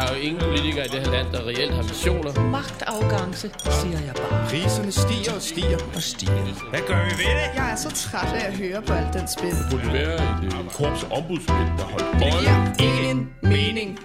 Der 0.00 0.06
er 0.06 0.16
jo 0.16 0.22
ingen 0.22 0.40
politikere 0.40 0.84
i 0.86 0.88
det 0.88 1.00
her 1.00 1.12
land, 1.12 1.32
der 1.32 1.46
reelt 1.46 1.74
har 1.74 1.82
visioner. 1.82 2.32
Magtafgangse, 2.50 3.50
siger 3.80 4.00
jeg 4.08 4.14
bare. 4.14 4.48
Priserne 4.48 4.92
stiger 4.92 5.32
og 5.34 5.42
stiger 5.42 5.78
og 5.94 6.02
stiger. 6.02 6.70
Hvad 6.70 6.80
gør 6.88 7.00
vi 7.04 7.12
ved 7.22 7.32
det? 7.40 7.48
Jeg 7.56 7.72
er 7.72 7.76
så 7.76 7.90
træt 7.90 8.32
af 8.34 8.46
at 8.46 8.54
høre 8.58 8.82
på 8.82 8.92
alt 8.92 9.12
den 9.14 9.28
spil. 9.28 9.50
Det 9.50 9.66
burde 9.70 9.92
være 9.92 10.14
et 10.44 10.72
korps 10.72 11.02
ombudsmænd, 11.18 11.68
der 11.78 11.84
holdt 11.92 12.12
Det 12.12 12.32
giver 12.40 12.88
ingen 12.88 13.30
mening. 13.42 13.98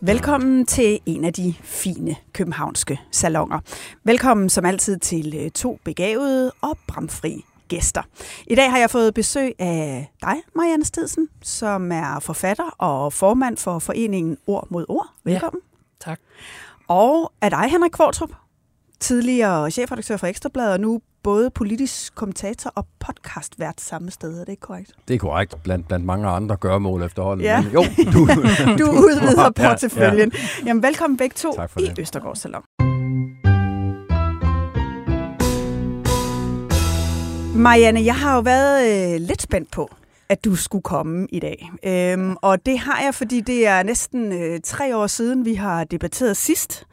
Velkommen 0.00 0.66
til 0.66 0.98
en 1.06 1.24
af 1.24 1.32
de 1.32 1.54
fine 1.62 2.16
københavnske 2.32 3.00
salonger. 3.12 3.60
Velkommen 4.04 4.48
som 4.48 4.64
altid 4.64 4.98
til 4.98 5.34
øh, 5.44 5.50
to 5.50 5.78
begavede 5.84 6.52
og 6.60 6.78
bramfri 6.88 7.44
gæster. 7.68 8.02
I 8.46 8.54
dag 8.54 8.70
har 8.70 8.78
jeg 8.78 8.90
fået 8.90 9.14
besøg 9.14 9.52
af 9.58 10.10
dig, 10.22 10.34
Marianne 10.54 10.84
Stedsen, 10.84 11.28
som 11.42 11.92
er 11.92 12.20
forfatter 12.20 12.70
og 12.78 13.12
formand 13.12 13.56
for 13.56 13.78
foreningen 13.78 14.36
Ord 14.46 14.66
mod 14.70 14.84
Ord. 14.88 15.06
Velkommen. 15.24 15.60
Ja, 16.06 16.10
tak. 16.10 16.20
Og 16.88 17.32
af 17.40 17.50
dig, 17.50 17.70
Henrik 17.70 17.90
Kvartrup, 17.90 18.30
tidligere 19.00 19.70
chefredaktør 19.70 20.16
for 20.16 20.26
Ekstrabladet, 20.26 20.72
og 20.72 20.80
nu 20.80 21.00
både 21.22 21.50
politisk 21.50 22.14
kommentator 22.14 22.72
og 22.74 22.86
podcastvært 23.00 23.80
samme 23.80 24.10
sted. 24.10 24.40
Er 24.40 24.44
det 24.44 24.48
ikke 24.48 24.60
korrekt? 24.60 24.92
Det 25.08 25.14
er 25.14 25.18
korrekt, 25.18 25.62
blandt, 25.62 25.88
blandt 25.88 26.06
mange 26.06 26.28
andre 26.28 26.56
gørmål 26.56 27.02
efterhånden. 27.02 27.44
Ja. 27.44 27.62
Men 27.62 27.72
jo, 27.72 27.84
du, 28.12 28.18
du 28.84 28.90
udvider 28.90 29.50
porteføljen. 29.50 30.32
Ja, 30.34 30.38
ja. 30.58 30.66
Jamen, 30.66 30.82
velkommen 30.82 31.16
begge 31.16 31.34
to 31.34 31.54
Tak 31.56 31.70
for 31.70 31.80
i 31.80 31.84
det. 31.84 31.98
Østergaard 31.98 32.36
Salon. 32.36 32.87
Marianne, 37.58 38.04
jeg 38.04 38.16
har 38.16 38.34
jo 38.34 38.40
været 38.40 39.14
øh, 39.14 39.20
lidt 39.20 39.42
spændt 39.42 39.70
på, 39.70 39.90
at 40.28 40.44
du 40.44 40.56
skulle 40.56 40.82
komme 40.82 41.26
i 41.32 41.40
dag. 41.40 41.70
Øhm, 41.84 42.36
og 42.42 42.66
det 42.66 42.78
har 42.78 43.00
jeg, 43.02 43.14
fordi 43.14 43.40
det 43.40 43.66
er 43.66 43.82
næsten 43.82 44.32
øh, 44.32 44.60
tre 44.64 44.96
år 44.96 45.06
siden, 45.06 45.44
vi 45.44 45.54
har 45.54 45.84
debatteret 45.84 46.36
sidst. 46.36 46.84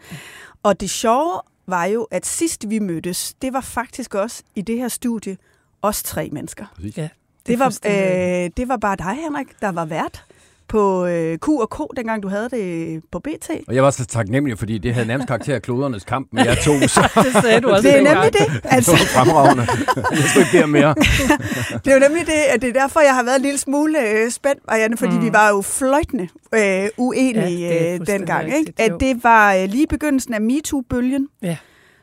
Og 0.64 0.80
det 0.82 0.90
sjove 0.90 1.42
var 1.68 1.86
jo, 1.86 2.08
at 2.12 2.26
sidst 2.26 2.70
vi 2.70 2.80
mødtes, 2.80 3.34
det 3.42 3.54
var 3.54 3.62
faktisk 3.62 4.16
også 4.16 4.44
i 4.56 4.62
det 4.62 4.78
her 4.78 4.88
studie, 4.88 5.38
os 5.82 6.04
tre 6.04 6.30
mennesker. 6.32 6.66
Ja, 6.98 7.10
Det 7.48 7.60
var, 7.60 7.66
fuldstændig- 7.66 8.46
øh, 8.46 8.52
det 8.58 8.68
var 8.68 8.78
bare 8.78 8.96
dig, 8.96 9.16
Henrik, 9.24 9.48
der 9.62 9.72
var 9.72 9.86
vært 9.86 10.24
på 10.68 11.06
øh, 11.06 11.38
Q 11.38 11.48
og 11.50 11.70
K, 11.70 11.98
dengang 11.98 12.24
du 12.24 12.28
havde 12.28 12.50
det 12.50 13.02
på 13.12 13.20
BT. 13.20 13.50
og 13.68 13.76
jeg 13.76 13.84
var 13.84 13.90
så 13.92 14.06
taknemmelig, 14.06 14.60
fordi 14.60 14.78
det 14.78 14.94
havde 14.94 15.08
nærmest 15.08 15.28
karakter 15.28 15.56
af 15.56 15.62
klodernes 15.62 16.04
kamp 16.04 16.28
med 16.32 16.46
jer 16.46 16.56
to, 16.56 16.80
så 16.88 17.10
det 17.34 17.44
sagde 17.44 17.62
du 17.62 17.70
også 17.70 17.88
Det 17.88 17.98
er 17.98 18.02
nemlig 18.14 18.34
det. 18.34 18.40
det 18.54 18.62
Altså, 18.64 18.92
var 18.92 18.98
fremragende. 18.98 19.68
Jeg 20.12 20.24
skulle 20.30 20.46
ikke 20.46 20.58
bede 20.58 20.68
mere. 20.68 20.96
det 21.86 21.88
er 21.88 21.94
jo 21.94 22.00
nemlig 22.00 22.26
det, 22.26 22.34
at 22.54 22.62
det 22.62 22.70
er 22.70 22.74
derfor, 22.74 23.00
jeg 23.00 23.16
har 23.16 23.24
været 23.24 23.36
en 23.36 23.42
lille 23.42 23.58
smule 23.58 24.10
øh, 24.10 24.32
spændt, 24.32 24.60
Marianne, 24.68 24.98
fordi 24.98 25.16
mm. 25.16 25.22
vi 25.26 25.34
var 25.34 25.50
jo 25.50 25.62
fløjtende 25.62 26.28
øh, 26.56 26.88
uenige 26.98 27.60
Ja, 27.70 27.94
det 27.94 28.02
øh, 28.02 28.08
dengang. 28.08 28.58
Ikke? 28.58 28.74
At 28.78 28.92
det 29.00 29.24
var 29.24 29.54
øh, 29.56 29.66
lige 29.70 29.88
begyndelsen 29.88 30.34
af 30.34 30.42
MeToo-bølgen, 30.42 31.28
Ja. 31.42 31.58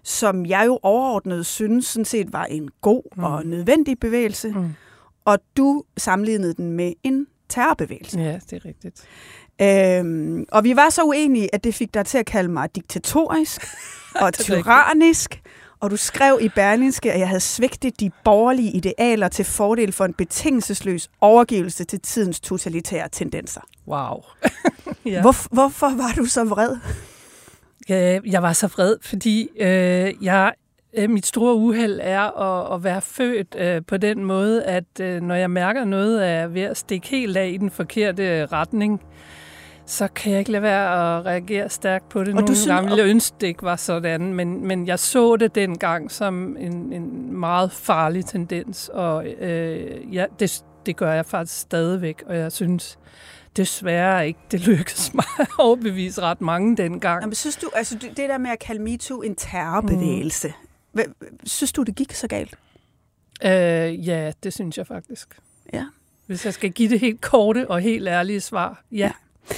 som 0.05 0.47
jeg 0.47 0.63
jo 0.67 0.79
overordnet 0.83 1.47
synes 1.47 1.87
sådan 1.87 2.05
set 2.05 2.33
var 2.33 2.45
en 2.45 2.69
god 2.81 3.03
mm. 3.17 3.25
og 3.25 3.47
nødvendig 3.47 3.99
bevægelse, 4.01 4.49
Mm. 4.49 4.69
og 5.25 5.39
du 5.57 5.83
sammenlignede 5.97 6.55
den 6.55 6.73
med 6.73 6.93
en 7.05 7.27
terrorbevægelse. 7.53 8.21
Ja, 8.21 8.39
det 8.51 8.53
er 8.53 8.65
rigtigt. 8.65 9.07
Øhm, 9.63 10.45
og 10.53 10.65
vi 10.65 10.77
var 10.77 10.91
så 10.91 11.03
uenige, 11.03 11.55
at 11.55 11.65
det 11.65 11.75
fik 11.75 11.95
dig 11.95 12.07
til 12.07 12.19
at 12.19 12.27
kalde 12.27 12.53
mig 12.53 12.75
diktatorisk 12.75 13.67
og 14.23 14.35
tyrannisk. 14.35 15.43
Og 15.81 15.91
du 15.91 15.97
skrev 15.97 16.39
i 16.41 16.49
Berlingske, 16.49 17.13
at 17.13 17.21
jeg 17.21 17.29
havde 17.29 17.41
svigtet 17.41 18.01
de 18.01 18.11
borgerlige 18.25 18.73
idealer 18.73 19.29
til 19.29 19.45
fordel 19.45 19.93
for 19.93 20.05
en 20.05 20.15
betingelsesløs 20.15 21.11
overgivelse 21.21 21.85
til 21.85 22.01
tidens 22.01 22.41
totalitære 22.41 23.09
tendenser. 23.13 23.61
Wow. 23.89 24.23
Ja. 25.05 25.21
Hvor, 25.21 25.55
hvorfor 25.55 25.97
var 25.97 26.13
du 26.17 26.25
så 26.25 26.45
vred? 26.45 26.77
Jeg 28.27 28.43
var 28.43 28.53
så 28.53 28.67
vred, 28.67 28.97
fordi 29.03 29.49
øh, 29.61 30.25
jeg, 30.25 30.53
mit 31.09 31.27
store 31.27 31.55
uheld 31.55 32.01
er 32.03 32.21
at, 32.41 32.75
at 32.75 32.85
være 32.85 33.01
født 33.01 33.57
øh, 33.59 33.83
på 33.87 33.97
den 33.97 34.25
måde, 34.25 34.65
at 34.65 34.85
øh, 35.01 35.21
når 35.23 35.35
jeg 35.35 35.51
mærker 35.51 35.85
noget 35.85 36.29
er 36.29 36.47
ved 36.47 36.63
at 36.63 36.77
stikke 36.77 37.09
helt 37.09 37.37
af 37.37 37.49
i 37.49 37.57
den 37.57 37.71
forkerte 37.71 38.47
retning, 38.47 39.01
så 39.87 40.09
kan 40.09 40.33
jeg 40.33 40.39
ikke 40.39 40.51
lade 40.53 40.63
være 40.63 41.19
at 41.19 41.27
reagere 41.27 41.69
stærkt 41.69 42.09
på 42.09 42.21
det. 42.21 42.29
Og 42.29 42.35
Nogle 42.35 42.47
du 42.49 42.55
synes- 42.55 42.67
gange 42.67 42.89
ville 42.91 43.03
jeg 43.05 43.11
ønske, 43.11 43.37
det 43.41 43.47
ikke 43.47 43.63
var 43.63 43.77
sådan, 43.77 44.35
men, 44.35 44.67
men 44.67 44.87
jeg 44.87 44.99
så 44.99 45.37
det 45.37 45.55
dengang 45.55 46.11
som 46.11 46.57
en, 46.61 46.93
en 46.93 47.37
meget 47.37 47.73
farlig 47.73 48.27
tendens, 48.27 48.91
og 48.95 49.27
øh, 49.27 50.15
ja, 50.15 50.25
det, 50.41 50.65
det 50.87 50.97
gør 50.97 51.13
jeg 51.13 51.27
faktisk 51.27 51.61
stadigvæk, 51.61 52.23
og 52.27 52.37
jeg 52.37 52.53
synes 52.53 52.99
desværre 53.57 54.27
ikke, 54.27 54.41
det 54.51 54.67
lykkedes 54.67 55.15
mig 55.15 55.25
at 55.41 55.49
overbevise 55.59 56.21
ret 56.23 56.41
mange 56.41 56.77
dengang. 56.77 57.23
Jamen, 57.23 57.35
synes 57.35 57.57
du, 57.57 57.71
altså 57.75 57.95
det 57.95 58.11
det 58.17 58.29
der 58.29 58.39
med 58.39 58.51
at 58.51 58.59
kalde 58.59 58.83
MeToo 58.83 59.21
en 59.21 59.35
terrorbevægelse, 59.35 60.49
mm. 60.49 60.55
Synes 61.45 61.73
du, 61.73 61.83
det 61.83 61.95
gik 61.95 62.13
så 62.13 62.29
galt? 62.29 62.55
Øh, 63.45 64.09
ja, 64.09 64.33
det 64.43 64.53
synes 64.53 64.79
jeg 64.79 64.87
faktisk. 64.87 65.29
Ja. 65.73 65.85
Hvis 66.27 66.45
jeg 66.45 66.55
skal 66.55 66.71
give 66.71 66.89
det 66.89 67.01
helt 67.01 67.21
korte 67.21 67.71
og 67.71 67.81
helt 67.81 68.09
ærlige 68.09 68.41
svar, 68.41 68.83
ja, 68.93 69.11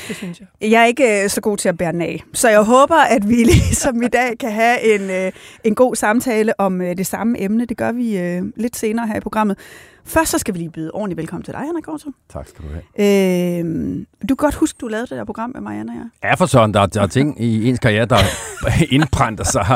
det 0.09 0.17
synes 0.17 0.41
jeg. 0.41 0.71
Jeg 0.71 0.83
er 0.83 0.87
ikke 0.87 1.23
øh, 1.23 1.31
så 1.31 1.41
god 1.41 1.57
til 1.57 1.69
at 1.69 1.79
bære 1.79 1.93
den 1.93 2.03
af, 2.03 2.25
så 2.33 2.49
jeg 2.49 2.63
håber, 2.63 2.97
at 2.97 3.29
vi 3.29 3.35
ligesom 3.53 4.03
i 4.03 4.09
dag 4.09 4.39
kan 4.39 4.53
have 4.53 4.95
en, 4.95 5.11
øh, 5.11 5.33
en 5.65 5.75
god 5.75 5.97
samtale 5.97 6.61
om 6.61 6.81
øh, 6.81 6.97
det 6.97 7.07
samme 7.07 7.41
emne. 7.41 7.65
Det 7.65 7.77
gør 7.77 7.93
vi 7.93 8.19
øh, 8.19 8.43
lidt 8.57 8.77
senere 8.77 9.07
her 9.07 9.17
i 9.17 9.21
programmet. 9.21 9.59
Først 10.07 10.31
så 10.31 10.39
skal 10.39 10.55
vi 10.55 10.59
lige 10.59 10.71
byde 10.71 10.91
ordentligt 10.91 11.17
velkommen 11.19 11.43
til 11.45 11.55
dig, 11.55 11.61
Henrik 11.63 11.85
Gårdsen. 11.85 12.15
Tak 12.33 12.49
skal 12.49 12.65
du 12.65 12.69
have. 12.97 13.59
Øh, 13.61 13.97
du 14.23 14.35
kan 14.35 14.37
godt 14.37 14.55
huske, 14.55 14.77
du 14.81 14.89
lavede 14.89 15.07
det 15.07 15.17
der 15.19 15.25
program 15.25 15.51
med 15.55 15.61
Marianne 15.61 15.93
og 15.93 15.97
jeg. 15.97 16.29
Ja, 16.31 16.35
for 16.35 16.47
sådan, 16.47 16.75
der, 16.75 16.87
der 16.87 17.03
er 17.03 17.07
ting 17.07 17.41
i 17.45 17.69
ens 17.69 17.79
karriere, 17.79 18.07
der 18.07 18.17
indbrænder 18.95 19.45
sig, 19.45 19.67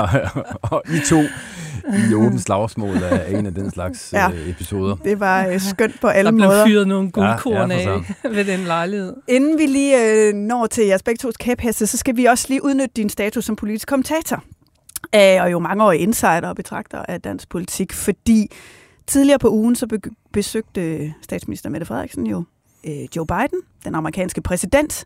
og 0.63 0.83
I 0.89 0.99
to 1.09 1.21
i 2.11 2.15
åbent 2.15 2.41
slagsmål 2.41 2.97
er 2.97 3.25
en 3.39 3.47
af 3.47 3.55
den 3.55 3.71
slags 3.71 4.13
Ja. 4.13 4.31
øh, 4.31 4.49
episoder. 4.51 4.97
Det 4.97 5.21
var 5.21 5.47
øh, 5.47 5.61
skønt 5.71 6.01
på 6.01 6.07
alle 6.07 6.31
Der 6.31 6.37
blev 6.37 6.49
måder. 6.49 6.67
fyret 6.67 6.89
nogle 6.89 7.11
guldkorn 7.11 7.71
Ja, 7.71 7.77
ja, 7.79 7.95
af 8.25 8.31
ved 8.35 8.45
den 8.45 8.61
lejlighed. 8.61 9.17
Inden 9.29 9.59
vi 9.59 9.67
lige 9.67 10.29
øh, 10.29 10.35
når 10.35 10.67
til 10.67 10.87
jeres 10.87 11.03
begge 11.03 11.19
tos 11.19 11.37
kæpheste, 11.37 11.87
så 11.87 11.97
skal 11.97 12.17
vi 12.17 12.25
også 12.25 12.47
lige 12.49 12.65
udnytte 12.65 12.93
din 12.97 13.09
status 13.09 13.45
som 13.45 13.57
politisk 13.57 13.89
kommentator. 13.89 14.43
Øh, 15.15 15.43
og 15.43 15.53
jo 15.53 15.59
mange 15.59 15.85
år 15.85 15.93
insider 15.93 16.49
og 16.49 16.57
betragter 16.57 17.03
af 17.09 17.21
dansk 17.21 17.49
politik, 17.49 17.93
fordi 17.93 18.51
tidligere 19.09 19.39
på 19.39 19.51
ugen 19.51 19.77
så 19.77 19.87
be- 19.87 20.01
besøgte 20.33 21.15
statsminister 21.23 21.71
Mette 21.71 21.87
Frederiksen 21.87 22.27
jo 22.27 22.45
øh, 22.87 23.17
Joe 23.17 23.27
Biden, 23.27 23.61
den 23.85 23.95
amerikanske 23.95 24.41
præsident, 24.43 25.05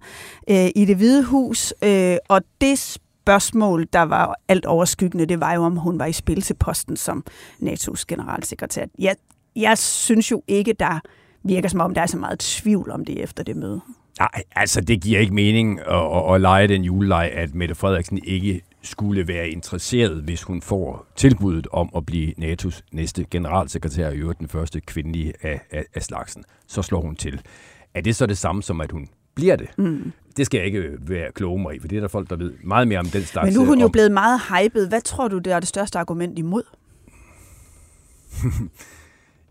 øh, 0.50 0.68
i 0.76 0.84
det 0.84 0.96
hvide 0.96 1.24
hus. 1.24 1.74
Øh, 1.84 2.16
og 2.28 2.40
det 2.60 2.78
spørgsmål, 2.78 3.86
der 3.92 4.02
var 4.02 4.34
alt 4.48 4.66
overskyggende, 4.66 5.26
det 5.26 5.40
var 5.40 5.52
jo, 5.52 5.62
om 5.62 5.76
hun 5.76 5.98
var 5.98 6.06
i 6.06 6.12
spil 6.12 6.42
til 6.42 6.54
posten 6.54 6.96
som 6.96 7.24
NATO's 7.62 8.04
generalsekretær. 8.08 8.86
Jeg, 8.98 9.16
jeg 9.56 9.78
synes 9.78 10.30
jo 10.30 10.42
ikke, 10.48 10.72
der 10.72 11.00
virker 11.44 11.68
som 11.68 11.80
om, 11.80 11.94
der 11.94 12.00
er 12.02 12.06
så 12.06 12.18
meget 12.18 12.38
tvivl 12.38 12.90
om 12.90 13.04
det 13.04 13.22
efter 13.22 13.42
det 13.42 13.56
møde. 13.56 13.80
Nej, 14.18 14.42
altså 14.56 14.80
det 14.80 15.02
giver 15.02 15.20
ikke 15.20 15.34
mening 15.34 15.80
at, 15.80 15.86
at, 16.16 16.34
at 16.34 16.40
lege 16.40 16.68
den 16.68 16.82
juleleg, 16.82 17.30
at 17.34 17.54
Mette 17.54 17.74
Frederiksen 17.74 18.20
ikke 18.24 18.60
skulle 18.82 19.28
være 19.28 19.48
interesseret, 19.48 20.22
hvis 20.22 20.42
hun 20.42 20.62
får 20.62 21.06
tilbuddet 21.16 21.66
om 21.72 21.90
at 21.96 22.06
blive 22.06 22.32
NATO's 22.38 22.80
næste 22.92 23.24
generalsekretær, 23.30 24.10
i 24.10 24.16
øvrigt 24.16 24.38
den 24.40 24.48
første 24.48 24.80
kvindelige 24.80 25.32
af, 25.42 25.60
af, 25.70 25.84
af 25.94 26.02
slagsen. 26.02 26.44
Så 26.66 26.82
slår 26.82 27.00
hun 27.00 27.16
til. 27.16 27.40
Er 27.94 28.00
det 28.00 28.16
så 28.16 28.26
det 28.26 28.38
samme 28.38 28.62
som, 28.62 28.80
at 28.80 28.90
hun 28.90 29.08
bliver 29.34 29.56
det? 29.56 29.68
Mm. 29.78 30.12
Det 30.36 30.46
skal 30.46 30.58
jeg 30.58 30.66
ikke 30.66 30.90
være 31.00 31.32
kloge 31.34 31.62
mig 31.62 31.74
i, 31.76 31.78
for 31.80 31.88
det 31.88 31.96
er 31.96 32.00
der 32.00 32.08
folk, 32.08 32.30
der 32.30 32.36
ved 32.36 32.52
meget 32.64 32.88
mere 32.88 32.98
om 32.98 33.06
den 33.06 33.22
slags. 33.22 33.46
Men 33.46 33.54
nu 33.54 33.60
er 33.62 33.66
hun 33.66 33.78
øh, 33.78 33.80
jo 33.80 33.84
om- 33.86 33.92
blevet 33.92 34.12
meget 34.12 34.40
hyped. 34.40 34.88
Hvad 34.88 35.00
tror 35.00 35.28
du, 35.28 35.38
det 35.38 35.52
er 35.52 35.60
det 35.60 35.68
største 35.68 35.98
argument 35.98 36.38
imod? 36.38 36.62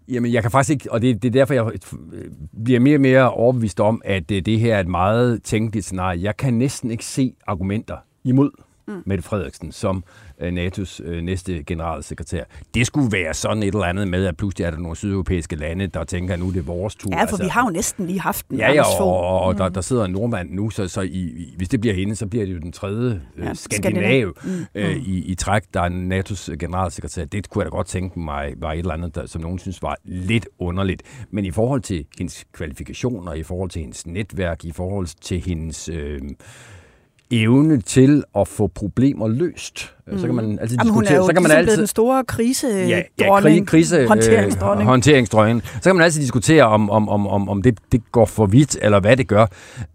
Jamen, 0.07 0.33
jeg 0.33 0.41
kan 0.41 0.51
faktisk 0.51 0.69
ikke, 0.71 0.91
og 0.91 1.01
det, 1.01 1.21
det 1.23 1.27
er 1.27 1.31
derfor, 1.31 1.53
jeg 1.53 1.71
øh, 2.13 2.31
bliver 2.63 2.79
mere 2.79 2.95
og 2.97 3.01
mere 3.01 3.31
overbevist 3.31 3.79
om, 3.79 4.01
at 4.05 4.31
øh, 4.31 4.41
det 4.45 4.59
her 4.59 4.75
er 4.75 4.79
et 4.79 4.87
meget 4.87 5.43
tænkeligt 5.43 5.85
scenarie. 5.85 6.21
Jeg 6.23 6.37
kan 6.37 6.53
næsten 6.53 6.91
ikke 6.91 7.05
se 7.05 7.33
argumenter 7.47 7.97
imod. 8.23 8.51
Mm. 8.87 9.03
Mette 9.05 9.23
Frederiksen 9.23 9.71
som 9.71 10.03
øh, 10.39 10.53
NATO's 10.53 11.03
øh, 11.03 11.23
næste 11.23 11.63
generalsekretær. 11.63 12.43
Det 12.73 12.87
skulle 12.87 13.11
være 13.11 13.33
sådan 13.33 13.63
et 13.63 13.67
eller 13.67 13.83
andet 13.83 14.07
med, 14.07 14.25
at 14.25 14.37
pludselig 14.37 14.65
er 14.65 14.71
der 14.71 14.77
nogle 14.77 14.95
sydeuropæiske 14.95 15.55
lande, 15.55 15.87
der 15.87 16.03
tænker, 16.03 16.33
at 16.33 16.39
nu 16.39 16.47
er 16.47 16.51
det 16.51 16.67
vores 16.67 16.95
tur. 16.95 17.09
Ja, 17.11 17.15
for 17.15 17.21
altså, 17.21 17.43
vi 17.43 17.49
har 17.49 17.65
jo 17.65 17.69
næsten 17.69 18.07
lige 18.07 18.19
haft 18.19 18.49
den. 18.49 18.57
Ja, 18.57 18.71
ja, 18.71 19.01
og, 19.01 19.17
og, 19.17 19.41
og 19.41 19.57
der, 19.57 19.69
der 19.69 19.81
sidder 19.81 20.05
en 20.05 20.11
nordmand 20.11 20.49
nu, 20.51 20.69
så, 20.69 20.87
så 20.87 21.01
i, 21.01 21.07
i, 21.07 21.53
hvis 21.57 21.69
det 21.69 21.81
bliver 21.81 21.95
hende, 21.95 22.15
så 22.15 22.27
bliver 22.27 22.45
det 22.45 22.53
jo 22.53 22.59
den 22.59 22.71
tredje 22.71 23.21
øh, 23.37 23.45
ja, 23.45 23.53
skandinav 23.53 24.33
mm. 24.43 24.65
øh, 24.75 24.95
i, 24.95 25.25
i 25.25 25.35
træk, 25.35 25.63
der 25.73 25.81
er 25.81 25.89
NATO's 25.89 26.55
generalsekretær. 26.55 27.25
Det 27.25 27.49
kunne 27.49 27.63
jeg 27.63 27.71
da 27.71 27.75
godt 27.75 27.87
tænke 27.87 28.19
mig 28.19 28.53
var 28.57 28.73
et 28.73 28.79
eller 28.79 28.93
andet, 28.93 29.15
der, 29.15 29.25
som 29.25 29.41
nogen 29.41 29.59
synes 29.59 29.81
var 29.81 29.97
lidt 30.03 30.47
underligt. 30.59 31.03
Men 31.31 31.45
i 31.45 31.51
forhold 31.51 31.81
til 31.81 32.05
hendes 32.17 32.45
kvalifikationer, 32.53 33.33
i 33.33 33.43
forhold 33.43 33.69
til 33.69 33.81
hendes 33.81 34.07
netværk, 34.07 34.65
i 34.65 34.71
forhold 34.71 35.07
til 35.21 35.39
hendes... 35.39 35.89
Øh, 35.89 36.21
evne 37.31 37.81
til 37.81 38.23
at 38.35 38.47
få 38.47 38.67
problemer 38.67 39.27
løst. 39.27 39.93
Mm. 40.07 40.19
Så 40.19 40.25
kan 40.25 40.35
man 40.35 40.59
altid 40.59 40.77
Jamen, 40.77 40.93
diskutere. 40.93 41.19
Hun 41.19 41.23
er 41.23 41.25
så 41.25 41.33
kan 41.33 41.43
man 41.43 41.51
altid, 41.51 41.77
den 41.77 41.87
store 41.87 42.23
krise 42.23 42.67
ja, 42.67 43.01
ja, 43.19 43.39
kri, 43.39 43.59
krise, 43.59 44.07
håndteringsdronning. 44.07 44.81
Øh, 44.81 44.87
håndteringsdronning. 44.87 45.61
Så 45.63 45.89
kan 45.89 45.95
man 45.95 46.03
altid 46.03 46.21
diskutere, 46.21 46.63
om, 46.63 46.89
om, 46.89 47.09
om, 47.09 47.27
om, 47.27 47.49
om 47.49 47.61
det, 47.61 47.77
det 47.91 48.01
går 48.11 48.25
for 48.25 48.45
vidt, 48.45 48.77
eller 48.81 48.99
hvad 48.99 49.17
det 49.17 49.27
gør. 49.27 49.45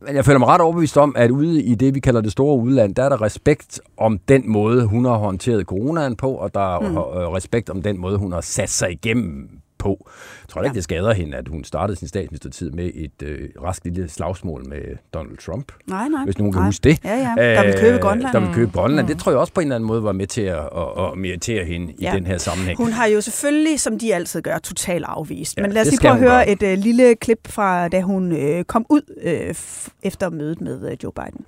Men 0.07 0.17
jeg 0.17 0.25
føler 0.25 0.39
mig 0.39 0.49
ret 0.49 0.61
overbevist 0.61 0.97
om, 0.97 1.15
at 1.19 1.31
ude 1.31 1.63
i 1.63 1.75
det, 1.75 1.95
vi 1.95 2.01
kalder 2.01 2.21
det 2.21 2.33
store 2.33 2.59
udland, 2.59 2.95
der 2.95 3.03
er 3.03 3.09
der 3.09 3.23
respekt 3.23 3.81
om 3.97 4.19
den 4.29 4.51
måde, 4.51 4.87
hun 4.87 5.05
har 5.05 5.17
håndteret 5.17 5.67
coronaen 5.67 6.17
på, 6.17 6.31
og 6.31 6.55
der 6.55 6.77
er 6.77 6.81
mm. 6.81 6.97
respekt 7.33 7.71
om 7.71 7.83
den 7.83 8.01
måde, 8.01 8.19
hun 8.19 8.33
har 8.33 8.41
sat 8.41 8.71
sig 8.71 8.93
igennem 8.93 9.49
på. 9.79 10.09
Jeg 10.43 10.49
tror 10.49 10.63
ikke, 10.63 10.69
ja. 10.69 10.75
det 10.75 10.85
skader 10.85 11.13
hende, 11.13 11.37
at 11.37 11.49
hun 11.49 11.65
startede 11.65 11.99
sin 11.99 12.09
statsministertid 12.09 12.71
med 12.71 12.91
et 12.95 13.23
øh, 13.23 13.49
rask 13.63 13.85
lille 13.85 14.09
slagsmål 14.09 14.69
med 14.69 14.83
Donald 15.15 15.39
Trump. 15.39 15.73
Nej, 15.87 16.09
nej. 16.09 16.25
Hvis 16.25 16.39
nogen 16.39 16.53
nej. 16.53 16.61
kan 16.61 16.67
huske 16.67 16.83
det. 16.85 17.05
Ja, 17.05 17.35
ja. 17.37 17.55
Der 17.55 17.65
vil 17.65 17.75
købe 17.81 17.99
Grønland. 17.99 18.33
Der 18.33 18.41
vil 18.41 18.55
købe 18.55 18.73
Grønland. 18.73 19.07
Mm. 19.07 19.09
Det 19.15 19.19
tror 19.19 19.33
jeg 19.33 19.39
også 19.39 19.53
på 19.53 19.61
en 19.61 19.67
eller 19.67 19.77
anden 19.77 19.87
måde 19.87 20.03
var 20.03 20.13
med 20.13 20.27
til 20.27 20.43
at, 20.43 20.59
at, 20.59 21.05
at 21.05 21.19
meritere 21.19 21.65
hende 21.65 21.95
ja. 22.01 22.13
i 22.13 22.17
den 22.17 22.27
her 22.27 22.39
sammenhæng. 22.39 22.79
Hun 22.79 22.93
har 22.93 23.07
jo 23.07 23.21
selvfølgelig, 23.21 23.81
som 23.81 23.99
de 23.99 24.15
altid 24.15 24.43
gør, 24.43 24.59
totalt 24.59 25.05
afvist. 25.09 25.57
Ja, 25.57 25.63
Men 25.63 25.73
lad 25.73 25.83
os 25.83 25.89
lige 25.89 26.01
prøve 26.01 26.15
at 26.15 26.21
høre 26.21 26.49
et 26.49 26.63
uh, 26.63 26.83
lille 26.85 27.15
klip 27.15 27.49
fra, 27.49 27.89
da 27.89 28.01
hun 28.01 28.33
uh, 28.33 28.63
kom 28.63 28.87
ud 28.91 29.01
uh, 29.27 29.57
efter 30.03 30.31
mødet 30.31 30.61
med 30.61 30.93
uh, 30.93 31.05
Joe 31.05 31.13
Biden. 31.13 31.45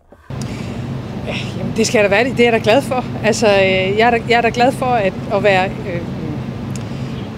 Jamen, 1.59 1.73
det 1.77 1.87
skal 1.87 2.05
da 2.05 2.09
være 2.09 2.25
det. 2.25 2.41
er 2.41 2.45
jeg 2.45 2.53
da 2.53 2.61
glad 2.63 2.83
for. 2.83 3.05
Altså, 3.25 3.47
jeg 3.47 4.07
er 4.07 4.11
da, 4.11 4.21
jeg 4.29 4.37
er 4.37 4.41
da 4.41 4.51
glad 4.55 4.73
for 4.73 4.87
at, 4.87 5.13
at 5.33 5.43
være 5.43 5.69
øh, 5.69 6.03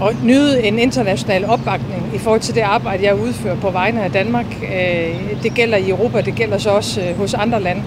og 0.01 0.15
nyde 0.25 0.63
en 0.63 0.79
international 0.79 1.45
opbakning 1.45 2.15
i 2.15 2.19
forhold 2.19 2.41
til 2.41 2.55
det 2.55 2.61
arbejde, 2.61 3.05
jeg 3.05 3.21
udfører 3.21 3.61
på 3.61 3.71
vegne 3.71 4.03
af 4.03 4.11
Danmark. 4.11 4.47
Øh, 4.63 5.43
det 5.43 5.55
gælder 5.55 5.77
i 5.79 5.91
Europa, 5.91 6.21
det 6.21 6.35
gælder 6.35 6.59
så 6.59 6.71
også 6.71 7.01
øh, 7.01 7.17
hos 7.17 7.35
andre 7.35 7.63
lande. 7.63 7.83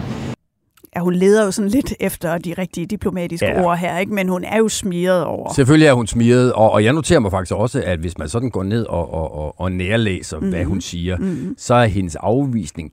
Ja, 0.96 1.02
hun 1.02 1.14
leder 1.14 1.46
jo 1.46 1.52
sådan 1.52 1.70
lidt 1.70 1.94
efter 2.00 2.38
de 2.38 2.54
rigtige 2.58 2.86
diplomatiske 2.86 3.46
ja. 3.46 3.64
ord 3.64 3.78
her, 3.78 4.00
ikke? 4.00 4.14
men 4.14 4.30
hun 4.30 4.44
er 4.44 4.58
jo 4.58 4.70
smiret 4.70 5.24
over. 5.24 5.54
Selvfølgelig 5.54 5.88
er 5.88 5.94
hun 5.94 6.08
smiret, 6.08 6.54
og, 6.54 6.72
og 6.72 6.84
jeg 6.84 6.94
noterer 6.94 7.20
mig 7.20 7.32
faktisk 7.32 7.56
også, 7.56 7.84
at 7.86 8.00
hvis 8.00 8.18
man 8.18 8.30
sådan 8.30 8.50
går 8.50 8.64
ned 8.64 8.86
og, 8.86 9.14
og, 9.14 9.36
og, 9.36 9.60
og 9.60 9.72
nærlæser, 9.72 10.38
mm-hmm. 10.38 10.54
hvad 10.54 10.64
hun 10.64 10.82
siger, 10.82 11.18
mm-hmm. 11.18 11.56
så 11.58 11.74
er 11.74 11.86
hendes 11.86 12.16
afvisning 12.16 12.92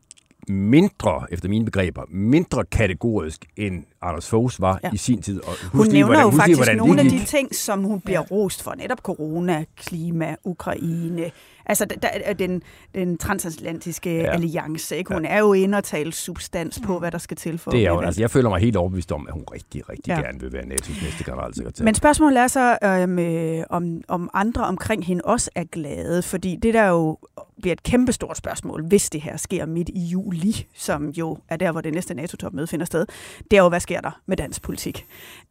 mindre, 0.50 1.26
efter 1.30 1.48
mine 1.48 1.64
begreber, 1.64 2.02
mindre 2.08 2.64
kategorisk, 2.64 3.44
end 3.56 3.84
Anders 4.02 4.28
Foghs 4.28 4.60
var 4.60 4.80
ja. 4.82 4.90
i 4.92 4.96
sin 4.96 5.22
tid. 5.22 5.40
Og 5.44 5.54
hun 5.72 5.86
nævner 5.86 5.92
lige, 5.92 6.04
hvordan, 6.04 6.24
jo 6.24 6.30
faktisk 6.30 6.66
lige, 6.66 6.76
nogle 6.76 7.00
af 7.00 7.06
de 7.06 7.24
ting, 7.24 7.54
som 7.54 7.84
hun 7.84 8.00
bliver 8.00 8.22
ja. 8.30 8.34
rost 8.36 8.62
for, 8.62 8.74
netop 8.74 8.98
corona, 8.98 9.64
klima, 9.76 10.36
Ukraine, 10.44 11.30
Altså 11.70 11.84
der, 11.84 11.96
der, 11.96 12.32
den, 12.32 12.62
den 12.94 13.18
transatlantiske 13.18 14.16
ja. 14.16 14.32
alliance, 14.32 14.96
ikke? 14.96 15.14
hun 15.14 15.24
ja. 15.24 15.30
er 15.30 15.38
jo 15.38 15.52
inde 15.52 15.78
og 15.78 15.84
tale 15.84 16.12
substans 16.12 16.80
på, 16.84 16.98
hvad 16.98 17.10
der 17.10 17.18
skal 17.18 17.36
til 17.36 17.58
for 17.58 17.70
det 17.70 17.86
er 17.86 17.90
jo, 17.90 18.00
altså, 18.00 18.20
Jeg 18.20 18.30
føler 18.30 18.48
mig 18.48 18.60
helt 18.60 18.76
overbevist 18.76 19.12
om, 19.12 19.26
at 19.26 19.32
hun 19.32 19.44
rigtig, 19.52 19.88
rigtig 19.88 20.08
ja. 20.08 20.20
gerne 20.20 20.40
vil 20.40 20.52
være 20.52 20.62
NATO's 20.62 21.04
næste 21.04 21.24
generalsekretær. 21.24 21.84
Men 21.84 21.94
spørgsmålet 21.94 22.38
er 22.38 22.48
så, 22.48 22.78
øhm, 22.84 23.18
øh, 23.18 23.64
om, 23.70 24.00
om 24.08 24.30
andre 24.34 24.64
omkring 24.64 25.06
hende 25.06 25.22
også 25.24 25.50
er 25.54 25.64
glade, 25.64 26.22
fordi 26.22 26.56
det 26.62 26.74
der 26.74 26.88
jo 26.88 27.18
bliver 27.60 27.72
et 27.72 27.82
kæmpestort 27.82 28.36
spørgsmål, 28.36 28.86
hvis 28.86 29.10
det 29.10 29.20
her 29.20 29.36
sker 29.36 29.66
midt 29.66 29.88
i 29.88 30.00
juli, 30.00 30.66
som 30.74 31.08
jo 31.08 31.38
er 31.48 31.56
der, 31.56 31.72
hvor 31.72 31.80
det 31.80 31.94
næste 31.94 32.14
NATO-topmøde 32.14 32.66
finder 32.66 32.86
sted, 32.86 33.06
det 33.50 33.56
er 33.56 33.62
jo, 33.62 33.68
hvad 33.68 33.80
sker 33.80 34.00
der 34.00 34.20
med 34.26 34.36
dansk 34.36 34.62
politik? 34.62 35.06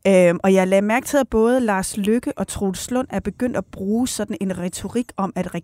Øhm, 0.07 0.39
og 0.43 0.53
jeg 0.53 0.67
lader 0.67 0.81
mærke 0.81 1.05
til, 1.05 1.17
at 1.17 1.27
både 1.27 1.59
Lars 1.59 1.97
Lykke 1.97 2.33
og 2.37 2.47
Troels 2.47 2.91
Lund 2.91 3.07
er 3.09 3.19
begyndt 3.19 3.57
at 3.57 3.65
bruge 3.65 4.07
sådan 4.07 4.37
en 4.41 4.57
retorik 4.57 5.11
om, 5.17 5.33
at 5.35 5.55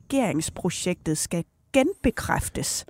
regeringsprojektet 0.46 1.18
skal 1.18 1.44
genbekræftes 1.74 2.86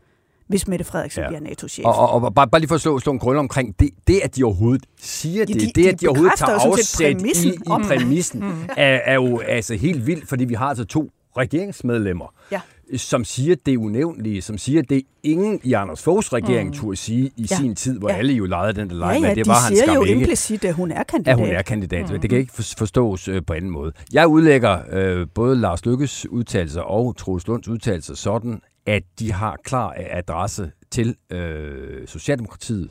hvis 0.47 0.67
Mette 0.67 0.85
Frederiksen 0.85 1.21
ja. 1.21 1.27
bliver 1.27 1.39
NATO-chef. 1.39 1.85
Og, 1.85 1.95
og, 1.95 2.23
og 2.23 2.33
bare, 2.33 2.47
bare 2.47 2.61
lige 2.61 2.67
for 2.67 2.75
at 2.75 2.81
slå, 2.81 2.99
slå 2.99 3.11
en 3.11 3.19
grund 3.19 3.37
omkring 3.37 3.79
det, 3.79 3.89
det, 4.07 4.19
at 4.23 4.35
de 4.35 4.43
overhovedet 4.43 4.85
siger 4.99 5.45
det, 5.45 5.55
ja, 5.55 5.59
de, 5.59 5.71
det, 5.75 5.87
at 5.87 6.01
de, 6.01 6.05
de 6.05 6.07
overhovedet 6.09 6.39
tager 6.39 6.59
afsæt 6.59 7.21
i, 7.21 7.47
i 7.47 7.57
præmissen, 7.65 8.39
mm. 8.39 8.69
er, 8.77 8.99
er 9.05 9.13
jo 9.13 9.39
altså 9.39 9.75
helt 9.75 10.07
vildt, 10.07 10.29
fordi 10.29 10.45
vi 10.45 10.53
har 10.53 10.65
altså 10.65 10.85
to 10.85 11.09
regeringsmedlemmer, 11.37 12.33
ja 12.51 12.61
som 12.97 13.23
siger 13.23 13.55
det 13.65 13.77
unævnlige, 13.77 14.41
som 14.41 14.57
siger 14.57 14.81
det 14.81 15.03
ingen 15.23 15.59
i 15.63 15.73
Anders 15.73 16.03
Foghs 16.03 16.33
regering 16.33 16.69
mm. 16.69 16.75
turde 16.75 16.97
sige 16.97 17.31
i 17.37 17.47
ja. 17.51 17.55
sin 17.55 17.75
tid, 17.75 17.99
hvor 17.99 18.09
ja. 18.09 18.15
alle 18.15 18.33
jo 18.33 18.45
legede 18.45 18.73
den 18.73 18.89
der 18.89 18.95
leg, 18.95 19.07
ja, 19.07 19.13
ja, 19.13 19.27
men 19.27 19.35
det 19.35 19.47
var 19.47 19.59
han 19.67 19.77
skam 19.77 20.01
ikke. 20.01 20.13
jo 20.13 20.19
implicit, 20.19 20.65
at 20.65 20.73
hun 20.73 20.91
er 20.91 21.03
kandidat. 21.03 21.39
Ja, 21.39 21.45
hun 21.45 21.55
er 21.55 21.61
kandidat. 21.61 22.11
Mm. 22.11 22.19
Det 22.19 22.29
kan 22.29 22.39
ikke 22.39 22.53
forstås 22.53 23.27
øh, 23.27 23.41
på 23.47 23.53
anden 23.53 23.71
måde. 23.71 23.91
Jeg 24.13 24.27
udlægger 24.27 24.79
øh, 24.91 25.27
både 25.33 25.55
Lars 25.55 25.85
Lykkes 25.85 26.25
udtalelser 26.25 26.81
og 26.81 27.17
Troels 27.17 27.47
Lunds 27.47 27.67
udtalelser 27.67 28.15
sådan, 28.15 28.61
at 28.85 29.03
de 29.19 29.31
har 29.31 29.57
klar 29.63 29.95
adresse 29.97 30.71
til 30.91 31.15
øh, 31.31 32.07
Socialdemokratiet. 32.07 32.89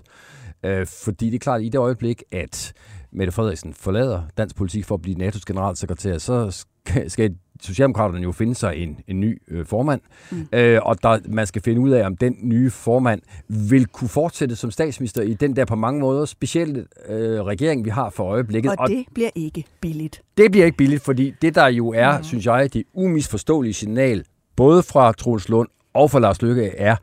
Øh, 0.64 0.87
fordi 0.87 1.26
det 1.26 1.35
er 1.35 1.38
klart, 1.38 1.61
at 1.61 1.67
i 1.67 1.69
det 1.69 1.79
øjeblik, 1.79 2.23
at 2.32 2.73
Mette 3.14 3.32
Frederiksen 3.32 3.75
forlader 3.75 4.22
dansk 4.38 4.56
politik 4.56 4.84
for 4.84 4.94
at 4.94 5.02
blive 5.02 5.28
NATO's 5.28 5.43
generalsekretær, 5.46 6.19
så 6.19 6.64
skal 7.08 7.34
Socialdemokraterne 7.61 8.22
jo 8.22 8.32
finde 8.32 8.55
sig 8.55 8.76
en, 8.76 9.00
en 9.06 9.20
ny 9.20 9.43
øh, 9.49 9.66
formand, 9.66 10.00
mm. 10.31 10.49
øh, 10.52 10.81
og 10.82 11.02
der, 11.02 11.19
man 11.28 11.46
skal 11.46 11.62
finde 11.62 11.81
ud 11.81 11.90
af, 11.90 12.06
om 12.06 12.16
den 12.16 12.37
nye 12.43 12.70
formand 12.70 13.20
vil 13.49 13.87
kunne 13.87 14.08
fortsætte 14.08 14.56
som 14.56 14.70
statsminister 14.70 15.22
i 15.22 15.34
den 15.34 15.56
der 15.56 15.64
på 15.64 15.76
mange 15.76 16.00
måder 16.00 16.25
specielle 16.25 16.87
øh, 17.08 17.43
regering, 17.43 17.84
vi 17.84 17.90
har 17.90 18.11
for 18.11 18.25
øjeblikket. 18.25 18.70
Og, 18.70 18.76
og 18.78 18.88
det 18.88 19.05
bliver 19.14 19.31
ikke 19.34 19.64
billigt. 19.81 20.22
Det 20.37 20.50
bliver 20.50 20.66
ikke 20.66 20.76
billigt, 20.76 21.02
fordi 21.02 21.34
det 21.43 21.55
der 21.55 21.66
jo 21.66 21.88
er, 21.88 22.19
mm. 22.19 22.25
synes 22.25 22.46
jeg, 22.46 22.72
det 22.72 22.84
umisforståelige 22.94 23.75
signal, 23.75 24.25
både 24.56 24.82
fra 24.82 25.12
Troels 25.12 25.49
Lund 25.49 25.69
og 25.94 26.11
fra 26.11 26.19
Lars 26.19 26.43
Løkke, 26.43 26.69
er 26.76 26.96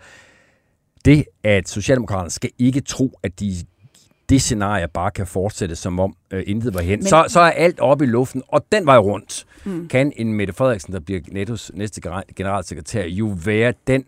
det, 1.06 1.26
at 1.44 1.70
Socialdemokraterne 1.70 2.30
skal 2.30 2.50
ikke 2.60 2.82
tro, 2.82 3.20
at 3.24 3.40
de 3.40 3.56
det 4.32 4.42
scenarie 4.42 4.88
bare 4.88 5.12
kan 5.12 5.28
fortsætte, 5.28 5.76
som 5.76 6.00
om 6.00 6.16
øh, 6.32 6.44
intet 6.48 6.74
var 6.74 6.82
hen. 6.82 7.00
Men, 7.00 7.08
så, 7.08 7.26
så 7.28 7.40
er 7.40 7.52
alt 7.52 7.80
oppe 7.80 8.06
i 8.06 8.08
luften, 8.08 8.42
og 8.48 8.66
den 8.72 8.86
vej 8.86 8.98
rundt 8.98 9.46
mm. 9.66 9.88
kan 9.88 10.14
en 10.16 10.34
Mette 10.34 10.54
Frederiksen, 10.54 10.94
der 10.94 11.00
bliver 11.00 11.20
NATO's 11.20 11.70
næste 11.74 12.02
generalsekretær, 12.36 13.06
jo 13.06 13.36
være 13.46 13.74
den 13.88 14.06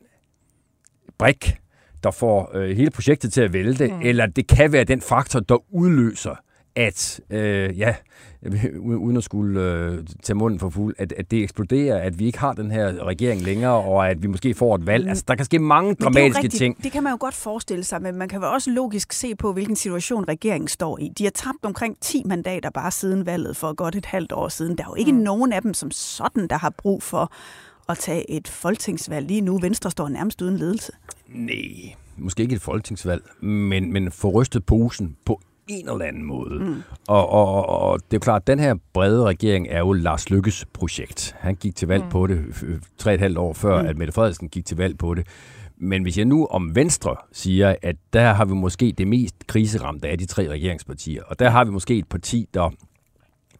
brik, 1.17 1.55
der 2.03 2.11
får 2.11 2.51
øh, 2.55 2.77
hele 2.77 2.91
projektet 2.91 3.33
til 3.33 3.41
at 3.41 3.53
vælte, 3.53 3.87
mm. 3.87 4.01
eller 4.01 4.25
det 4.25 4.47
kan 4.47 4.71
være 4.71 4.83
den 4.83 5.01
faktor, 5.01 5.39
der 5.39 5.57
udløser, 5.73 6.35
at 6.75 7.21
øh, 7.29 7.79
ja, 7.79 7.95
uden 8.79 9.17
at 9.17 9.23
skulle 9.23 9.61
øh, 9.61 10.03
tage 10.23 10.37
munden 10.37 10.59
for 10.59 10.69
fuld, 10.69 10.95
at, 10.97 11.13
at 11.17 11.31
det 11.31 11.43
eksploderer, 11.43 12.01
at 12.01 12.19
vi 12.19 12.25
ikke 12.25 12.39
har 12.39 12.53
den 12.53 12.71
her 12.71 13.05
regering 13.05 13.41
længere, 13.41 13.73
og 13.73 14.09
at 14.09 14.23
vi 14.23 14.27
måske 14.27 14.53
får 14.53 14.75
et 14.75 14.85
valg. 14.85 15.03
Mm. 15.03 15.09
Altså, 15.09 15.23
der 15.27 15.35
kan 15.35 15.45
ske 15.45 15.59
mange 15.59 15.95
dramatiske 15.95 16.37
rigtigt, 16.43 16.59
ting. 16.59 16.83
Det 16.83 16.91
kan 16.91 17.03
man 17.03 17.11
jo 17.11 17.17
godt 17.19 17.33
forestille 17.33 17.83
sig, 17.83 18.01
men 18.01 18.15
man 18.15 18.29
kan 18.29 18.41
jo 18.41 18.51
også 18.51 18.71
logisk 18.71 19.13
se 19.13 19.35
på, 19.35 19.53
hvilken 19.53 19.75
situation 19.75 20.25
regeringen 20.27 20.67
står 20.67 20.99
i. 20.99 21.11
De 21.17 21.23
har 21.23 21.31
tabt 21.31 21.65
omkring 21.65 21.97
10 22.01 22.23
mandater 22.25 22.69
bare 22.69 22.91
siden 22.91 23.25
valget 23.25 23.57
for 23.57 23.73
godt 23.73 23.95
et 23.95 24.05
halvt 24.05 24.31
år 24.31 24.49
siden. 24.49 24.77
Der 24.77 24.83
er 24.83 24.87
jo 24.89 24.95
ikke 24.95 25.11
mm. 25.11 25.17
nogen 25.17 25.53
af 25.53 25.61
dem 25.61 25.73
som 25.73 25.91
sådan, 25.91 26.47
der 26.47 26.57
har 26.57 26.69
brug 26.69 27.03
for 27.03 27.31
at 27.89 27.97
tage 27.97 28.31
et 28.31 28.47
folketingsvalg 28.47 29.27
lige 29.27 29.41
nu. 29.41 29.59
Venstre 29.59 29.91
står 29.91 30.09
nærmest 30.09 30.41
uden 30.41 30.57
ledelse. 30.57 30.91
Nej, 31.29 31.95
måske 32.17 32.43
ikke 32.43 32.55
et 32.55 32.61
folketingsvalg, 32.61 33.23
men, 33.41 33.93
men 33.93 34.11
få 34.11 34.29
rystet 34.29 34.65
posen 34.65 35.17
på 35.25 35.41
en 35.67 35.89
eller 35.89 36.05
anden 36.05 36.23
måde. 36.23 36.59
Mm. 36.59 36.83
Og, 37.07 37.29
og, 37.29 37.65
og 37.69 37.99
det 38.11 38.17
er 38.17 38.19
klart, 38.19 38.41
at 38.41 38.47
den 38.47 38.59
her 38.59 38.75
brede 38.93 39.23
regering 39.23 39.67
er 39.69 39.79
jo 39.79 39.93
Lars 39.93 40.29
Lykkes 40.29 40.65
projekt. 40.73 41.35
Han 41.39 41.55
gik 41.55 41.75
til 41.75 41.87
valg 41.87 42.03
mm. 42.03 42.09
på 42.09 42.27
det 42.27 42.45
tre 42.97 43.11
og 43.11 43.15
et 43.15 43.19
halvt 43.19 43.37
år 43.37 43.53
før, 43.53 43.81
mm. 43.81 43.87
at 43.87 43.97
Mette 43.97 44.13
Frederiksen 44.13 44.49
gik 44.49 44.65
til 44.65 44.77
valg 44.77 44.97
på 44.97 45.13
det. 45.13 45.27
Men 45.77 46.03
hvis 46.03 46.17
jeg 46.17 46.25
nu 46.25 46.45
om 46.45 46.75
Venstre 46.75 47.15
siger, 47.31 47.75
at 47.81 47.95
der 48.13 48.33
har 48.33 48.45
vi 48.45 48.53
måske 48.53 48.93
det 48.97 49.07
mest 49.07 49.35
kriseramte 49.47 50.07
af 50.07 50.17
de 50.17 50.25
tre 50.25 50.49
regeringspartier, 50.49 51.23
og 51.23 51.39
der 51.39 51.49
har 51.49 51.65
vi 51.65 51.71
måske 51.71 51.97
et 51.97 52.07
parti, 52.07 52.49
der 52.53 52.69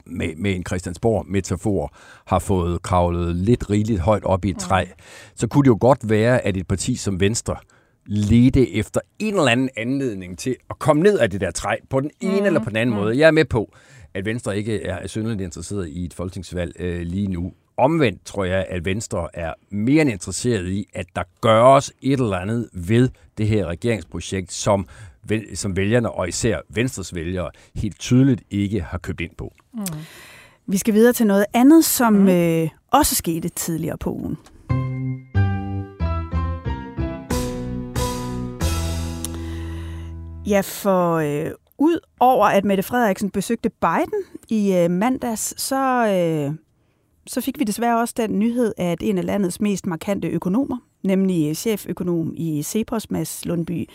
med, 0.06 0.36
med 0.36 0.56
en 0.56 0.66
Christiansborg-metafor 0.66 1.96
har 2.26 2.40
fået 2.40 2.82
kravlet 2.82 3.36
lidt 3.36 3.70
rigeligt 3.70 4.00
højt 4.00 4.24
op 4.24 4.46
i 4.46 4.50
et 4.50 4.58
træ, 4.58 4.84
mm. 4.84 4.92
så 5.36 5.48
kunne 5.48 5.64
det 5.64 5.70
jo 5.70 5.78
godt 5.82 6.10
være, 6.10 6.42
at 6.42 6.58
et 6.58 6.68
parti 6.68 6.96
som 6.96 7.20
Venstre 7.20 7.56
lede 8.06 8.76
efter 8.76 9.02
en 9.20 9.34
eller 9.36 9.52
anden 9.52 9.70
anledning 9.78 10.38
til 10.38 10.56
at 10.70 10.80
komme 10.80 11.04
ned 11.04 11.20
af 11.20 11.30
det 11.30 11.42
der 11.42 11.52
træ, 11.52 11.76
på 11.90 12.00
den 12.00 12.12
ene 12.22 12.40
mm. 12.40 12.46
eller 12.46 12.60
på 12.60 12.70
den 12.70 12.78
anden 12.78 12.96
mm. 12.96 13.02
måde. 13.02 13.18
Jeg 13.18 13.28
er 13.28 13.32
med 13.32 13.46
på, 13.46 13.74
at 14.14 14.26
Venstre 14.26 14.58
ikke 14.58 14.84
er 14.84 15.08
synderligt 15.08 15.42
interesseret 15.42 15.90
i 15.90 16.06
et 16.06 16.14
folketingsvalg 16.14 16.76
øh, 16.80 17.02
lige 17.02 17.28
nu. 17.28 17.54
Omvendt 17.78 18.26
tror 18.26 18.44
jeg, 18.44 18.66
at 18.70 18.86
Venstre 18.86 19.28
er 19.34 19.54
mere 19.70 20.02
end 20.02 20.12
interesseret 20.12 20.68
i, 20.68 20.88
at 20.94 21.06
der 21.16 21.24
gøres 21.42 21.92
et 22.02 22.20
eller 22.20 22.38
andet 22.38 22.70
ved 22.74 23.10
det 23.38 23.48
her 23.48 23.66
regeringsprojekt, 23.66 24.54
som 24.54 24.88
som 25.56 25.76
vælgerne, 25.76 26.12
og 26.12 26.28
især 26.28 26.60
Venstres 26.70 27.16
vælgere, 27.16 27.50
helt 27.76 28.00
tydeligt 28.00 28.44
ikke 28.50 28.82
har 28.82 28.98
købt 28.98 29.22
ind 29.22 29.32
på. 29.38 29.54
Mm. 29.74 29.82
Vi 30.68 30.78
skal 30.78 30.94
videre 30.94 31.14
til 31.14 31.28
noget 31.28 31.46
andet, 31.54 31.86
som 31.86 32.14
mm. 32.14 32.28
øh, 32.28 32.70
også 32.92 33.16
skete 33.16 33.50
tidligere 33.50 33.98
på 33.98 34.12
ugen. 34.12 34.38
Ja, 40.48 40.62
for 40.62 41.16
øh, 41.16 41.52
ud 41.78 42.00
over 42.20 42.46
at 42.46 42.66
Mette 42.66 42.84
Frederiksen 42.84 43.30
besøgte 43.30 43.70
Biden 43.70 44.24
i 44.50 44.74
øh, 44.74 44.92
mandags, 44.92 45.62
så, 45.62 46.08
øh, 46.08 46.56
så 47.28 47.42
fik 47.42 47.60
vi 47.60 47.64
desværre 47.64 48.00
også 48.00 48.14
den 48.18 48.40
nyhed, 48.40 48.74
at 48.78 48.98
en 49.02 49.18
af 49.18 49.26
landets 49.26 49.62
mest 49.62 49.86
markante 49.86 50.28
økonomer, 50.28 50.78
nemlig 51.04 51.50
øh, 51.50 51.56
cheføkonom 51.56 52.34
i 52.38 52.64
Cepos, 52.64 53.12
Mads 53.12 53.46
Lundby 53.46 53.90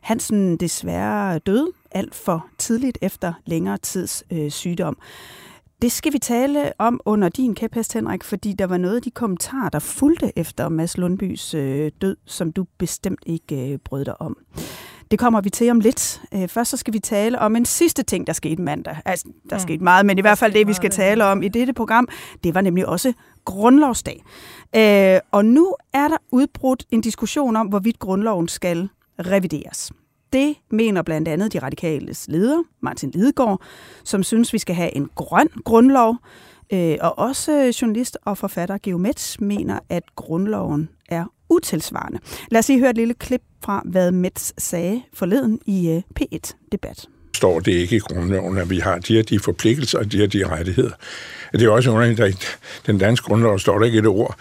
Hansen, 0.00 0.56
desværre 0.56 1.38
døde 1.38 1.68
alt 1.90 2.14
for 2.14 2.46
tidligt 2.58 2.98
efter 3.02 3.32
længere 3.46 3.78
tids 3.78 4.24
øh, 4.32 4.50
sygdom. 4.50 4.96
Det 5.82 5.92
skal 5.92 6.12
vi 6.12 6.18
tale 6.18 6.72
om 6.78 7.00
under 7.04 7.28
din 7.28 7.54
kæphest, 7.54 7.92
Henrik, 7.92 8.24
fordi 8.24 8.52
der 8.52 8.66
var 8.66 8.76
noget 8.76 8.96
af 8.96 9.02
de 9.02 9.10
kommentarer, 9.10 9.68
der 9.68 9.78
fulgte 9.78 10.38
efter 10.38 10.68
Mads 10.68 10.98
Lundbys 10.98 11.54
øh, 11.54 11.90
død, 12.00 12.16
som 12.24 12.52
du 12.52 12.66
bestemt 12.78 13.22
ikke 13.26 13.72
øh, 13.72 13.78
brød 13.78 14.04
dig 14.04 14.20
om. 14.20 14.36
Det 15.10 15.18
kommer 15.18 15.40
vi 15.40 15.50
til 15.50 15.70
om 15.70 15.80
lidt. 15.80 16.22
Øh, 16.34 16.48
først 16.48 16.70
så 16.70 16.76
skal 16.76 16.94
vi 16.94 16.98
tale 16.98 17.38
om 17.38 17.56
en 17.56 17.64
sidste 17.64 18.02
ting, 18.02 18.26
der 18.26 18.32
skete 18.32 18.62
mandag. 18.62 18.96
Altså, 19.04 19.28
der 19.50 19.56
mm. 19.56 19.60
skete 19.60 19.84
meget, 19.84 20.06
men 20.06 20.18
i 20.18 20.20
hvert 20.20 20.38
fald 20.38 20.52
det, 20.52 20.66
vi 20.66 20.72
skal 20.72 20.90
tale 20.90 21.24
om 21.24 21.42
i 21.42 21.48
dette 21.48 21.72
program, 21.72 22.08
det 22.44 22.54
var 22.54 22.60
nemlig 22.60 22.86
også 22.86 23.12
grundlovsdag. 23.44 24.24
Øh, 24.76 25.20
og 25.30 25.44
nu 25.44 25.74
er 25.92 26.08
der 26.08 26.16
udbrudt 26.30 26.84
en 26.90 27.00
diskussion 27.00 27.56
om, 27.56 27.66
hvorvidt 27.66 27.98
grundloven 27.98 28.48
skal 28.48 28.88
revideres. 29.18 29.92
Det 30.32 30.56
mener 30.70 31.02
blandt 31.02 31.28
andet 31.28 31.52
de 31.52 31.58
radikales 31.58 32.26
leder, 32.28 32.62
Martin 32.80 33.10
Lidegaard, 33.10 33.62
som 34.04 34.22
synes, 34.22 34.52
vi 34.52 34.58
skal 34.58 34.74
have 34.74 34.96
en 34.96 35.10
grøn 35.14 35.48
grundlov. 35.64 36.16
Øh, 36.72 36.96
og 37.00 37.18
også 37.18 37.78
journalist 37.82 38.18
og 38.24 38.38
forfatter 38.38 38.78
Geomets 38.82 39.40
mener, 39.40 39.78
at 39.88 40.02
grundloven 40.16 40.88
er 41.08 41.24
utilsvarende. 41.50 42.18
Lad 42.50 42.58
os 42.58 42.68
lige 42.68 42.80
høre 42.80 42.90
et 42.90 42.96
lille 42.96 43.14
klip 43.14 43.42
fra, 43.64 43.82
hvad 43.84 44.12
Mets 44.12 44.54
sagde 44.58 45.02
forleden 45.14 45.60
i 45.66 45.88
øh, 45.88 46.02
P1-debat 46.20 47.06
står 47.40 47.60
det 47.60 47.72
ikke 47.72 47.96
i 47.96 47.98
grundloven, 47.98 48.58
at 48.58 48.70
vi 48.70 48.78
har 48.78 48.98
de 48.98 49.14
her 49.14 49.22
de 49.22 49.38
forpligtelser 49.38 49.98
og 49.98 50.12
de 50.12 50.16
her 50.16 50.26
de 50.26 50.48
rettigheder. 50.48 50.90
Det 51.52 51.62
er 51.62 51.70
også 51.70 51.90
underligt, 51.90 52.20
at 52.20 52.30
i 52.30 52.36
den 52.86 52.98
danske 52.98 53.24
grundlov 53.24 53.58
står 53.58 53.78
der 53.78 53.86
ikke 53.86 53.98
et 53.98 54.06
ord. 54.06 54.36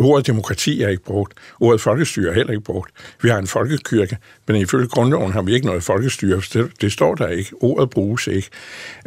Ordet 0.00 0.26
demokrati 0.26 0.82
er 0.82 0.88
ikke 0.88 1.02
brugt. 1.02 1.32
Ordet 1.60 1.80
folkestyre 1.80 2.30
er 2.30 2.34
heller 2.34 2.52
ikke 2.52 2.64
brugt. 2.64 2.90
Vi 3.22 3.28
har 3.28 3.38
en 3.38 3.46
folkekirke, 3.46 4.18
men 4.46 4.56
ifølge 4.56 4.88
grundloven 4.88 5.32
har 5.32 5.42
vi 5.42 5.54
ikke 5.54 5.66
noget 5.66 5.82
folkestyre. 5.82 6.42
Det, 6.52 6.70
det 6.80 6.92
står 6.92 7.14
der 7.14 7.28
ikke. 7.28 7.50
Ordet 7.60 7.90
bruges 7.90 8.26
ikke. 8.26 8.48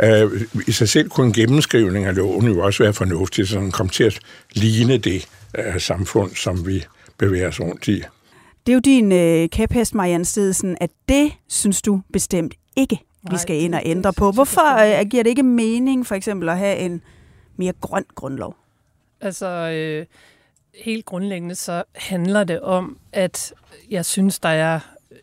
Øh, 0.04 0.42
I 0.68 0.72
sig 0.72 0.90
selv 0.90 1.10
kunne 1.10 1.28
en 1.28 1.34
gennemskrivning 1.34 2.06
af 2.06 2.16
loven 2.16 2.46
jo 2.48 2.60
også 2.60 2.84
være 2.84 2.94
fornuftig, 2.94 3.48
så 3.48 3.58
den 3.58 3.72
kom 3.72 3.90
til 3.90 4.04
at 4.04 4.20
ligne 4.54 4.98
det 4.98 5.28
uh, 5.58 5.78
samfund, 5.78 6.36
som 6.36 6.68
vi 6.68 6.86
bevæger 7.18 7.48
os 7.48 7.60
rundt 7.60 7.88
i. 7.88 8.04
Det 8.66 8.72
er 8.72 8.74
jo 8.74 8.80
din 8.80 9.12
øh, 9.12 9.50
kæphest, 9.50 9.96
Marianne 9.96 10.26
Stedsen, 10.26 10.78
at 10.82 10.90
det 11.10 11.32
synes 11.48 11.82
du 11.82 12.02
bestemt 12.14 12.54
ikke, 12.76 13.00
vi 13.32 13.38
skal 13.38 13.56
ind 13.56 13.76
og 13.76 13.82
ændre 13.86 14.14
på. 14.14 14.32
Hvorfor 14.32 15.00
øh, 15.00 15.08
giver 15.08 15.24
det 15.24 15.30
ikke 15.30 15.44
mening 15.44 16.08
for 16.08 16.16
eksempel 16.16 16.50
at 16.50 16.58
have 16.58 16.78
en 16.78 17.02
mere 17.56 17.74
grøn 17.82 18.06
grundlov? 18.16 18.56
Altså, 19.22 19.48
øh, 19.48 20.06
helt 20.76 21.06
grundlæggende 21.06 21.56
så 21.56 21.84
handler 21.96 22.44
det 22.44 22.62
om, 22.62 22.98
at 23.14 23.54
jeg 23.90 24.06
synes, 24.06 24.40
der 24.40 24.50
er, 24.50 24.80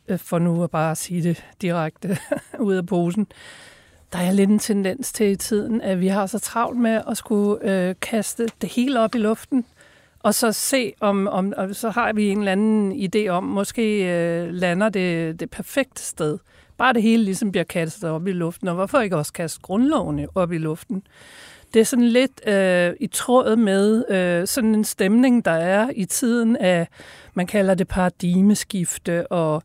øh, 0.08 0.18
for 0.18 0.38
nu 0.38 0.64
at 0.64 0.70
bare 0.70 0.96
sige 0.96 1.22
det 1.22 1.44
direkte 1.62 2.18
ud 2.60 2.74
af 2.74 2.86
posen, 2.86 3.26
der 4.12 4.18
er 4.18 4.32
lidt 4.32 4.50
en 4.50 4.58
tendens 4.58 5.12
til 5.12 5.26
i 5.26 5.36
tiden, 5.36 5.80
at 5.80 6.00
vi 6.00 6.06
har 6.06 6.26
så 6.26 6.38
travlt 6.38 6.78
med 6.78 7.02
at 7.08 7.16
skulle 7.16 7.70
øh, 7.70 7.94
kaste 8.00 8.48
det 8.60 8.72
hele 8.72 9.00
op 9.00 9.14
i 9.14 9.18
luften, 9.18 9.64
og 10.26 10.34
så 10.34 10.52
se, 10.52 10.92
om, 11.00 11.26
om 11.26 11.52
og 11.56 11.74
så 11.74 11.90
har 11.90 12.12
vi 12.12 12.28
en 12.28 12.38
eller 12.38 12.52
anden 12.52 12.92
idé 12.92 13.28
om, 13.28 13.44
måske 13.44 14.04
øh, 14.04 14.52
lander 14.52 14.88
det 14.88 15.40
det 15.40 15.50
perfekte 15.50 16.02
sted. 16.02 16.38
Bare 16.78 16.92
det 16.92 17.02
hele 17.02 17.24
ligesom 17.24 17.52
bliver 17.52 17.64
kastet 17.64 18.10
op 18.10 18.26
i 18.26 18.32
luften, 18.32 18.68
og 18.68 18.74
hvorfor 18.74 19.00
ikke 19.00 19.16
også 19.16 19.32
kaste 19.32 19.60
grundlovene 19.62 20.26
op 20.34 20.52
i 20.52 20.58
luften? 20.58 21.02
Det 21.74 21.80
er 21.80 21.84
sådan 21.84 22.08
lidt 22.08 22.48
øh, 22.48 22.92
i 23.00 23.06
tråd 23.06 23.56
med 23.56 24.04
øh, 24.10 24.46
sådan 24.46 24.74
en 24.74 24.84
stemning, 24.84 25.44
der 25.44 25.50
er 25.50 25.90
i 25.96 26.04
tiden 26.04 26.56
af, 26.56 26.88
man 27.34 27.46
kalder 27.46 27.74
det 27.74 27.88
paradigmeskifte, 27.88 29.32
og 29.32 29.62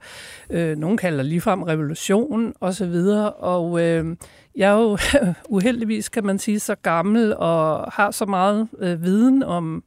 øh, 0.49 0.77
nogen 0.77 0.97
kalder 0.97 1.23
ligefrem 1.23 1.63
revolution 1.63 2.53
osv. 2.61 2.93
Og, 2.93 3.39
og 3.39 3.81
øh, 3.81 4.15
jeg 4.55 4.71
er 4.71 4.77
jo 4.77 4.97
uheldigvis, 5.55 6.09
kan 6.09 6.25
man 6.25 6.39
sige, 6.39 6.59
så 6.59 6.75
gammel 6.75 7.35
og 7.35 7.91
har 7.93 8.11
så 8.11 8.25
meget 8.25 8.67
øh, 8.79 9.03
viden 9.03 9.43
om 9.43 9.83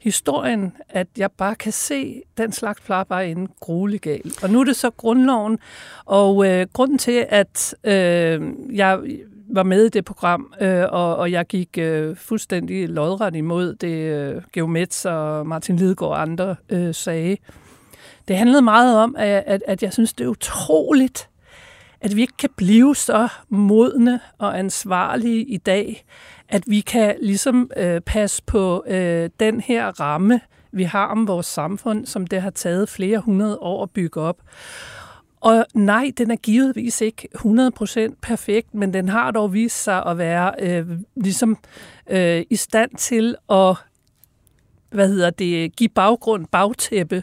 historien, 0.00 0.72
at 0.88 1.06
jeg 1.18 1.30
bare 1.32 1.54
kan 1.54 1.72
se, 1.72 2.22
den 2.38 2.52
slags 2.52 2.80
plejer 2.80 3.04
bare 3.04 3.28
en 3.28 3.48
gruelig 3.60 4.00
gal. 4.00 4.32
Og 4.42 4.50
nu 4.50 4.60
er 4.60 4.64
det 4.64 4.76
så 4.76 4.90
grundloven, 4.90 5.58
og 6.04 6.46
øh, 6.46 6.66
grunden 6.72 6.98
til, 6.98 7.26
at 7.28 7.74
øh, 7.84 8.42
jeg 8.72 9.00
var 9.52 9.62
med 9.62 9.86
i 9.86 9.88
det 9.88 10.04
program, 10.04 10.54
øh, 10.60 10.84
og, 10.90 11.16
og 11.16 11.32
jeg 11.32 11.46
gik 11.46 11.78
øh, 11.78 12.16
fuldstændig 12.16 12.88
lodret 12.88 13.36
imod 13.36 13.74
det, 13.74 13.88
øh, 13.88 14.42
Geomets 14.52 15.04
og 15.04 15.46
Martin 15.46 15.76
Lidegaard 15.76 16.12
og 16.12 16.22
andre 16.22 16.56
øh, 16.68 16.94
sagde. 16.94 17.36
Det 18.28 18.36
handlede 18.36 18.62
meget 18.62 18.98
om, 18.98 19.16
at, 19.18 19.42
at, 19.46 19.62
at 19.66 19.82
jeg 19.82 19.92
synes, 19.92 20.12
det 20.12 20.24
er 20.24 20.28
utroligt, 20.28 21.28
at 22.00 22.16
vi 22.16 22.20
ikke 22.20 22.36
kan 22.38 22.50
blive 22.56 22.96
så 22.96 23.28
modne 23.48 24.20
og 24.38 24.58
ansvarlige 24.58 25.44
i 25.44 25.56
dag, 25.56 26.04
at 26.50 26.62
vi 26.66 26.80
kan 26.80 27.16
ligesom 27.22 27.70
øh, 27.76 28.00
passe 28.00 28.42
på 28.46 28.84
øh, 28.86 29.30
den 29.40 29.60
her 29.60 30.00
ramme, 30.00 30.40
vi 30.72 30.82
har 30.82 31.06
om 31.06 31.28
vores 31.28 31.46
samfund, 31.46 32.06
som 32.06 32.26
det 32.26 32.42
har 32.42 32.50
taget 32.50 32.88
flere 32.88 33.18
hundrede 33.18 33.58
år 33.58 33.82
at 33.82 33.90
bygge 33.90 34.20
op. 34.20 34.36
Og 35.40 35.66
nej, 35.74 36.10
den 36.18 36.30
er 36.30 36.36
givetvis 36.36 37.00
ikke 37.00 37.28
100% 37.36 38.14
perfekt, 38.22 38.74
men 38.74 38.94
den 38.94 39.08
har 39.08 39.30
dog 39.30 39.52
vist 39.52 39.82
sig 39.82 40.06
at 40.06 40.18
være 40.18 40.52
øh, 40.58 40.86
ligesom 41.16 41.58
øh, 42.10 42.42
i 42.50 42.56
stand 42.56 42.90
til 42.96 43.36
at 43.50 43.76
hvad 44.90 45.08
hedder 45.08 45.30
det, 45.30 45.76
give 45.76 45.88
baggrund, 45.88 46.46
bagtæppe 46.46 47.22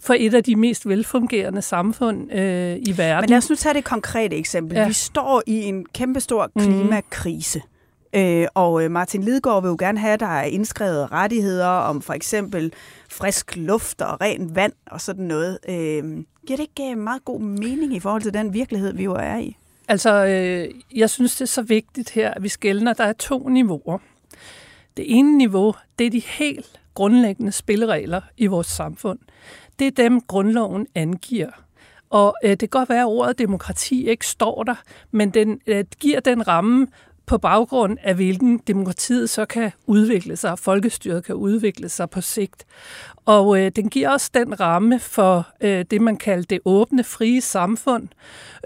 for 0.00 0.14
et 0.18 0.34
af 0.34 0.44
de 0.44 0.56
mest 0.56 0.88
velfungerende 0.88 1.62
samfund 1.62 2.32
øh, 2.32 2.76
i 2.76 2.94
verden. 2.96 3.20
Men 3.20 3.30
lad 3.30 3.38
os 3.38 3.50
nu 3.50 3.56
tage 3.56 3.74
det 3.74 3.84
konkrete 3.84 4.36
eksempel. 4.36 4.76
Ja. 4.76 4.86
Vi 4.86 4.92
står 4.92 5.42
i 5.46 5.62
en 5.62 5.86
kæmpestor 5.94 6.50
klimakrise. 6.58 7.58
Mm. 7.58 7.77
Øh, 8.12 8.46
og 8.54 8.84
øh, 8.84 8.90
Martin 8.90 9.22
Lidgaard 9.22 9.62
vil 9.62 9.68
jo 9.68 9.76
gerne 9.78 9.98
have, 9.98 10.12
at 10.12 10.20
der 10.20 10.26
er 10.26 10.44
indskrevet 10.44 11.12
rettigheder 11.12 11.66
om 11.66 12.02
for 12.02 12.12
eksempel 12.12 12.72
frisk 13.10 13.56
luft 13.56 14.02
og 14.02 14.20
ren 14.20 14.56
vand 14.56 14.72
og 14.86 15.00
sådan 15.00 15.24
noget. 15.24 15.58
Øh, 15.68 16.24
giver 16.46 16.56
det 16.56 16.60
ikke 16.60 16.90
øh, 16.92 16.98
meget 16.98 17.24
god 17.24 17.40
mening 17.40 17.94
i 17.94 18.00
forhold 18.00 18.22
til 18.22 18.34
den 18.34 18.54
virkelighed, 18.54 18.94
vi 18.94 19.04
jo 19.04 19.14
er 19.14 19.36
i? 19.36 19.56
Altså, 19.88 20.24
øh, 20.26 20.74
jeg 20.94 21.10
synes, 21.10 21.36
det 21.36 21.40
er 21.40 21.46
så 21.46 21.62
vigtigt 21.62 22.10
her, 22.10 22.30
at 22.30 22.42
vi 22.42 22.48
skældner. 22.48 22.92
Der 22.92 23.04
er 23.04 23.12
to 23.12 23.48
niveauer. 23.48 23.98
Det 24.96 25.18
ene 25.18 25.38
niveau, 25.38 25.74
det 25.98 26.06
er 26.06 26.10
de 26.10 26.22
helt 26.26 26.80
grundlæggende 26.94 27.52
spilleregler 27.52 28.20
i 28.36 28.46
vores 28.46 28.66
samfund. 28.66 29.18
Det 29.78 29.86
er 29.86 29.90
dem, 29.90 30.20
grundloven 30.20 30.86
angiver. 30.94 31.50
Og 32.10 32.34
øh, 32.44 32.50
det 32.50 32.58
kan 32.58 32.68
godt 32.68 32.88
være, 32.88 33.00
at 33.00 33.06
ordet 33.06 33.38
demokrati 33.38 34.08
ikke 34.08 34.26
står 34.26 34.62
der, 34.62 34.74
men 35.10 35.30
den 35.30 35.60
øh, 35.66 35.84
giver 36.00 36.20
den 36.20 36.48
ramme, 36.48 36.86
på 37.28 37.38
baggrund 37.38 37.98
af 38.02 38.14
hvilken 38.14 38.60
demokratiet 38.66 39.30
så 39.30 39.44
kan 39.44 39.72
udvikle 39.86 40.36
sig, 40.36 40.50
og 40.50 40.58
folkestyret 40.58 41.24
kan 41.24 41.34
udvikle 41.34 41.88
sig 41.88 42.10
på 42.10 42.20
sigt. 42.20 42.64
Og 43.26 43.60
øh, 43.60 43.72
den 43.76 43.88
giver 43.88 44.10
også 44.10 44.30
den 44.34 44.60
ramme 44.60 45.00
for 45.00 45.48
øh, 45.60 45.84
det, 45.90 46.00
man 46.00 46.16
kalder 46.16 46.44
det 46.50 46.60
åbne, 46.64 47.04
frie 47.04 47.40
samfund, 47.40 48.08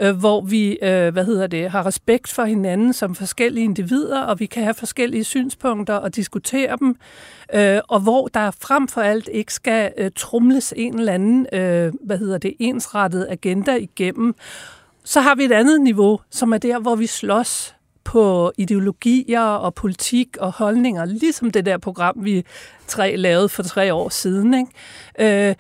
øh, 0.00 0.16
hvor 0.16 0.40
vi 0.40 0.78
øh, 0.83 1.12
hvad 1.12 1.25
hedder 1.25 1.47
det, 1.47 1.71
har 1.71 1.87
respekt 1.87 2.28
for 2.28 2.45
hinanden 2.45 2.92
som 2.92 3.14
forskellige 3.14 3.64
individer, 3.64 4.23
og 4.23 4.40
vi 4.40 4.47
kan 4.47 4.62
have 4.62 4.75
forskellige 4.75 5.25
synspunkter 5.25 5.95
og 5.95 6.16
diskutere 6.16 6.76
dem, 6.76 6.97
øh, 7.54 7.81
og 7.88 8.00
hvor 8.00 8.28
der 8.28 8.50
frem 8.50 8.88
for 8.88 9.00
alt 9.00 9.28
ikke 9.33 9.54
skal 9.54 9.92
øh, 9.99 10.11
trumles 10.16 10.75
en 10.76 10.99
eller 10.99 11.12
anden 11.12 11.47
øh, 11.52 11.92
hvad 12.04 12.19
hedder 12.19 12.38
det, 12.38 12.54
ensrettet 12.59 13.26
agenda 13.31 13.75
igennem. 13.75 14.35
Så 15.04 15.21
har 15.21 15.35
vi 15.35 15.45
et 15.45 15.52
andet 15.52 15.81
niveau, 15.81 16.21
som 16.31 16.52
er 16.52 16.59
der, 16.59 16.78
hvor 16.78 16.95
vi 16.95 17.07
slås 17.07 17.75
på 18.04 18.52
ideologier 18.59 19.40
og 19.40 19.75
politik 19.75 20.37
og 20.37 20.52
holdninger, 20.52 21.04
ligesom 21.04 21.50
det 21.50 21.66
der 21.66 21.78
program, 21.78 22.14
vi 22.16 22.44
tre 22.87 23.16
lavede 23.16 23.49
for 23.49 23.62
tre 23.62 23.94
år 23.94 24.09
siden. 24.09 24.54
Ikke? 24.54 25.49
Øh, 25.49 25.54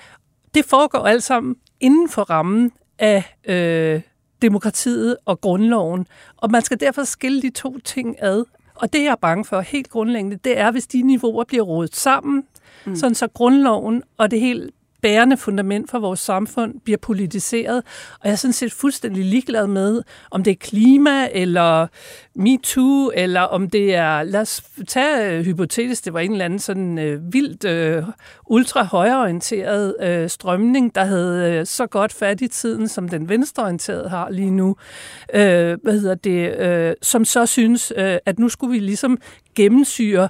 det 0.54 0.64
foregår 0.64 0.98
alt 0.98 1.22
sammen 1.22 1.56
inden 1.80 2.08
for 2.08 2.22
rammen 2.22 2.72
af 2.98 3.36
øh, 3.44 4.00
demokratiet 4.42 5.16
og 5.24 5.40
grundloven, 5.40 6.06
og 6.36 6.50
man 6.50 6.62
skal 6.62 6.80
derfor 6.80 7.04
skille 7.04 7.42
de 7.42 7.50
to 7.50 7.78
ting 7.78 8.16
ad. 8.22 8.44
Og 8.74 8.92
det, 8.92 9.02
jeg 9.02 9.10
er 9.10 9.16
bange 9.16 9.44
for 9.44 9.60
helt 9.60 9.88
grundlæggende, 9.90 10.36
det 10.44 10.58
er, 10.58 10.70
hvis 10.70 10.86
de 10.86 11.02
niveauer 11.02 11.44
bliver 11.44 11.64
rodet 11.64 11.96
sammen, 11.96 12.44
mm. 12.86 12.96
sådan 12.96 13.14
så 13.14 13.28
grundloven 13.28 14.02
og 14.18 14.30
det 14.30 14.40
helt 14.40 14.70
bærende 15.02 15.36
fundament 15.36 15.90
for 15.90 15.98
vores 15.98 16.20
samfund 16.20 16.74
bliver 16.84 16.98
politiseret. 16.98 17.76
Og 18.12 18.20
jeg 18.24 18.32
er 18.32 18.36
sådan 18.36 18.52
set 18.52 18.72
fuldstændig 18.72 19.24
ligeglad 19.24 19.66
med, 19.66 20.02
om 20.30 20.42
det 20.42 20.50
er 20.50 20.54
klima, 20.54 21.28
eller 21.32 21.86
MeToo, 22.34 23.10
eller 23.14 23.40
om 23.40 23.70
det 23.70 23.94
er, 23.94 24.22
lad 24.22 24.40
os 24.40 24.62
tage 24.88 25.38
uh, 25.38 25.44
hypotetisk, 25.44 26.04
det 26.04 26.12
var 26.12 26.20
en 26.20 26.32
eller 26.32 26.44
anden 26.44 26.58
sådan 26.58 26.98
uh, 26.98 27.32
vildt 27.32 27.64
øh, 27.64 27.98
uh, 27.98 28.04
ultra 28.46 28.84
højreorienteret 28.84 29.94
uh, 30.22 30.30
strømning, 30.30 30.94
der 30.94 31.04
havde 31.04 31.60
uh, 31.60 31.66
så 31.66 31.86
godt 31.86 32.12
fat 32.12 32.40
i 32.40 32.48
tiden, 32.48 32.88
som 32.88 33.08
den 33.08 33.28
venstreorienterede 33.28 34.08
har 34.08 34.30
lige 34.30 34.50
nu, 34.50 34.68
uh, 34.68 35.40
hvad 35.82 36.00
hedder 36.00 36.14
det, 36.14 36.88
uh, 36.88 36.94
som 37.02 37.24
så 37.24 37.46
synes, 37.46 37.92
uh, 37.96 38.02
at 38.02 38.38
nu 38.38 38.48
skulle 38.48 38.72
vi 38.72 38.78
ligesom 38.78 39.18
gennemsyre 39.54 40.28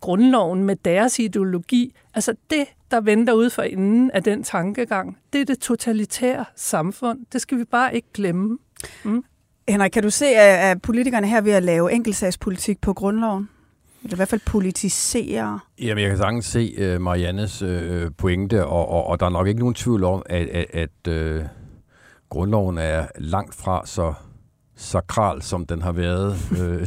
grundloven 0.00 0.64
med 0.64 0.76
deres 0.84 1.18
ideologi. 1.18 1.94
Altså 2.14 2.34
det, 2.50 2.64
der 2.92 3.00
venter 3.00 3.32
ude 3.32 3.50
for 3.50 3.62
inden 3.62 4.10
af 4.10 4.22
den 4.22 4.42
tankegang, 4.42 5.18
det 5.32 5.40
er 5.40 5.44
det 5.44 5.58
totalitære 5.58 6.44
samfund. 6.56 7.18
Det 7.32 7.40
skal 7.40 7.58
vi 7.58 7.64
bare 7.64 7.94
ikke 7.94 8.08
glemme. 8.14 8.58
Mm. 9.04 9.24
Henrik, 9.68 9.90
kan 9.90 10.02
du 10.02 10.10
se, 10.10 10.26
at 10.26 10.82
politikerne 10.82 11.28
her 11.28 11.40
ved 11.40 11.52
at 11.52 11.62
lave 11.62 11.92
enkeltsagspolitik 11.92 12.80
på 12.80 12.92
grundloven? 12.92 13.48
Eller 14.04 14.14
i 14.14 14.16
hvert 14.16 14.28
fald 14.28 14.40
politisere? 14.46 15.60
Jamen, 15.80 16.02
jeg 16.02 16.10
kan 16.10 16.18
sagtens 16.18 16.44
se 16.44 16.94
uh, 16.94 17.00
Mariannes 17.00 17.62
uh, 17.62 18.12
pointe, 18.18 18.66
og, 18.66 18.88
og, 18.88 19.06
og 19.06 19.20
der 19.20 19.26
er 19.26 19.30
nok 19.30 19.46
ikke 19.46 19.60
nogen 19.60 19.74
tvivl 19.74 20.04
om, 20.04 20.22
at, 20.26 20.48
at, 20.48 20.90
at 21.06 21.36
uh, 21.36 21.46
grundloven 22.28 22.78
er 22.78 23.06
langt 23.18 23.54
fra 23.54 23.86
så 23.86 24.14
sakral, 24.76 25.42
som 25.42 25.66
den 25.66 25.82
har 25.82 25.92
været 25.92 26.36
øh, 26.60 26.86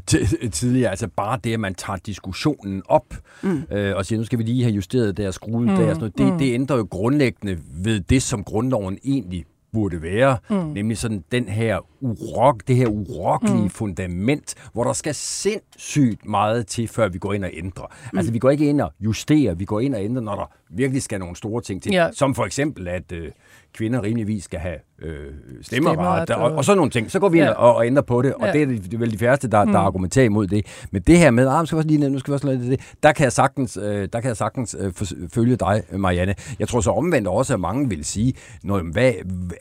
tidligere. 0.52 0.90
Altså 0.90 1.08
bare 1.08 1.40
det, 1.44 1.54
at 1.54 1.60
man 1.60 1.76
tager 1.76 1.98
diskussionen 1.98 2.84
op 2.86 3.16
mm. 3.44 3.64
øh, 3.72 3.96
og 3.96 4.06
siger, 4.06 4.20
nu 4.20 4.26
skal 4.26 4.40
vi 4.40 4.44
lige 4.44 4.64
have 4.64 4.76
justeret 4.76 5.18
der, 5.18 5.32
skruet 5.32 5.68
mm. 5.68 5.76
der, 5.76 5.78
sådan 5.78 5.98
noget, 5.98 6.18
det, 6.18 6.34
mm. 6.34 6.38
det 6.38 6.54
ændrer 6.54 6.78
jo 6.78 6.88
grundlæggende 6.92 7.58
ved 7.84 8.00
det, 8.00 8.24
som 8.24 8.44
grundloven 8.44 8.98
egentlig 9.04 9.46
burde 9.74 10.02
være, 10.02 10.38
mm. 10.50 10.56
nemlig 10.56 10.98
sådan 10.98 11.24
den 11.32 11.48
her 11.48 11.80
urok, 12.02 12.68
det 12.68 12.76
her 12.76 12.88
urokkelige 12.88 13.64
mm. 13.64 13.70
fundament, 13.70 14.56
hvor 14.74 14.84
der 14.84 14.94
skal 14.94 15.16
sindssygt 15.16 16.26
meget 16.26 16.68
til, 16.68 16.88
før 16.88 17.10
vi 17.10 17.18
går 17.18 17.34
ind 17.34 17.44
og 17.44 17.50
ændrer. 17.54 17.86
Mm. 18.12 18.18
Altså, 18.18 18.34
vi 18.34 18.40
går 18.40 18.50
ikke 18.50 18.70
ind 18.70 18.82
og 18.82 18.92
justerer, 19.00 19.54
vi 19.54 19.66
går 19.66 19.80
ind 19.80 19.96
og 19.96 20.04
ændrer, 20.04 20.22
når 20.22 20.36
der 20.36 20.52
virkelig 20.70 21.02
skal 21.02 21.20
nogle 21.20 21.36
store 21.36 21.62
ting 21.62 21.84
til. 21.84 21.92
Ja. 21.92 22.10
Som 22.12 22.36
for 22.36 22.46
eksempel, 22.46 22.88
at 22.88 23.12
øh, 23.12 23.32
kvinder 23.76 24.04
rimeligvis 24.04 24.44
skal 24.44 24.60
have 24.60 24.76
øh, 25.02 25.34
stemmeret, 25.62 26.30
og, 26.30 26.52
og 26.52 26.66
sådan 26.66 26.78
nogle 26.78 26.92
ting. 26.92 27.12
Så 27.12 27.20
går 27.20 27.30
vi 27.30 27.38
ind 27.38 27.46
ja. 27.46 27.52
og, 27.52 27.76
og 27.76 27.86
ændrer 27.86 28.02
på 28.02 28.22
det, 28.22 28.34
og 28.34 28.48
ja. 28.48 28.54
det, 28.54 28.62
er, 28.62 28.66
det 28.66 28.94
er 28.94 28.98
vel 28.98 29.12
de 29.12 29.18
færreste, 29.18 29.48
der, 29.48 29.66
mm. 29.66 29.72
der 29.72 29.80
argumenterer 29.80 30.26
imod 30.26 30.48
det. 30.48 30.66
Men 30.92 31.02
det 31.02 31.18
her 31.18 31.32
med, 31.32 31.48
ah, 31.48 31.68
skal 31.68 31.76
også 31.76 31.88
lige, 31.88 32.10
nu 32.10 32.20
skal 32.20 32.32
vi 32.32 32.34
også 32.34 32.48
lade 32.48 32.70
det, 32.70 32.96
der 33.04 33.12
kan 33.12 33.24
jeg 33.24 33.32
sagtens, 33.32 33.78
øh, 33.82 34.10
der 34.14 34.22
kan 34.22 34.28
jeg 34.28 34.38
sagtens 34.38 34.76
øh, 34.80 34.94
følge 35.34 35.56
dig, 35.56 35.84
Marianne. 35.92 36.36
Jeg 36.60 36.68
tror 36.68 36.82
så 36.82 36.92
omvendt 36.92 37.28
også, 37.28 37.54
at 37.54 37.60
mange 37.60 37.90
vil 37.90 38.06
sige, 38.06 38.34
Nå, 38.64 38.80
hvad, 38.80 39.12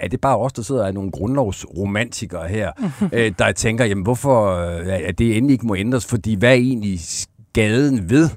er 0.00 0.08
det 0.08 0.20
bare 0.20 0.38
os, 0.38 0.52
der 0.52 0.62
sidder 0.62 0.86
af 0.86 0.94
nogle 0.94 1.10
grundlovsromantikere 1.10 2.48
her, 2.48 2.72
øh, 3.12 3.32
der 3.38 3.52
tænker, 3.52 3.84
jamen 3.84 4.04
hvorfor 4.04 4.46
øh, 4.46 5.08
at 5.08 5.18
det 5.18 5.36
endelig 5.36 5.52
ikke 5.52 5.66
må 5.66 5.76
ændres, 5.76 6.06
fordi 6.06 6.34
hvad 6.34 6.50
er 6.50 6.54
egentlig 6.54 7.00
skaden 7.00 8.10
ved, 8.10 8.28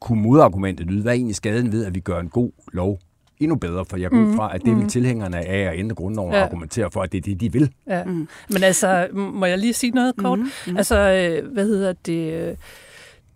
kunne 0.00 0.22
modargumentet 0.22 0.86
lyde, 0.86 1.02
hvad 1.02 1.12
er 1.12 1.16
egentlig 1.16 1.36
skaden 1.36 1.72
ved, 1.72 1.84
at 1.84 1.94
vi 1.94 2.00
gør 2.00 2.20
en 2.20 2.28
god 2.28 2.50
lov 2.72 2.98
endnu 3.40 3.56
bedre, 3.56 3.84
for 3.84 3.96
jeg 3.96 4.10
går 4.10 4.16
mm. 4.16 4.36
fra, 4.36 4.54
at 4.54 4.62
det 4.64 4.70
vil 4.76 4.82
mm. 4.82 4.88
tilhængerne 4.88 5.36
af 5.36 5.70
at 5.70 5.78
ændre 5.78 5.94
grundloven 5.94 6.32
ja. 6.32 6.44
argumentere 6.44 6.90
for, 6.90 7.02
at 7.02 7.12
det 7.12 7.18
er 7.18 7.22
det, 7.22 7.40
de 7.40 7.52
vil. 7.52 7.70
Ja. 7.86 8.04
Mm. 8.04 8.28
Men 8.50 8.62
altså, 8.62 9.08
må 9.12 9.46
jeg 9.46 9.58
lige 9.58 9.74
sige 9.74 9.90
noget 9.90 10.16
kort? 10.16 10.38
Mm. 10.38 10.50
Mm. 10.66 10.76
Altså, 10.76 10.98
øh, 10.98 11.52
hvad 11.52 11.66
hedder 11.66 11.92
det? 12.06 12.32
Øh, 12.32 12.56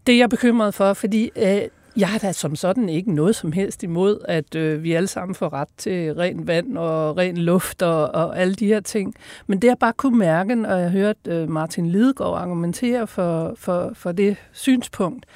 det 0.07 0.15
er 0.15 0.19
jeg 0.19 0.31
bekymret 0.31 0.75
for, 0.75 0.93
fordi 0.93 1.31
øh, 1.37 1.62
jeg 1.97 2.09
har 2.09 2.19
da 2.19 2.33
som 2.33 2.57
sådan 2.57 2.88
ikke 2.88 3.12
noget 3.12 3.37
som 3.37 3.53
helst 3.53 3.83
imod, 3.83 4.19
at 4.29 4.55
øh, 4.55 4.83
vi 4.83 4.93
alle 4.93 5.07
sammen 5.07 5.35
får 5.35 5.53
ret 5.53 5.69
til 5.76 6.15
ren 6.15 6.47
vand 6.47 6.79
og 6.79 7.17
ren 7.17 7.37
luft 7.37 7.83
og, 7.83 8.15
og 8.15 8.38
alle 8.38 8.55
de 8.55 8.67
her 8.67 8.81
ting. 8.81 9.15
Men 9.47 9.62
det 9.62 9.69
jeg 9.69 9.76
bare 9.81 9.93
kunne 9.93 10.19
mærke, 10.19 10.55
når 10.55 10.76
jeg 10.76 10.91
hørte 10.91 11.19
øh, 11.26 11.50
Martin 11.50 11.87
Lidegaard 11.87 12.38
argumentere 12.38 13.07
for, 13.07 13.55
for, 13.59 13.91
for 13.95 14.12
det 14.12 14.37
synspunkt, 14.53 15.26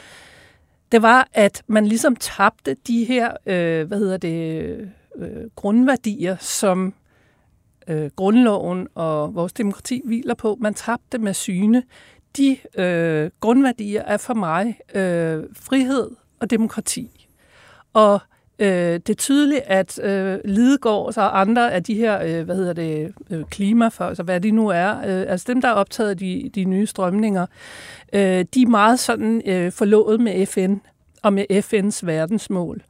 det 0.92 1.02
var, 1.02 1.28
at 1.32 1.62
man 1.66 1.86
ligesom 1.86 2.16
tabte 2.16 2.76
de 2.86 3.04
her, 3.04 3.32
øh, 3.46 3.88
hvad 3.88 3.98
hedder 3.98 4.16
det, 4.16 4.90
øh, 5.16 5.50
grundværdier, 5.56 6.36
som 6.40 6.94
øh, 7.88 8.10
grundloven 8.16 8.88
og 8.94 9.34
vores 9.34 9.52
demokrati 9.52 10.02
hviler 10.04 10.34
på. 10.34 10.56
Man 10.60 10.74
tabte 10.74 11.18
med 11.18 11.34
syne. 11.34 11.82
De 12.36 12.56
øh, 12.78 13.30
grundværdier 13.40 14.02
er 14.02 14.16
for 14.16 14.34
mig 14.34 14.78
øh, 14.94 15.44
frihed 15.52 16.10
og 16.40 16.50
demokrati. 16.50 17.28
Og 17.92 18.20
øh, 18.60 18.68
det 19.06 19.08
er 19.08 19.14
tydeligt, 19.14 19.60
at 19.66 20.00
øh, 20.04 20.38
Lidegaard 20.44 21.18
og 21.18 21.40
andre 21.40 21.72
af 21.72 21.82
de 21.84 21.94
her, 21.94 22.22
øh, 22.22 22.44
hvad 22.44 22.56
hedder 22.56 22.72
det, 22.72 23.12
øh, 23.30 23.44
klimafolk, 23.50 24.08
altså 24.08 24.22
hvad 24.22 24.40
de 24.40 24.50
nu 24.50 24.68
er, 24.68 24.90
øh, 24.90 25.24
altså 25.28 25.44
dem, 25.48 25.60
der 25.60 25.68
er 25.68 25.72
optaget 25.72 26.10
af 26.10 26.16
de, 26.16 26.50
de 26.54 26.64
nye 26.64 26.86
strømninger, 26.86 27.46
øh, 28.12 28.44
de 28.54 28.62
er 28.62 28.68
meget 28.68 28.98
sådan 28.98 29.42
øh, 29.46 29.72
forlået 29.72 30.20
med 30.20 30.46
FN 30.46 30.74
og 31.22 31.32
med 31.32 31.44
FN's 31.50 32.06
verdensmål. 32.06 32.82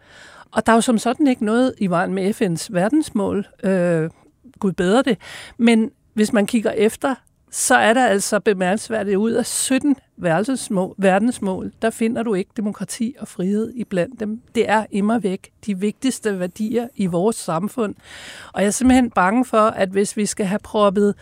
Og 0.50 0.66
der 0.66 0.72
er 0.72 0.76
jo 0.76 0.80
som 0.80 0.98
sådan 0.98 1.26
ikke 1.26 1.44
noget 1.44 1.74
i 1.78 1.86
vejen 1.86 2.14
med 2.14 2.42
FN's 2.42 2.66
verdensmål. 2.70 3.46
Øh, 3.62 4.10
Gud 4.58 4.72
bedre 4.72 5.02
det. 5.02 5.18
Men 5.58 5.90
hvis 6.14 6.32
man 6.32 6.46
kigger 6.46 6.70
efter, 6.70 7.14
så 7.50 7.74
er 7.74 7.92
der 7.92 8.06
altså 8.06 8.40
bemærkelsesværdigt 8.40 9.16
ud 9.16 9.30
af 9.30 9.46
17 9.46 9.96
verdensmål, 10.98 11.72
der 11.82 11.90
finder 11.90 12.22
du 12.22 12.34
ikke 12.34 12.50
demokrati 12.56 13.14
og 13.18 13.28
frihed 13.28 13.72
i 13.74 13.84
blandt 13.84 14.20
dem. 14.20 14.40
Det 14.54 14.70
er 14.70 14.86
immer 14.90 15.18
væk 15.18 15.50
de 15.66 15.78
vigtigste 15.78 16.38
værdier 16.38 16.88
i 16.96 17.06
vores 17.06 17.36
samfund. 17.36 17.94
Og 18.52 18.60
jeg 18.60 18.66
er 18.66 18.70
simpelthen 18.70 19.10
bange 19.10 19.44
for, 19.44 19.60
at 19.60 19.88
hvis 19.88 20.16
vi 20.16 20.26
skal 20.26 20.46
have 20.46 20.58
proppet 20.58 21.14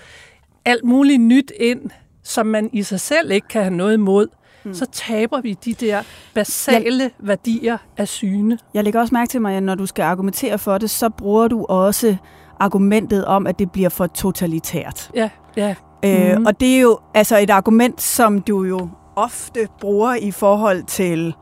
alt 0.64 0.84
muligt 0.84 1.20
nyt 1.20 1.52
ind, 1.56 1.90
som 2.22 2.46
man 2.46 2.70
i 2.72 2.82
sig 2.82 3.00
selv 3.00 3.30
ikke 3.30 3.48
kan 3.48 3.62
have 3.62 3.74
noget 3.74 3.94
imod, 3.94 4.26
mm. 4.64 4.74
så 4.74 4.86
taber 4.92 5.40
vi 5.40 5.52
de 5.64 5.74
der 5.74 6.02
basale 6.34 7.02
jeg, 7.02 7.10
værdier 7.18 7.78
af 7.96 8.08
syne. 8.08 8.58
Jeg 8.74 8.84
lægger 8.84 9.00
også 9.00 9.14
mærke 9.14 9.30
til 9.30 9.40
mig, 9.40 9.56
at 9.56 9.62
når 9.62 9.74
du 9.74 9.86
skal 9.86 10.02
argumentere 10.02 10.58
for 10.58 10.78
det, 10.78 10.90
så 10.90 11.08
bruger 11.08 11.48
du 11.48 11.64
også 11.64 12.16
argumentet 12.60 13.24
om, 13.24 13.46
at 13.46 13.58
det 13.58 13.70
bliver 13.72 13.88
for 13.88 14.06
totalitært. 14.06 15.10
Ja, 15.14 15.30
ja. 15.56 15.74
Øh, 16.04 16.38
mm. 16.38 16.46
Og 16.46 16.60
det 16.60 16.76
er 16.76 16.80
jo 16.80 16.98
altså 17.14 17.38
et 17.38 17.50
argument, 17.50 18.02
som 18.02 18.40
du 18.40 18.64
jo 18.64 18.88
ofte 19.16 19.68
bruger 19.80 20.14
i 20.14 20.30
forhold 20.30 20.82
til 20.82 21.34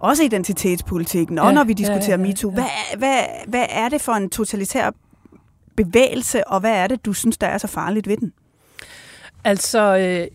også 0.00 0.22
identitetspolitikken, 0.22 1.38
og 1.38 1.46
ja, 1.46 1.52
når 1.52 1.64
vi 1.64 1.72
diskuterer 1.72 2.18
ja, 2.18 2.22
ja, 2.22 2.28
MeToo. 2.28 2.50
Ja. 2.50 2.54
Hvad, 2.54 2.98
hvad, 2.98 3.18
hvad 3.48 3.66
er 3.70 3.88
det 3.88 4.00
for 4.00 4.12
en 4.12 4.30
totalitær 4.30 4.90
bevægelse, 5.76 6.48
og 6.48 6.60
hvad 6.60 6.72
er 6.72 6.86
det, 6.86 7.04
du 7.04 7.12
synes, 7.12 7.36
der 7.38 7.46
er 7.46 7.58
så 7.58 7.66
farligt 7.66 8.08
ved 8.08 8.16
den? 8.16 8.32
Altså, 9.44 9.96
øh, 9.96 10.26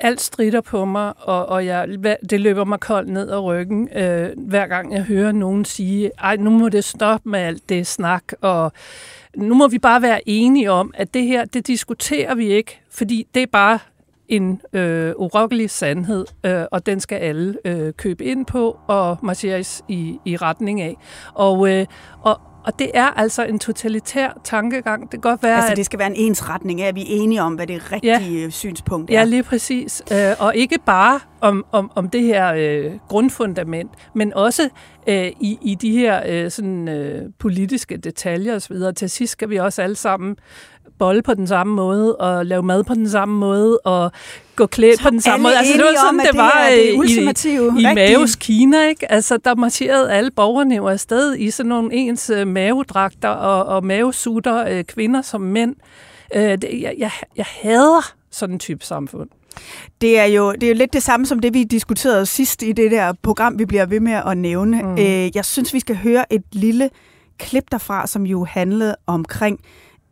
alt 0.00 0.20
strider 0.20 0.60
på 0.60 0.84
mig, 0.84 1.12
og, 1.16 1.46
og 1.46 1.66
jeg, 1.66 1.88
det 2.30 2.40
løber 2.40 2.64
mig 2.64 2.80
koldt 2.80 3.08
ned 3.08 3.30
ad 3.30 3.38
ryggen, 3.38 3.88
øh, 3.96 4.30
hver 4.36 4.66
gang 4.66 4.92
jeg 4.92 5.02
hører 5.02 5.32
nogen 5.32 5.64
sige, 5.64 6.10
ej, 6.18 6.36
nu 6.36 6.50
må 6.50 6.68
det 6.68 6.84
stoppe 6.84 7.28
med 7.28 7.40
alt 7.40 7.68
det 7.68 7.86
snak, 7.86 8.22
og 8.40 8.72
nu 9.36 9.54
må 9.54 9.68
vi 9.68 9.78
bare 9.78 10.02
være 10.02 10.28
enige 10.28 10.70
om, 10.70 10.94
at 10.96 11.14
det 11.14 11.22
her, 11.22 11.44
det 11.44 11.66
diskuterer 11.66 12.34
vi 12.34 12.46
ikke, 12.46 12.80
fordi 12.90 13.26
det 13.34 13.42
er 13.42 13.46
bare 13.52 13.78
en 14.28 14.60
øh, 14.72 15.12
urokkelig 15.16 15.70
sandhed, 15.70 16.26
øh, 16.44 16.64
og 16.70 16.86
den 16.86 17.00
skal 17.00 17.16
alle 17.16 17.58
øh, 17.64 17.92
købe 17.92 18.24
ind 18.24 18.46
på 18.46 18.78
og 18.86 19.18
marcheres 19.22 19.82
i, 19.88 20.18
i 20.24 20.36
retning 20.36 20.80
af. 20.80 20.96
Og, 21.34 21.70
øh, 21.70 21.86
og, 22.22 22.40
og 22.64 22.78
det 22.78 22.90
er 22.94 23.06
altså 23.06 23.44
en 23.44 23.58
totalitær 23.58 24.40
tankegang. 24.44 25.02
Det 25.02 25.10
kan 25.10 25.20
godt 25.20 25.42
være, 25.42 25.56
altså, 25.56 25.74
det 25.74 25.86
skal 25.86 25.98
være 25.98 26.08
en 26.08 26.16
ensretning 26.16 26.82
af, 26.82 26.88
at 26.88 26.94
vi 26.94 27.00
er 27.00 27.06
enige 27.08 27.42
om, 27.42 27.54
hvad 27.54 27.66
det 27.66 27.92
rigtige 27.92 28.42
ja, 28.42 28.50
synspunkt 28.50 29.10
er. 29.10 29.14
Ja, 29.14 29.24
lige 29.24 29.42
præcis. 29.42 30.02
Øh, 30.12 30.18
og 30.38 30.56
ikke 30.56 30.78
bare 30.86 31.20
om, 31.40 31.64
om, 31.72 31.90
om 31.94 32.08
det 32.08 32.22
her 32.22 32.54
øh, 32.56 32.92
grundfundament, 33.08 33.90
men 34.14 34.34
også 34.34 34.68
øh, 35.06 35.26
i, 35.40 35.58
i 35.62 35.74
de 35.74 35.92
her 35.92 36.22
øh, 36.26 36.50
sådan, 36.50 36.88
øh, 36.88 37.30
politiske 37.38 37.96
detaljer 37.96 38.54
osv. 38.54 38.76
Til 38.96 39.10
sidst 39.10 39.32
skal 39.32 39.50
vi 39.50 39.56
også 39.56 39.82
alle 39.82 39.96
sammen 39.96 40.36
bolle 40.98 41.22
på 41.22 41.34
den 41.34 41.46
samme 41.46 41.74
måde, 41.74 42.16
og 42.16 42.46
lave 42.46 42.62
mad 42.62 42.84
på 42.84 42.94
den 42.94 43.08
samme 43.08 43.38
måde, 43.38 43.78
og 43.78 44.12
gå 44.56 44.66
klædt 44.66 45.02
på 45.02 45.10
den 45.10 45.20
samme 45.20 45.42
måde. 45.42 45.56
Altså, 45.56 45.72
det 45.72 45.82
var 45.82 45.94
sådan, 45.96 46.08
om, 46.08 46.18
det, 46.18 46.32
det 46.32 46.38
var 46.38 46.68
det 46.70 47.76
i, 47.76 47.80
i 47.80 47.94
Maves 47.94 48.36
Kina. 48.36 48.88
Ikke? 48.88 49.12
Altså, 49.12 49.36
der 49.36 49.54
marcherede 49.54 50.12
alle 50.12 50.30
borgerne 50.30 50.76
jo 50.76 50.88
afsted 50.88 51.36
i 51.36 51.50
sådan 51.50 51.68
nogle 51.68 51.94
ens 51.94 52.30
uh, 52.30 52.48
mavedragter 52.48 53.28
og, 53.28 53.76
og 53.76 53.84
mavesutter, 53.86 54.78
uh, 54.78 54.84
kvinder 54.84 55.22
som 55.22 55.40
mænd. 55.40 55.74
Uh, 56.36 56.40
det, 56.40 56.68
jeg, 56.82 56.94
jeg, 56.98 57.10
jeg 57.36 57.46
hader 57.48 58.12
sådan 58.30 58.54
en 58.54 58.58
type 58.58 58.84
samfund. 58.84 59.28
Det 60.00 60.18
er, 60.18 60.24
jo, 60.24 60.52
det 60.52 60.62
er 60.62 60.68
jo 60.68 60.74
lidt 60.74 60.92
det 60.92 61.02
samme 61.02 61.26
som 61.26 61.38
det, 61.38 61.54
vi 61.54 61.64
diskuterede 61.64 62.26
sidst 62.26 62.62
i 62.62 62.72
det 62.72 62.90
der 62.90 63.12
program, 63.22 63.58
vi 63.58 63.64
bliver 63.64 63.86
ved 63.86 64.00
med 64.00 64.20
at 64.26 64.38
nævne. 64.38 64.82
Mm. 64.82 64.92
Øh, 64.92 65.36
jeg 65.36 65.44
synes, 65.44 65.74
vi 65.74 65.80
skal 65.80 65.96
høre 65.96 66.32
et 66.32 66.42
lille 66.52 66.90
klip 67.38 67.64
derfra, 67.72 68.06
som 68.06 68.26
jo 68.26 68.44
handlede 68.44 68.96
omkring 69.06 69.60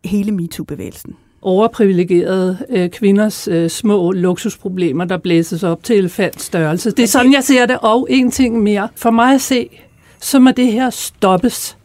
hele 0.07 0.33
MeToo-bevægelsen 0.33 1.17
overprivilegerede 1.47 2.59
øh, 2.71 2.91
kvinders 2.91 3.49
øh, 3.49 3.71
små 3.71 4.13
luksusproblemer, 4.13 5.05
der 5.05 5.17
blæses 5.17 5.63
op 5.63 5.83
til 5.83 5.97
elefantstørrelse. 5.97 6.91
Det 6.91 7.03
er 7.03 7.07
sådan, 7.07 7.33
jeg 7.33 7.45
ser 7.45 7.67
det. 7.67 7.79
Og 7.83 8.07
en 8.11 8.31
ting 8.31 8.63
mere. 8.63 8.89
For 8.97 9.11
mig 9.11 9.35
at 9.35 9.41
se, 9.41 9.69
så 10.21 10.39
må 10.39 10.51
det 10.51 10.73
her 10.73 10.91
stoppes. 10.91 11.77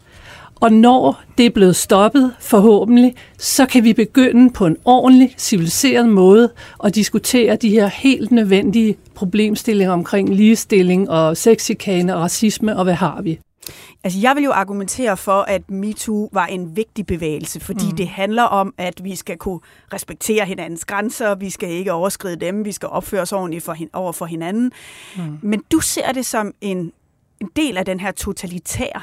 Og 0.55 0.73
når 0.73 1.21
det 1.37 1.45
er 1.45 1.49
blevet 1.49 1.75
stoppet, 1.75 2.31
forhåbentlig, 2.39 3.15
så 3.37 3.65
kan 3.65 3.83
vi 3.83 3.93
begynde 3.93 4.53
på 4.53 4.65
en 4.65 4.77
ordentlig, 4.85 5.35
civiliseret 5.37 6.09
måde 6.09 6.49
at 6.83 6.95
diskutere 6.95 7.55
de 7.55 7.69
her 7.69 7.87
helt 7.87 8.31
nødvendige 8.31 8.97
problemstillinger 9.15 9.93
omkring 9.93 10.35
ligestilling 10.35 11.09
og 11.09 11.37
sexikane 11.37 12.15
og 12.15 12.21
racisme, 12.21 12.77
og 12.77 12.83
hvad 12.83 12.93
har 12.93 13.21
vi? 13.21 13.39
Altså, 14.03 14.19
jeg 14.19 14.35
vil 14.35 14.43
jo 14.43 14.51
argumentere 14.51 15.17
for, 15.17 15.41
at 15.41 15.71
MeToo 15.71 16.29
var 16.31 16.45
en 16.45 16.75
vigtig 16.75 17.05
bevægelse, 17.05 17.59
fordi 17.59 17.85
mm. 17.85 17.95
det 17.95 18.07
handler 18.07 18.43
om, 18.43 18.73
at 18.77 19.03
vi 19.03 19.15
skal 19.15 19.37
kunne 19.37 19.59
respektere 19.93 20.45
hinandens 20.45 20.85
grænser, 20.85 21.35
vi 21.35 21.49
skal 21.49 21.69
ikke 21.69 21.91
overskride 21.91 22.35
dem, 22.35 22.65
vi 22.65 22.71
skal 22.71 22.89
opføre 22.89 23.21
os 23.21 23.31
ordentligt 23.31 23.63
for, 23.63 23.75
over 23.93 24.11
for 24.11 24.25
hinanden. 24.25 24.71
Mm. 25.17 25.39
Men 25.41 25.63
du 25.71 25.79
ser 25.79 26.11
det 26.11 26.25
som 26.25 26.53
en, 26.61 26.91
en 27.39 27.49
del 27.55 27.77
af 27.77 27.85
den 27.85 27.99
her 27.99 28.11
totalitære 28.11 29.01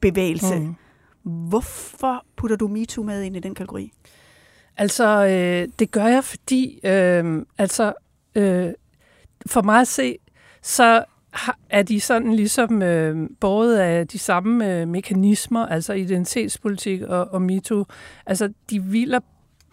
bevægelse. 0.00 0.58
Mm. 0.58 0.74
Hvorfor 1.22 2.24
putter 2.36 2.56
du 2.56 2.68
MeToo 2.68 3.04
med 3.04 3.22
ind 3.22 3.36
i 3.36 3.40
den 3.40 3.54
kategori? 3.54 3.92
Altså, 4.76 5.26
øh, 5.26 5.68
det 5.78 5.90
gør 5.90 6.06
jeg, 6.06 6.24
fordi 6.24 6.80
øh, 6.84 7.46
altså, 7.58 7.92
øh, 8.34 8.68
for 9.46 9.62
mig 9.62 9.80
at 9.80 9.88
se, 9.88 10.18
så 10.62 11.04
er 11.70 11.82
de 11.82 12.00
sådan 12.00 12.34
ligesom 12.34 12.82
øh, 12.82 13.30
både 13.40 13.84
af 13.84 14.08
de 14.08 14.18
samme 14.18 14.80
øh, 14.80 14.88
mekanismer, 14.88 15.66
altså 15.66 15.92
identitetspolitik 15.92 17.02
og, 17.02 17.28
og 17.30 17.42
mito, 17.42 17.84
Altså, 18.26 18.52
de 18.70 18.80
hviler 18.80 19.20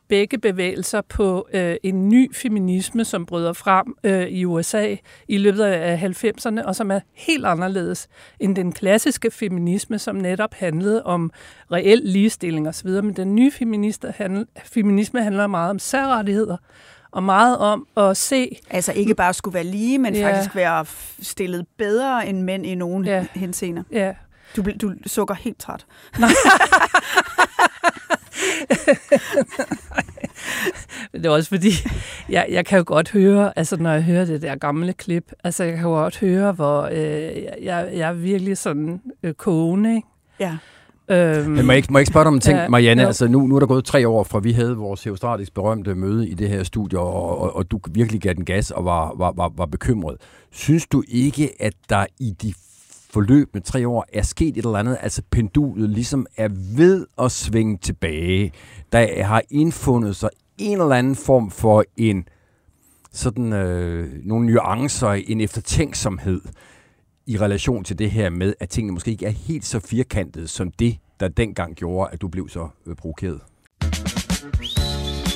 begge 0.08 0.38
bevægelser 0.38 1.02
på 1.02 1.48
øh, 1.54 1.76
en 1.84 2.10
ny 2.10 2.36
feminisme, 2.36 3.06
som 3.06 3.26
bryder 3.26 3.54
frem 3.54 3.96
øh, 4.04 4.28
i 4.28 4.46
USA 4.46 4.96
i 5.28 5.38
løbet 5.38 5.64
af 5.64 5.98
90'erne, 5.98 6.64
og 6.64 6.76
som 6.76 6.92
er 6.92 7.00
helt 7.14 7.46
anderledes 7.46 8.08
end 8.40 8.56
den 8.56 8.72
klassiske 8.72 9.32
feminisme, 9.32 10.00
som 10.00 10.16
netop 10.16 10.54
handlede 10.54 11.04
om 11.04 11.32
reel 11.72 12.02
ligestilling 12.04 12.68
osv. 12.68 12.90
Men 12.90 13.14
den 13.14 13.36
nye 13.36 13.52
handl- 14.04 14.62
feminisme 14.66 15.24
handler 15.24 15.48
meget 15.48 15.70
om 15.70 15.80
særrettigheder, 15.80 16.58
og 17.16 17.24
meget 17.24 17.58
om 17.58 17.88
at 17.98 18.18
se... 18.18 18.62
Altså 18.70 18.92
ikke 18.92 19.16
bare 19.16 19.34
skulle 19.34 19.54
være 19.54 19.64
lige, 19.64 19.98
men 19.98 20.16
ja. 20.16 20.28
faktisk 20.28 20.56
være 20.56 20.86
stillet 21.22 21.66
bedre 21.78 22.28
end 22.28 22.42
mænd 22.42 22.66
i 22.66 22.76
nogle 22.76 23.12
ja. 23.12 23.26
henseender. 23.34 23.84
Ja. 23.92 24.14
Du, 24.56 24.64
du 24.82 24.94
sukker 25.06 25.36
helt 25.36 25.60
træt. 25.60 25.86
Nej. 26.20 26.30
det 31.14 31.26
er 31.26 31.30
også 31.30 31.50
fordi, 31.50 31.70
jeg, 32.30 32.48
jeg 32.50 32.66
kan 32.66 32.78
jo 32.78 32.84
godt 32.88 33.12
høre, 33.12 33.54
altså 33.56 33.78
når 33.78 33.92
jeg 33.92 34.04
hører 34.04 34.26
det 34.26 34.42
der 34.42 34.56
gamle 34.56 34.94
klip, 34.94 35.32
altså 35.44 35.64
jeg 35.64 35.74
kan 35.74 35.84
jo 35.84 35.90
godt 35.90 36.20
høre, 36.20 36.52
hvor 36.52 36.82
øh, 36.82 37.44
jeg, 37.44 37.90
jeg 37.94 38.10
er 38.10 38.14
virkelig 38.14 38.58
sådan 38.58 39.02
øh, 39.24 39.34
kogende, 39.34 39.96
ikke? 39.96 40.08
Ja. 40.40 40.58
Øhm, 41.10 41.52
Men 41.52 41.66
må 41.66 41.72
jeg, 41.72 41.78
ikke, 41.78 41.94
må 41.94 41.98
jeg 41.98 42.02
ikke 42.02 42.12
spørge 42.12 42.24
dig 42.24 42.28
om 42.28 42.34
en 42.34 42.40
ting, 42.40 42.58
ja, 42.58 42.70
Marianne? 42.70 43.02
Ja. 43.02 43.08
Altså 43.08 43.28
nu, 43.28 43.48
nu 43.48 43.56
er 43.56 43.60
der 43.60 43.68
gået 43.68 43.86
tre 43.86 44.08
år 44.08 44.24
fra 44.24 44.40
vi 44.40 44.52
havde 44.52 44.76
vores 44.76 45.04
heostratisk 45.04 45.54
berømte 45.54 45.96
møde 45.96 46.28
i 46.30 46.34
det 46.34 46.50
her 46.50 46.64
studie, 46.64 47.00
og, 47.00 47.42
og, 47.42 47.56
og 47.56 47.72
du 47.72 47.80
virkelig 47.92 48.22
gav 48.22 48.34
den 48.34 48.46
gas 48.46 48.72
og 48.72 48.86
var, 48.86 49.14
var, 49.18 49.34
var, 49.36 49.52
var 49.58 49.66
bekymret. 49.66 50.18
Synes 50.52 50.88
du 50.88 51.04
ikke, 51.08 51.52
at 51.60 51.74
der 51.90 52.06
i 52.20 52.32
de 52.42 52.54
forløb 53.10 53.50
med 53.54 53.62
tre 53.62 53.88
år 53.88 54.06
er 54.14 54.22
sket 54.22 54.58
et 54.58 54.66
eller 54.66 54.78
andet, 54.78 54.98
altså 55.02 55.22
pendulet 55.32 55.90
ligesom 55.90 56.26
er 56.38 56.50
ved 56.78 57.06
at 57.22 57.32
svinge 57.32 57.78
tilbage. 57.78 58.52
Der 58.92 59.24
har 59.24 59.42
indfundet 59.50 60.16
sig 60.16 60.30
en 60.58 60.82
eller 60.82 60.96
anden 60.96 61.16
form 61.16 61.52
for 61.52 61.84
en 61.98 62.28
sådan 63.12 63.54
øh, 63.54 64.10
nogle 64.24 64.46
nuancer, 64.46 65.10
en 65.10 65.42
eftertænksomhed 65.42 66.42
i 67.28 67.38
relation 67.38 67.84
til 67.84 68.00
det 68.00 68.12
her 68.12 68.30
med, 68.30 68.54
at 68.60 68.70
tingene 68.70 68.94
måske 68.94 69.12
ikke 69.12 69.26
er 69.26 69.30
helt 69.30 69.66
så 69.66 69.80
firkantede 69.80 70.48
som 70.48 70.72
det, 70.72 70.98
der 71.20 71.28
dengang 71.28 71.76
gjorde, 71.76 72.10
at 72.14 72.22
du 72.22 72.28
blev 72.28 72.50
så 72.50 72.68
øh, 72.86 72.96
provokeret. 72.96 73.42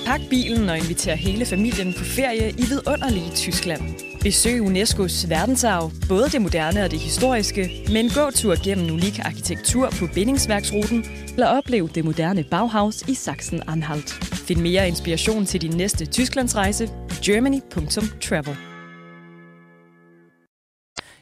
Pak 0.06 0.22
bilen 0.30 0.70
og 0.70 0.78
inviter 0.78 1.16
hele 1.16 1.46
familien 1.46 1.94
på 1.98 2.04
ferie 2.04 2.50
i 2.50 2.64
vidunderlige 2.70 3.32
Tyskland. 3.36 3.82
Besøg 4.22 4.62
UNESCO's 4.62 5.30
verdensarv, 5.30 5.92
både 6.10 6.26
det 6.30 6.42
moderne 6.42 6.84
og 6.84 6.92
det 6.92 7.00
historiske, 7.00 7.62
med 7.88 8.00
en 8.00 8.10
gåtur 8.10 8.64
gennem 8.64 8.94
unik 8.94 9.20
arkitektur 9.20 9.90
på 10.00 10.08
bindingsværksruten, 10.14 11.06
eller 11.34 11.48
oplev 11.48 11.90
det 11.90 12.06
moderne 12.06 12.44
Bauhaus 12.52 13.02
i 13.02 13.14
Sachsen-Anhalt. 13.14 14.10
Find 14.48 14.62
mere 14.62 14.88
inspiration 14.88 15.46
til 15.46 15.62
din 15.62 15.78
næste 15.78 16.06
Tysklandsrejse 16.06 16.88
på 16.88 17.16
germany.travel. 17.26 18.56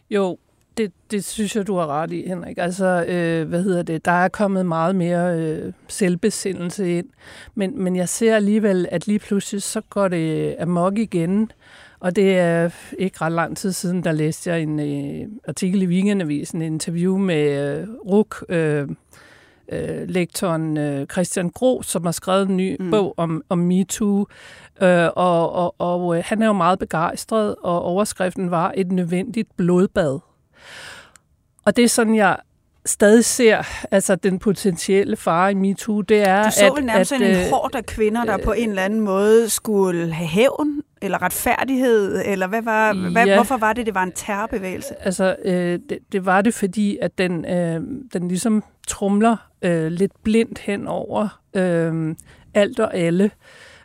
Jo, 0.10 0.38
det, 0.78 0.92
det 1.12 1.26
synes 1.26 1.56
jeg, 1.56 1.68
du 1.68 1.76
har 1.76 1.88
ret 1.88 2.12
i, 2.12 2.28
Henrik. 2.28 2.58
Altså, 2.58 3.06
øh, 3.08 3.48
hvad 3.48 3.63
hedder 3.63 3.84
det? 3.84 4.06
Der 4.06 4.12
er 4.12 4.28
kommet 4.28 4.66
meget 4.66 4.96
mere 4.96 5.40
øh, 5.40 5.74
selvbesindelse 5.88 6.98
ind. 6.98 7.08
Men, 7.56 7.84
men 7.84 7.96
jeg 7.96 8.10
ser 8.10 8.36
alligevel, 8.36 8.88
at 8.92 9.08
lige 9.08 9.20
pludselig 9.20 9.62
så 9.62 9.82
går 9.90 10.08
det 10.08 10.56
amok 10.60 10.98
igen. 10.98 11.52
Og 12.00 12.16
det 12.16 12.38
er 12.38 12.70
ikke 12.98 13.18
ret 13.22 13.32
lang 13.32 13.58
tid 13.58 13.72
siden, 13.72 14.04
der 14.04 14.12
læste 14.12 14.50
jeg 14.50 14.62
en 14.62 14.80
øh, 14.80 15.28
artikel 15.48 15.82
i 15.82 15.86
Weekendavisen, 15.86 16.62
en 16.62 16.74
interview 16.74 17.18
med 17.18 17.78
øh, 17.80 17.88
RUK, 18.06 18.46
øh, 18.50 18.88
øh, 19.72 20.10
lektoren 20.10 20.78
øh, 20.78 21.08
Christian 21.08 21.50
Gro, 21.50 21.82
som 21.82 22.06
har 22.06 22.12
skrevet 22.12 22.50
en 22.50 22.58
ny 22.58 22.76
mm. 22.80 22.92
bog 22.92 23.13
om, 23.18 23.44
om 23.50 23.58
MeToo. 23.58 24.26
Øh, 24.82 25.10
og 25.16 25.54
og, 25.54 25.76
og 25.78 26.18
øh, 26.18 26.24
han 26.26 26.42
er 26.42 26.48
jo 26.48 26.54
meget 26.54 26.80
begejstret, 26.80 27.56
og 27.63 27.82
overskriften 27.82 28.52
var 28.52 28.74
et 28.76 28.92
nødvendigt 28.92 29.58
blodbad. 29.58 30.20
Og 31.65 31.76
det 31.76 31.84
er 31.84 31.88
sådan, 31.88 32.15
jeg 32.15 32.38
stadig 32.86 33.26
ser 33.26 33.63
altså 33.91 34.15
den 34.15 34.39
potentielle 34.39 35.17
fare 35.17 35.52
i 35.52 35.56
MeToo, 35.56 36.02
det 36.02 36.28
er, 36.28 36.43
Du 36.43 36.52
så 36.52 36.74
at, 36.78 36.84
nærmest 36.84 37.12
at, 37.12 37.22
en 37.22 37.28
øh, 37.28 37.50
hård 37.50 37.76
af 37.76 37.86
kvinder, 37.86 38.26
der 38.26 38.38
øh, 38.38 38.43
på 38.43 38.52
en 38.52 38.70
eller 38.70 38.82
anden 38.82 39.00
måde 39.00 39.50
skulle 39.50 40.13
have 40.13 40.28
hævn, 40.28 40.82
eller 41.02 41.22
retfærdighed, 41.22 42.22
eller 42.26 42.48
hvad 42.48 42.62
var, 42.62 42.88
ja, 42.88 43.10
hvad, 43.10 43.36
hvorfor 43.36 43.58
var 43.58 43.74
det, 43.74 43.86
det 43.86 43.96
var 43.96 44.04
en 44.04 44.12
terrorbevægelse? 44.12 45.06
Altså, 45.06 45.36
øh, 45.46 45.80
det, 45.89 45.98
det 46.12 46.26
var 46.26 46.41
det, 46.41 46.54
fordi 46.54 46.98
at 47.02 47.17
den, 47.17 47.46
øh, 47.46 47.82
den 48.13 48.28
ligesom 48.28 48.63
trumler 48.88 49.38
øh, 49.62 49.88
lidt 49.91 50.24
blindt 50.24 50.60
hen 50.60 50.88
over 50.88 51.39
øh, 51.54 52.15
alt 52.54 52.80
og 52.80 52.96
alle. 52.96 53.32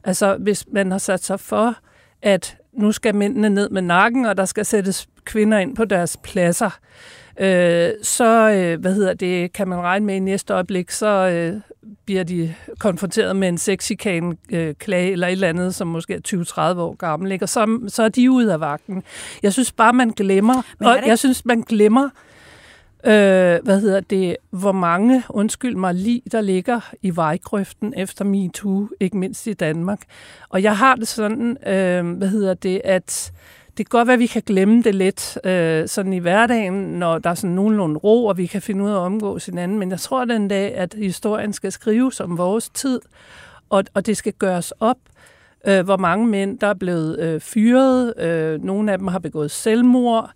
Altså, 0.05 0.37
hvis 0.37 0.65
man 0.73 0.91
har 0.91 0.99
sat 0.99 1.25
sig 1.25 1.41
for, 1.41 1.77
at 2.23 2.57
nu 2.73 2.93
skal 2.93 3.15
mændene 3.15 3.51
ned 3.51 3.71
med 3.71 3.83
nakken, 3.83 4.27
og 4.27 4.37
der 4.37 4.45
skal 4.45 4.65
sættes 4.65 5.09
kvinder 5.25 5.59
ind 5.59 5.77
på 5.77 5.85
deres 5.85 6.17
pladser, 6.23 6.79
øh, 7.41 7.91
så 8.03 8.51
øh, 8.51 8.81
hvad 8.81 8.95
hedder 8.95 9.15
det, 9.15 9.53
kan 9.53 9.69
man 9.69 9.79
regne 9.79 10.07
med 10.07 10.15
i 10.15 10.19
næste 10.19 10.55
øjeblik, 10.55 10.91
så 10.91 11.07
øh, 11.07 11.61
bliver 12.05 12.25
de 12.25 12.55
konfronteret 12.79 13.37
med 13.37 13.49
en 13.49 13.59
sexikan 13.59 14.39
øh, 14.53 14.75
klage 14.75 15.13
eller 15.13 15.27
et 15.27 15.33
eller 15.33 15.49
andet, 15.49 15.75
som 15.75 15.89
måske 15.89 16.15
er 16.15 16.75
20-30 16.77 16.79
år 16.81 16.95
gammel, 16.95 17.33
ikke? 17.33 17.45
og 17.45 17.49
så, 17.49 17.81
så 17.89 18.03
er 18.03 18.09
de 18.09 18.31
ude 18.31 18.53
af 18.53 18.61
vagten. 18.61 19.03
Jeg 19.43 19.53
synes 19.53 19.73
bare, 19.73 19.93
man 19.93 20.11
glemmer, 20.11 20.63
og 20.81 20.99
jeg 21.07 21.19
synes, 21.19 21.45
man 21.45 21.61
glemmer, 21.61 22.09
øh, 23.05 23.59
hvad 23.63 23.81
hedder 23.81 24.01
det, 24.01 24.37
hvor 24.51 24.73
mange, 24.73 25.23
undskyld 25.29 25.77
mig, 25.77 25.95
lige 25.95 26.23
der 26.33 26.41
ligger 26.41 26.81
i 27.03 27.17
vejgrøften 27.17 27.95
efter 27.97 28.25
MeToo, 28.25 28.89
ikke 29.01 29.17
mindst 29.17 29.47
i 29.47 29.53
Danmark. 29.53 30.01
Og 30.49 30.63
jeg 30.63 30.77
har 30.77 30.95
det 30.95 31.09
sådan, 31.09 31.69
øh, 31.69 32.17
hvad 32.17 32.29
hedder 32.29 32.55
det, 32.55 32.81
at 32.85 33.33
det 33.77 33.91
kan 33.91 33.99
godt 33.99 34.09
være, 34.09 34.15
at 34.15 34.21
vi 34.21 34.27
kan 34.27 34.43
glemme 34.47 34.83
det 34.83 34.95
lidt 34.95 35.39
øh, 35.45 35.89
sådan 35.89 36.13
i 36.13 36.19
hverdagen, 36.19 36.75
når 36.75 37.19
der 37.19 37.31
er 37.31 37.35
sådan 37.35 37.57
nogenlunde 37.57 37.99
ro, 37.99 38.27
og 38.27 38.39
vi 38.39 38.47
kan 38.47 38.63
finde 38.63 38.85
ud 38.85 38.91
af 38.91 38.95
at 38.95 38.99
omgås 38.99 39.47
hinanden. 39.47 39.79
Men 39.79 39.91
jeg 39.91 40.01
tror 40.01 40.25
den 40.25 40.49
dag, 40.49 40.75
at 40.75 40.95
historien 40.99 41.53
skal 41.53 41.73
skrives 41.73 42.21
om 42.21 42.39
vores 42.39 42.69
tid, 42.69 43.01
og, 43.71 43.85
og 43.95 44.07
det 44.07 44.17
skal 44.17 44.33
gøres 44.33 44.73
op, 44.81 44.99
øh, 45.67 45.85
hvor 45.85 45.97
mange 45.97 46.27
mænd, 46.27 46.59
der 46.59 46.67
er 46.67 46.75
blevet 46.75 47.19
øh, 47.19 47.41
fyret. 47.41 48.19
Øh, 48.19 48.65
nogle 48.65 48.93
af 48.93 48.99
dem 48.99 49.07
har 49.07 49.19
begået 49.19 49.51
selvmord. 49.51 50.31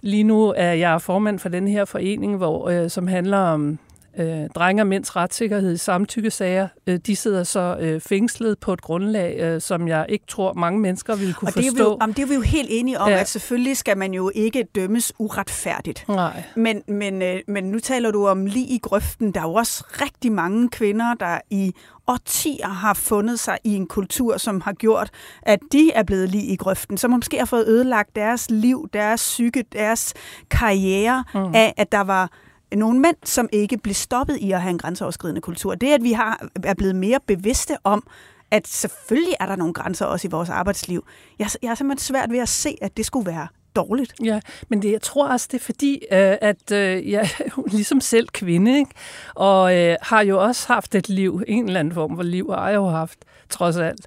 Lige 0.00 0.24
nu 0.24 0.54
er 0.56 0.72
jeg 0.72 1.02
formand 1.02 1.38
for 1.38 1.48
den 1.48 1.68
her 1.68 1.84
forening, 1.84 2.36
hvor, 2.36 2.68
øh, 2.68 2.90
som 2.90 3.06
handler 3.06 3.38
om 3.38 3.78
øh, 4.18 4.48
drenge 4.54 4.82
og 4.82 4.86
mænds 4.86 5.16
retssikkerhed 5.16 5.72
i 5.72 5.76
samtykkesager, 5.76 6.68
øh, 6.86 6.98
de 7.06 7.16
sidder 7.16 7.44
så 7.44 7.76
øh, 7.80 8.00
fængslet 8.00 8.58
på 8.58 8.72
et 8.72 8.80
grundlag, 8.80 9.40
øh, 9.40 9.60
som 9.60 9.88
jeg 9.88 10.06
ikke 10.08 10.24
tror, 10.28 10.52
mange 10.52 10.80
mennesker 10.80 11.16
ville 11.16 11.34
kunne 11.34 11.48
og 11.48 11.54
det 11.54 11.64
forstå. 11.64 11.84
Er 11.84 11.90
vi, 11.90 11.96
jamen, 12.00 12.16
det 12.16 12.22
er 12.22 12.26
vi 12.26 12.34
jo 12.34 12.40
helt 12.40 12.68
enige 12.70 12.98
om, 12.98 13.08
ja. 13.08 13.20
at 13.20 13.28
selvfølgelig 13.28 13.76
skal 13.76 13.98
man 13.98 14.14
jo 14.14 14.30
ikke 14.34 14.64
dømmes 14.74 15.12
uretfærdigt. 15.18 16.04
Nej. 16.08 16.42
Men, 16.56 16.82
men, 16.88 17.22
øh, 17.22 17.40
men 17.48 17.64
nu 17.64 17.78
taler 17.78 18.10
du 18.10 18.26
om 18.26 18.46
lige 18.46 18.66
i 18.66 18.78
grøften. 18.82 19.34
Der 19.34 19.40
er 19.40 19.44
jo 19.44 19.54
også 19.54 19.84
rigtig 20.02 20.32
mange 20.32 20.68
kvinder, 20.68 21.14
der 21.14 21.38
i 21.50 21.72
årtier 22.06 22.68
har 22.68 22.94
fundet 22.94 23.40
sig 23.40 23.58
i 23.64 23.74
en 23.74 23.86
kultur, 23.86 24.36
som 24.36 24.60
har 24.60 24.72
gjort, 24.72 25.10
at 25.42 25.58
de 25.72 25.92
er 25.92 26.02
blevet 26.02 26.28
lige 26.28 26.46
i 26.46 26.56
grøften, 26.56 26.98
som 26.98 27.10
måske 27.10 27.38
har 27.38 27.44
fået 27.44 27.68
ødelagt 27.68 28.16
deres 28.16 28.50
liv, 28.50 28.88
deres 28.92 29.20
psyke, 29.20 29.64
deres 29.72 30.14
karriere 30.50 31.24
mm. 31.34 31.54
af, 31.54 31.74
at 31.76 31.92
der 31.92 32.00
var 32.00 32.30
nogle 32.76 33.00
mænd, 33.00 33.16
som 33.24 33.48
ikke 33.52 33.78
blev 33.78 33.94
stoppet 33.94 34.36
i 34.36 34.52
at 34.52 34.62
have 34.62 34.70
en 34.70 34.78
grænseoverskridende 34.78 35.40
kultur. 35.40 35.74
Det, 35.74 35.92
at 35.92 36.02
vi 36.02 36.12
har, 36.12 36.48
er 36.64 36.74
blevet 36.74 36.96
mere 36.96 37.20
bevidste 37.26 37.76
om, 37.84 38.06
at 38.50 38.68
selvfølgelig 38.68 39.34
er 39.40 39.46
der 39.46 39.56
nogle 39.56 39.74
grænser 39.74 40.06
også 40.06 40.28
i 40.28 40.30
vores 40.30 40.48
arbejdsliv. 40.48 41.04
Jeg, 41.38 41.48
jeg 41.62 41.70
er 41.70 41.74
simpelthen 41.74 42.04
svært 42.04 42.30
ved 42.30 42.38
at 42.38 42.48
se, 42.48 42.76
at 42.82 42.96
det 42.96 43.06
skulle 43.06 43.26
være 43.26 43.46
dårligt. 43.76 44.14
Ja, 44.24 44.40
men 44.68 44.82
det, 44.82 44.92
jeg 44.92 45.02
tror 45.02 45.28
også, 45.28 45.48
det 45.52 45.60
er 45.60 45.64
fordi, 45.64 45.94
øh, 46.12 46.36
at 46.40 46.72
øh, 46.72 47.10
jeg 47.10 47.20
er 47.20 47.62
ligesom 47.76 48.00
selv 48.00 48.28
kvinde, 48.28 48.78
ikke? 48.78 48.90
og 49.34 49.76
øh, 49.76 49.96
har 50.02 50.22
jo 50.22 50.42
også 50.44 50.72
haft 50.72 50.94
et 50.94 51.08
liv, 51.08 51.42
en 51.46 51.66
eller 51.66 51.80
anden 51.80 51.94
form 51.94 52.16
for 52.16 52.22
liv, 52.22 52.52
har 52.52 52.68
jeg 52.68 52.76
jo 52.76 52.86
haft, 52.86 53.18
trods 53.50 53.76
alt, 53.76 54.06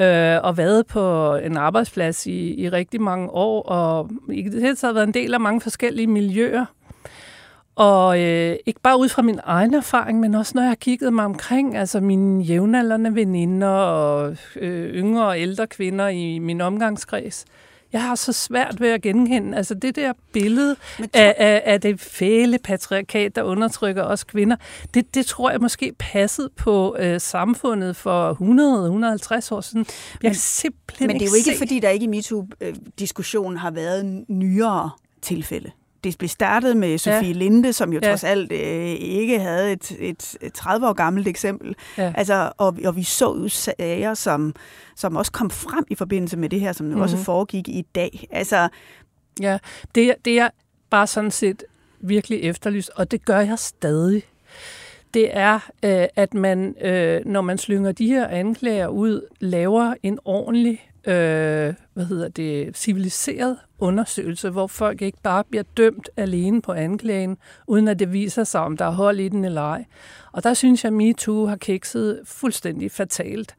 øh, 0.00 0.38
og 0.42 0.56
været 0.56 0.86
på 0.86 1.34
en 1.34 1.56
arbejdsplads 1.56 2.26
i, 2.26 2.54
i 2.54 2.68
rigtig 2.68 3.00
mange 3.00 3.30
år, 3.30 3.62
og 3.62 4.10
i 4.32 4.42
det 4.42 4.62
hele 4.62 4.76
taget 4.76 4.94
været 4.94 5.06
en 5.06 5.14
del 5.14 5.34
af 5.34 5.40
mange 5.40 5.60
forskellige 5.60 6.06
miljøer. 6.06 6.66
Og 7.80 8.20
øh, 8.20 8.56
ikke 8.66 8.80
bare 8.80 8.98
ud 8.98 9.08
fra 9.08 9.22
min 9.22 9.40
egen 9.44 9.74
erfaring, 9.74 10.20
men 10.20 10.34
også 10.34 10.52
når 10.54 10.62
jeg 10.62 10.70
har 10.70 10.74
kigget 10.74 11.12
mig 11.12 11.24
omkring, 11.24 11.76
altså 11.76 12.00
mine 12.00 12.42
jævnaldrende 12.42 13.14
veninder 13.14 13.68
og 13.68 14.36
øh, 14.56 14.94
yngre 14.94 15.26
og 15.26 15.40
ældre 15.40 15.66
kvinder 15.66 16.08
i 16.08 16.38
min 16.38 16.60
omgangskreds. 16.60 17.44
Jeg 17.92 18.02
har 18.02 18.14
så 18.14 18.32
svært 18.32 18.80
ved 18.80 18.88
at 18.88 19.02
genkende, 19.02 19.56
altså 19.56 19.74
det 19.74 19.96
der 19.96 20.12
billede 20.32 20.76
af, 21.14 21.34
af, 21.38 21.62
af 21.64 21.80
det 21.80 22.00
fæle 22.00 22.58
patriarkat, 22.64 23.36
der 23.36 23.42
undertrykker 23.42 24.02
os 24.02 24.24
kvinder, 24.24 24.56
det, 24.94 25.14
det 25.14 25.26
tror 25.26 25.50
jeg 25.50 25.60
måske 25.60 25.92
passede 25.98 26.50
på 26.56 26.96
øh, 26.98 27.20
samfundet 27.20 27.96
for 27.96 28.32
100-150 29.50 29.54
år 29.54 29.60
siden. 29.60 29.86
Jeg 29.86 30.18
men, 30.22 30.30
kan 30.30 30.34
simpelthen 30.34 31.06
Men 31.06 31.16
det 31.16 31.26
er 31.26 31.30
jo 31.30 31.34
ikke, 31.34 31.52
se. 31.52 31.58
fordi 31.58 31.80
der 31.80 31.88
ikke 31.88 32.04
i 32.04 32.08
MeToo-diskussionen 32.08 33.58
har 33.58 33.70
været 33.70 34.24
nyere 34.28 34.90
tilfælde 35.22 35.70
det 36.04 36.18
blev 36.18 36.28
startet 36.28 36.76
med 36.76 36.98
Sofie 36.98 37.28
ja. 37.28 37.32
Linde, 37.32 37.72
som 37.72 37.92
jo 37.92 38.00
ja. 38.02 38.08
trods 38.08 38.24
alt 38.24 38.52
øh, 38.52 38.58
ikke 38.98 39.40
havde 39.40 39.72
et, 39.72 39.96
et, 39.98 40.36
et 40.40 40.52
30 40.52 40.88
år 40.88 40.92
gammelt 40.92 41.28
eksempel. 41.28 41.74
Ja. 41.98 42.12
Altså, 42.16 42.52
og, 42.58 42.76
og 42.84 42.96
vi 42.96 43.02
så 43.02 43.36
jo 43.36 43.48
sager, 43.48 44.14
som, 44.14 44.54
som 44.96 45.16
også 45.16 45.32
kom 45.32 45.50
frem 45.50 45.84
i 45.90 45.94
forbindelse 45.94 46.36
med 46.36 46.48
det 46.48 46.60
her, 46.60 46.72
som 46.72 46.86
mm-hmm. 46.86 47.00
også 47.00 47.16
foregik 47.16 47.68
i 47.68 47.86
dag. 47.94 48.28
Altså, 48.30 48.68
ja, 49.40 49.58
det, 49.94 50.14
det 50.24 50.38
er 50.38 50.48
bare 50.90 51.06
sådan 51.06 51.30
set 51.30 51.64
virkelig 52.00 52.42
efterlyst, 52.42 52.90
og 52.96 53.10
det 53.10 53.24
gør 53.24 53.40
jeg 53.40 53.58
stadig. 53.58 54.22
Det 55.14 55.36
er, 55.36 55.70
øh, 55.84 56.06
at 56.16 56.34
man, 56.34 56.74
øh, 56.80 57.20
når 57.26 57.40
man 57.40 57.58
slynger 57.58 57.92
de 57.92 58.06
her 58.06 58.26
anklager 58.26 58.88
ud, 58.88 59.26
laver 59.40 59.94
en 60.02 60.18
ordentlig 60.24 60.89
øh, 61.06 61.74
hvad 61.94 62.04
hedder 62.04 62.28
det, 62.28 62.76
civiliseret 62.76 63.56
undersøgelse, 63.78 64.50
hvor 64.50 64.66
folk 64.66 65.02
ikke 65.02 65.18
bare 65.22 65.44
bliver 65.44 65.64
dømt 65.76 66.08
alene 66.16 66.62
på 66.62 66.72
anklagen, 66.72 67.36
uden 67.66 67.88
at 67.88 67.98
det 67.98 68.12
viser 68.12 68.44
sig, 68.44 68.60
om 68.60 68.76
der 68.76 68.84
er 68.84 68.90
hold 68.90 69.20
i 69.20 69.28
den 69.28 69.44
eller 69.44 69.62
ej. 69.62 69.84
Og 70.32 70.44
der 70.44 70.54
synes 70.54 70.84
jeg, 70.84 70.88
at 70.88 70.92
MeToo 70.92 71.46
har 71.46 71.56
kikset 71.56 72.20
fuldstændig 72.24 72.90
fatalt. 72.90 73.54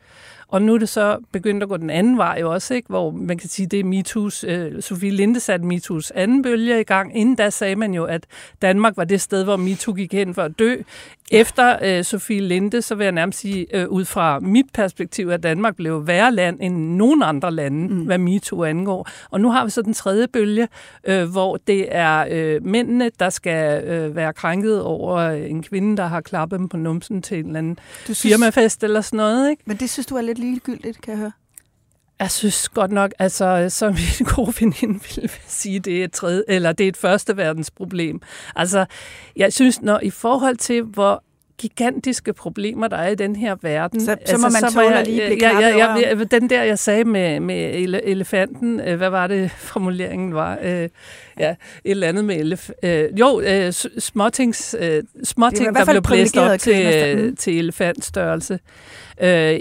Og 0.51 0.61
nu 0.61 0.73
er 0.73 0.77
det 0.77 0.89
så 0.89 1.17
begyndt 1.31 1.63
at 1.63 1.69
gå 1.69 1.77
den 1.77 1.89
anden 1.89 2.17
vej 2.17 2.37
jo 2.41 2.53
også, 2.53 2.73
ikke? 2.73 2.87
hvor 2.89 3.11
man 3.11 3.37
kan 3.37 3.49
sige, 3.49 3.67
det 3.67 3.79
er 3.79 3.83
MeToo's, 3.83 4.49
øh, 4.49 4.81
Sofie 4.81 5.11
Linde 5.11 5.39
satte 5.39 5.65
MeToo's 5.65 6.09
anden 6.15 6.41
bølge 6.41 6.81
i 6.81 6.83
gang. 6.83 7.17
Inden 7.17 7.35
da 7.35 7.49
sagde 7.49 7.75
man 7.75 7.93
jo, 7.93 8.05
at 8.05 8.25
Danmark 8.61 8.97
var 8.97 9.03
det 9.03 9.21
sted, 9.21 9.43
hvor 9.43 9.57
MeToo 9.57 9.93
gik 9.93 10.13
hen 10.13 10.33
for 10.33 10.41
at 10.41 10.59
dø. 10.59 10.75
Efter 11.31 11.77
øh, 11.81 12.03
Sofie 12.03 12.41
Linde, 12.41 12.81
så 12.81 12.95
vil 12.95 13.03
jeg 13.03 13.11
nærmest 13.11 13.39
sige, 13.39 13.67
øh, 13.73 13.87
ud 13.87 14.05
fra 14.05 14.39
mit 14.39 14.65
perspektiv, 14.73 15.29
at 15.29 15.43
Danmark 15.43 15.75
blev 15.75 16.07
værre 16.07 16.31
land 16.31 16.57
end 16.61 16.95
nogen 16.95 17.23
andre 17.31 17.51
lande, 17.51 17.93
mm. 17.93 18.01
hvad 18.01 18.17
MeToo 18.17 18.63
angår. 18.63 19.09
Og 19.29 19.41
nu 19.41 19.51
har 19.51 19.63
vi 19.65 19.69
så 19.69 19.81
den 19.81 19.93
tredje 19.93 20.27
bølge, 20.27 20.67
øh, 21.03 21.31
hvor 21.31 21.57
det 21.67 21.95
er 21.95 22.25
øh, 22.29 22.65
mændene, 22.65 23.11
der 23.19 23.29
skal 23.29 23.83
øh, 23.83 24.15
være 24.15 24.33
krænket 24.33 24.81
over 24.81 25.19
en 25.29 25.63
kvinde, 25.63 25.97
der 25.97 26.07
har 26.07 26.21
klappet 26.21 26.59
dem 26.59 26.69
på 26.69 26.77
numsen 26.77 27.21
til 27.21 27.39
en 27.39 27.45
eller 27.45 27.57
anden 27.57 27.75
du 27.75 28.13
synes, 28.13 28.21
firmafest 28.21 28.83
eller 28.83 29.01
sådan 29.01 29.17
noget. 29.17 29.49
Ikke? 29.49 29.63
Men 29.65 29.77
det 29.77 29.89
synes 29.89 30.05
du 30.05 30.15
er 30.15 30.21
lidt 30.21 30.39
ligegyldigt, 30.39 31.01
kan 31.01 31.11
jeg 31.11 31.19
høre. 31.19 31.31
Jeg 32.19 32.31
synes 32.31 32.69
godt 32.69 32.91
nok, 32.91 33.11
altså 33.19 33.65
som 33.69 33.93
min 33.93 34.27
gode 34.35 34.53
veninde 34.59 34.99
ville 35.15 35.29
sige, 35.47 35.79
det 35.79 35.99
er 35.99 36.03
et, 36.03 36.11
tredje, 36.11 36.43
eller 36.47 36.71
det 36.71 36.83
er 36.83 36.87
et 36.87 36.97
første 36.97 37.37
verdens 37.37 37.71
problem. 37.71 38.21
Altså, 38.55 38.85
jeg 39.35 39.53
synes, 39.53 39.81
når 39.81 39.99
i 39.99 40.09
forhold 40.09 40.57
til, 40.57 40.81
hvor 40.83 41.23
gigantiske 41.61 42.33
problemer, 42.33 42.87
der 42.87 42.97
er 42.97 43.07
i 43.07 43.15
den 43.15 43.35
her 43.35 43.55
verden. 43.61 43.99
Så, 43.99 44.05
så 44.05 44.11
altså, 44.11 44.37
må 44.37 44.41
man 44.41 44.51
så 44.51 44.73
tåle 44.73 44.95
jeg, 44.95 45.05
lige 45.05 45.27
blive 45.27 45.49
ja, 45.49 45.59
ja, 45.59 45.95
ja, 45.97 46.23
Den 46.23 46.49
der, 46.49 46.63
jeg 46.63 46.79
sagde 46.79 47.03
med, 47.03 47.39
med 47.39 47.73
elefanten, 48.03 48.79
øh, 48.79 48.97
hvad 48.97 49.09
var 49.09 49.27
det 49.27 49.51
formuleringen 49.71 50.33
var? 50.33 50.57
Øh, 50.63 50.89
ja, 51.39 51.49
et 51.49 51.57
eller 51.85 52.07
andet 52.07 52.25
med 52.25 52.35
elef... 52.35 52.69
Øh, 52.83 53.19
jo, 53.19 53.41
småtings, 53.99 54.75
småting, 55.23 55.75
der 55.75 55.85
blev 55.85 56.01
blæst 56.01 56.37
op 56.37 56.59
til, 56.59 57.35
til 57.35 57.59
elefantstørrelse. 57.59 58.59
Øh, 59.23 59.59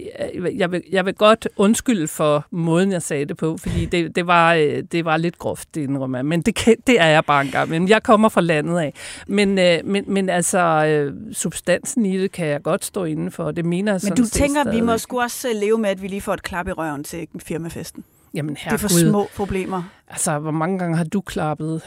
jeg, 0.58 0.72
vil, 0.72 0.82
jeg 0.92 1.06
vil 1.06 1.14
godt 1.14 1.48
undskylde 1.56 2.08
for 2.08 2.46
måden, 2.50 2.92
jeg 2.92 3.02
sagde 3.02 3.24
det 3.24 3.36
på, 3.36 3.56
fordi 3.56 3.84
det, 3.84 4.16
det, 4.16 4.26
var, 4.26 4.54
øh, 4.54 4.82
det 4.92 5.04
var 5.04 5.16
lidt 5.16 5.38
groft, 5.38 5.74
det 5.74 5.80
indrømmer 5.80 6.22
Men 6.22 6.42
det, 6.42 6.54
kan, 6.54 6.76
det 6.86 7.00
er 7.00 7.06
jeg 7.06 7.24
bare 7.24 7.44
engang. 7.44 7.70
Men 7.70 7.88
jeg 7.88 8.02
kommer 8.02 8.28
fra 8.28 8.40
landet 8.40 8.78
af. 8.78 8.94
Men, 9.26 9.58
øh, 9.58 9.78
men, 9.84 10.04
men 10.06 10.28
altså, 10.28 10.58
øh, 10.58 11.14
substansen 11.32 12.06
i 12.06 12.18
det 12.18 12.32
kan 12.32 12.46
jeg 12.46 12.62
godt 12.62 12.84
stå 12.84 13.04
inden 13.04 13.30
for. 13.30 13.50
Det 13.50 13.64
mener 13.64 13.92
jeg 13.92 14.00
Men 14.04 14.16
du 14.16 14.26
tænker, 14.26 14.62
stadig. 14.62 14.80
vi 14.80 14.84
må 14.86 14.98
sgu 14.98 15.20
også 15.20 15.48
leve 15.54 15.78
med, 15.78 15.90
at 15.90 16.02
vi 16.02 16.08
lige 16.08 16.20
får 16.20 16.34
et 16.34 16.42
klap 16.42 16.68
i 16.68 16.72
røven 16.72 17.04
til 17.04 17.28
firmafesten? 17.38 18.04
Jamen, 18.34 18.56
herregud. 18.56 18.78
Det 18.78 18.84
er 18.84 18.88
for 18.88 19.10
små 19.10 19.28
problemer. 19.36 19.82
Altså, 20.08 20.38
hvor 20.38 20.50
mange 20.50 20.78
gange 20.78 20.96
har 20.96 21.04
du 21.04 21.20
klappet 21.20 21.82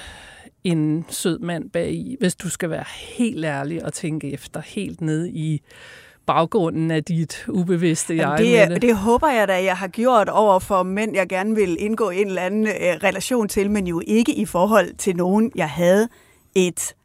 en 0.64 1.06
sød 1.10 1.40
mand 1.40 1.70
bag 1.70 1.92
i, 1.92 2.16
hvis 2.20 2.36
du 2.36 2.50
skal 2.50 2.70
være 2.70 2.86
helt 3.18 3.46
ærlig 3.46 3.86
og 3.86 3.94
tænke 3.94 4.34
efter 4.34 4.62
helt 4.62 5.02
ned 5.02 5.28
i 5.28 5.62
baggrunden 6.26 6.92
af 6.92 7.04
dit 7.04 7.46
ubevidste 7.50 8.16
jeg. 8.16 8.38
Det, 8.38 8.82
det 8.82 8.96
håber 8.98 9.28
jeg 9.28 9.48
da, 9.48 9.64
jeg 9.64 9.78
har 9.78 9.88
gjort 9.88 10.30
over 10.30 10.60
for 10.60 10.84
mænd, 10.84 11.16
jeg 11.16 11.30
gerne 11.30 11.56
vil 11.56 11.78
indgå 11.80 12.10
en 12.10 12.28
eller 12.28 12.42
anden 12.42 12.68
øh, 12.68 12.74
relation 13.04 13.48
til, 13.48 13.72
men 13.72 13.88
jo 13.88 14.02
ikke 14.08 14.34
i 14.34 14.46
forhold 14.46 14.96
til 14.96 15.16
nogen, 15.16 15.52
jeg 15.56 15.70
havde 15.70 16.08
et 16.56 16.96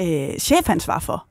øh, 0.00 0.38
chefansvar 0.38 0.98
for. 0.98 1.26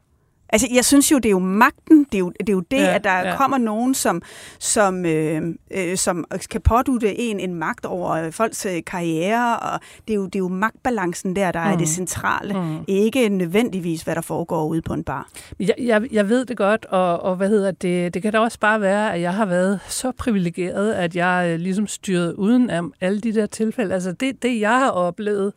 Altså, 0.52 0.68
jeg 0.74 0.86
synes 0.86 1.12
jo, 1.12 1.18
det 1.18 1.26
er 1.26 1.32
jo 1.32 1.40
magten, 1.40 2.04
det 2.04 2.16
er 2.16 2.20
jo 2.20 2.32
det, 2.40 2.50
er 2.50 2.54
jo 2.54 2.64
det 2.72 2.78
ja, 2.78 2.96
at 2.96 3.04
der 3.04 3.18
ja. 3.18 3.36
kommer 3.38 3.58
nogen, 3.58 3.94
som, 3.94 4.22
som, 4.60 5.06
øh, 5.06 5.42
øh, 5.72 5.98
som 5.98 6.26
kan 6.52 6.62
pådute 6.62 7.20
en 7.20 7.40
en 7.40 7.56
magt 7.56 7.86
over 7.86 8.32
folks 8.32 8.66
øh, 8.66 8.82
karriere, 8.88 9.60
og 9.60 9.80
det 10.08 10.14
er, 10.14 10.16
jo, 10.16 10.26
det 10.26 10.36
er 10.36 10.40
jo 10.40 10.48
magtbalancen 10.48 11.36
der, 11.36 11.52
der 11.52 11.64
mm. 11.64 11.72
er 11.72 11.72
det 11.72 11.80
mm. 11.80 11.86
centrale, 11.86 12.54
mm. 12.54 12.78
ikke 12.88 13.30
nødvendigvis, 13.30 14.02
hvad 14.02 14.16
der 14.16 14.22
foregår 14.22 14.66
ude 14.66 14.82
på 14.82 14.94
en 14.94 15.04
bar. 15.04 15.30
Jeg, 15.60 15.76
jeg, 15.80 16.14
jeg 16.14 16.30
ved 16.30 16.46
det 16.46 16.58
godt, 16.58 16.86
og, 16.86 17.22
og 17.22 17.36
hvad 17.36 17.50
hedder 17.50 17.72
det, 17.72 18.14
det 18.14 18.22
kan 18.22 18.32
da 18.32 18.40
også 18.40 18.60
bare 18.60 18.82
være, 18.82 19.14
at 19.14 19.22
jeg 19.22 19.34
har 19.34 19.46
været 19.46 19.80
så 19.88 20.12
privilegeret, 20.12 20.94
at 20.94 21.16
jeg 21.16 21.50
øh, 21.50 21.60
ligesom 21.60 21.88
styret 21.88 22.34
uden 22.34 22.70
af 22.70 22.82
alle 23.02 23.22
de 23.22 23.34
der 23.34 23.46
tilfælde. 23.46 23.94
Altså, 23.94 24.12
det, 24.12 24.44
det 24.44 24.60
jeg 24.60 24.80
har 24.80 24.90
oplevet, 24.90 25.54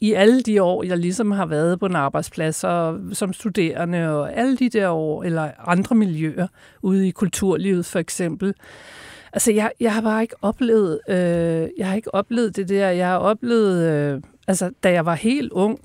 i 0.00 0.12
alle 0.12 0.40
de 0.40 0.62
år, 0.62 0.82
jeg 0.82 0.98
ligesom 0.98 1.30
har 1.30 1.46
været 1.46 1.80
på 1.80 1.86
en 1.86 1.96
arbejdsplads 1.96 2.64
og 2.64 3.00
som 3.12 3.32
studerende 3.32 4.08
og 4.10 4.36
alle 4.36 4.56
de 4.56 4.68
der 4.68 4.88
år, 4.88 5.24
eller 5.24 5.50
andre 5.66 5.96
miljøer 5.96 6.46
ude 6.82 7.08
i 7.08 7.10
kulturlivet 7.10 7.86
for 7.86 7.98
eksempel. 7.98 8.54
Altså, 9.32 9.52
jeg, 9.52 9.70
jeg 9.80 9.94
har 9.94 10.00
bare 10.00 10.22
ikke 10.22 10.34
oplevet, 10.42 11.00
øh, 11.08 11.68
jeg 11.78 11.88
har 11.88 11.94
ikke 11.94 12.14
oplevet 12.14 12.56
det 12.56 12.68
der. 12.68 12.88
Jeg 12.88 13.06
har 13.06 13.18
oplevet, 13.18 13.84
øh, 13.92 14.22
altså, 14.48 14.70
da 14.82 14.92
jeg 14.92 15.06
var 15.06 15.14
helt 15.14 15.52
ung, 15.52 15.80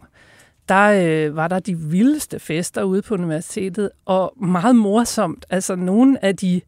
der 0.70 1.04
øh, 1.06 1.36
var 1.36 1.48
der 1.48 1.60
de 1.60 1.78
vildeste 1.78 2.40
fester 2.40 2.84
ude 2.84 3.02
på 3.02 3.14
universitetet, 3.14 3.90
og 4.06 4.34
meget 4.42 4.76
morsomt. 4.76 5.46
Altså, 5.50 5.76
nogle 5.76 6.26
af 6.26 6.36
de 6.36 6.62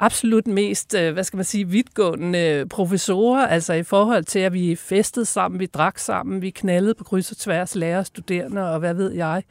absolut 0.00 0.46
mest, 0.46 0.94
øh, 0.94 1.12
hvad 1.12 1.24
skal 1.24 1.36
man 1.36 1.44
sige, 1.44 1.68
vidtgående 1.68 2.38
øh, 2.38 2.66
professorer, 2.66 3.46
altså 3.46 3.72
i 3.72 3.82
forhold 3.82 4.24
til, 4.24 4.38
at 4.38 4.52
vi 4.52 4.76
festede 4.76 5.24
sammen, 5.24 5.60
vi 5.60 5.66
drak 5.66 5.98
sammen, 5.98 6.42
vi 6.42 6.50
knaldede 6.50 6.94
på 6.94 7.04
kryds 7.04 7.30
og 7.30 7.36
tværs, 7.36 7.74
lærer, 7.74 8.02
studerende 8.02 8.72
og 8.72 8.78
hvad 8.78 8.94
ved 8.94 9.12
jeg. 9.12 9.42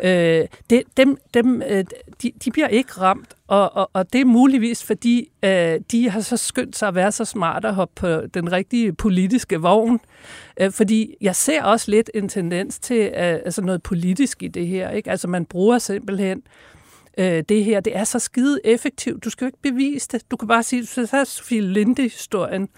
Øh, 0.00 0.46
det, 0.70 0.82
dem, 0.96 1.18
dem, 1.34 1.62
øh, 1.68 1.84
de, 2.22 2.32
de 2.44 2.50
bliver 2.50 2.68
ikke 2.68 2.92
ramt, 2.92 3.34
og, 3.46 3.76
og, 3.76 3.90
og 3.92 4.12
det 4.12 4.20
er 4.20 4.24
muligvis, 4.24 4.84
fordi 4.84 5.28
øh, 5.42 5.80
de 5.90 6.10
har 6.10 6.20
så 6.20 6.36
skyndt 6.36 6.76
sig 6.76 6.88
at 6.88 6.94
være 6.94 7.12
så 7.12 7.24
smarte 7.24 7.68
at 7.68 7.74
hoppe 7.74 7.94
på 7.94 8.26
den 8.26 8.52
rigtige 8.52 8.92
politiske 8.92 9.60
vogn. 9.60 10.00
Øh, 10.60 10.72
fordi 10.72 11.14
jeg 11.20 11.36
ser 11.36 11.62
også 11.62 11.90
lidt 11.90 12.10
en 12.14 12.28
tendens 12.28 12.78
til 12.78 13.00
øh, 13.00 13.12
altså 13.16 13.62
noget 13.62 13.82
politisk 13.82 14.42
i 14.42 14.48
det 14.48 14.66
her. 14.66 14.90
Ikke? 14.90 15.10
Altså 15.10 15.28
man 15.28 15.44
bruger 15.44 15.78
simpelthen 15.78 16.42
øh, 17.16 17.42
det 17.48 17.64
her. 17.64 17.80
Det 17.80 17.96
er 17.96 18.04
så 18.04 18.18
skide 18.18 18.60
effektivt. 18.64 19.24
Du 19.24 19.30
skal 19.30 19.44
jo 19.44 19.46
ikke 19.46 19.62
bevise 19.62 20.08
det. 20.12 20.30
Du 20.30 20.36
kan 20.36 20.48
bare 20.48 20.62
sige, 20.62 20.86
så 20.86 21.08
er 21.12 21.24
Sofie 21.24 21.60
Linde-historien. 21.60 22.68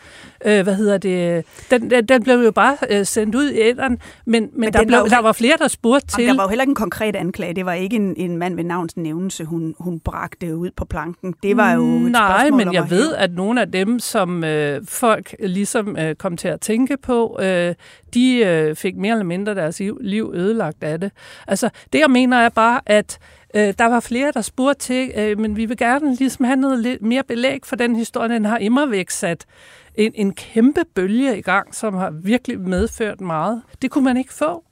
Øh, 0.47 0.63
hvad 0.63 0.75
hedder 0.75 0.99
det? 0.99 1.45
Den, 1.71 1.91
den, 1.91 2.07
den 2.07 2.23
blev 2.23 2.35
jo 2.35 2.51
bare 2.51 2.77
øh, 2.91 3.07
sendt 3.07 3.35
ud 3.35 3.51
i 3.51 3.59
ælderen, 3.59 3.93
men, 3.93 4.43
men, 4.43 4.51
men 4.57 4.73
der, 4.73 4.85
blev, 4.85 4.99
var 4.99 5.05
der 5.05 5.19
var 5.23 5.33
flere, 5.33 5.57
der 5.59 5.69
spurgte 5.69 6.07
til. 6.07 6.27
Der 6.27 6.37
var 6.37 6.43
jo 6.43 6.49
heller 6.49 6.63
ikke 6.63 6.71
en 6.71 6.75
konkret 6.75 7.17
anklage. 7.17 7.55
Det 7.55 7.67
var 7.67 7.73
ikke 7.73 7.97
en, 7.97 8.15
en 8.17 8.37
mand 8.37 8.57
ved 8.57 8.65
navns 8.65 8.97
nævnelse, 8.97 9.45
hun, 9.45 9.75
hun 9.79 10.01
bragte 10.01 10.57
ud 10.57 10.71
på 10.77 10.85
planken. 10.85 11.35
Det 11.43 11.57
var 11.57 11.73
jo 11.73 11.97
et 11.97 12.11
Nej, 12.11 12.51
men 12.51 12.73
jeg 12.73 12.91
ved, 12.91 13.15
at 13.15 13.33
nogle 13.33 13.61
af 13.61 13.73
dem, 13.73 13.99
som 13.99 14.45
øh, 14.45 14.87
folk 14.87 15.35
ligesom 15.39 15.97
øh, 15.99 16.15
kom 16.15 16.37
til 16.37 16.49
at 16.49 16.61
tænke 16.61 16.97
på, 16.97 17.39
øh, 17.43 17.75
de 18.15 18.37
øh, 18.37 18.77
fik 18.77 18.97
mere 18.97 19.13
eller 19.13 19.25
mindre 19.25 19.55
deres 19.55 19.83
liv 20.01 20.33
ødelagt 20.35 20.85
af 20.85 21.01
det. 21.01 21.13
Altså, 21.49 21.71
det 21.93 21.99
jeg 21.99 22.11
mener 22.11 22.37
er 22.37 22.49
bare, 22.49 22.81
at 22.87 23.19
Øh, 23.55 23.75
der 23.79 23.85
var 23.85 24.01
flere, 24.01 24.33
der 24.35 24.41
spurgte 24.41 24.81
til, 24.81 25.13
øh, 25.17 25.39
men 25.39 25.57
vi 25.57 25.65
vil 25.65 25.77
gerne 25.77 26.15
ligesom 26.15 26.45
have 26.45 26.57
noget 26.57 26.79
lidt 26.79 27.03
mere 27.03 27.23
belæg 27.23 27.61
for 27.65 27.77
den 27.77 27.97
historie. 27.97 28.29
Den 28.29 28.45
har 28.45 28.59
immer 28.59 28.87
væk 28.87 29.11
sat 29.11 29.47
en, 29.95 30.13
en 30.15 30.35
kæmpe 30.35 30.85
bølge 30.95 31.39
i 31.39 31.43
gang, 31.43 31.75
som 31.75 31.95
har 31.95 32.11
virkelig 32.11 32.61
medført 32.61 33.21
meget. 33.21 33.63
Det 33.83 33.91
kunne 33.91 34.05
man 34.05 34.17
ikke 34.17 34.35
få. 34.35 34.65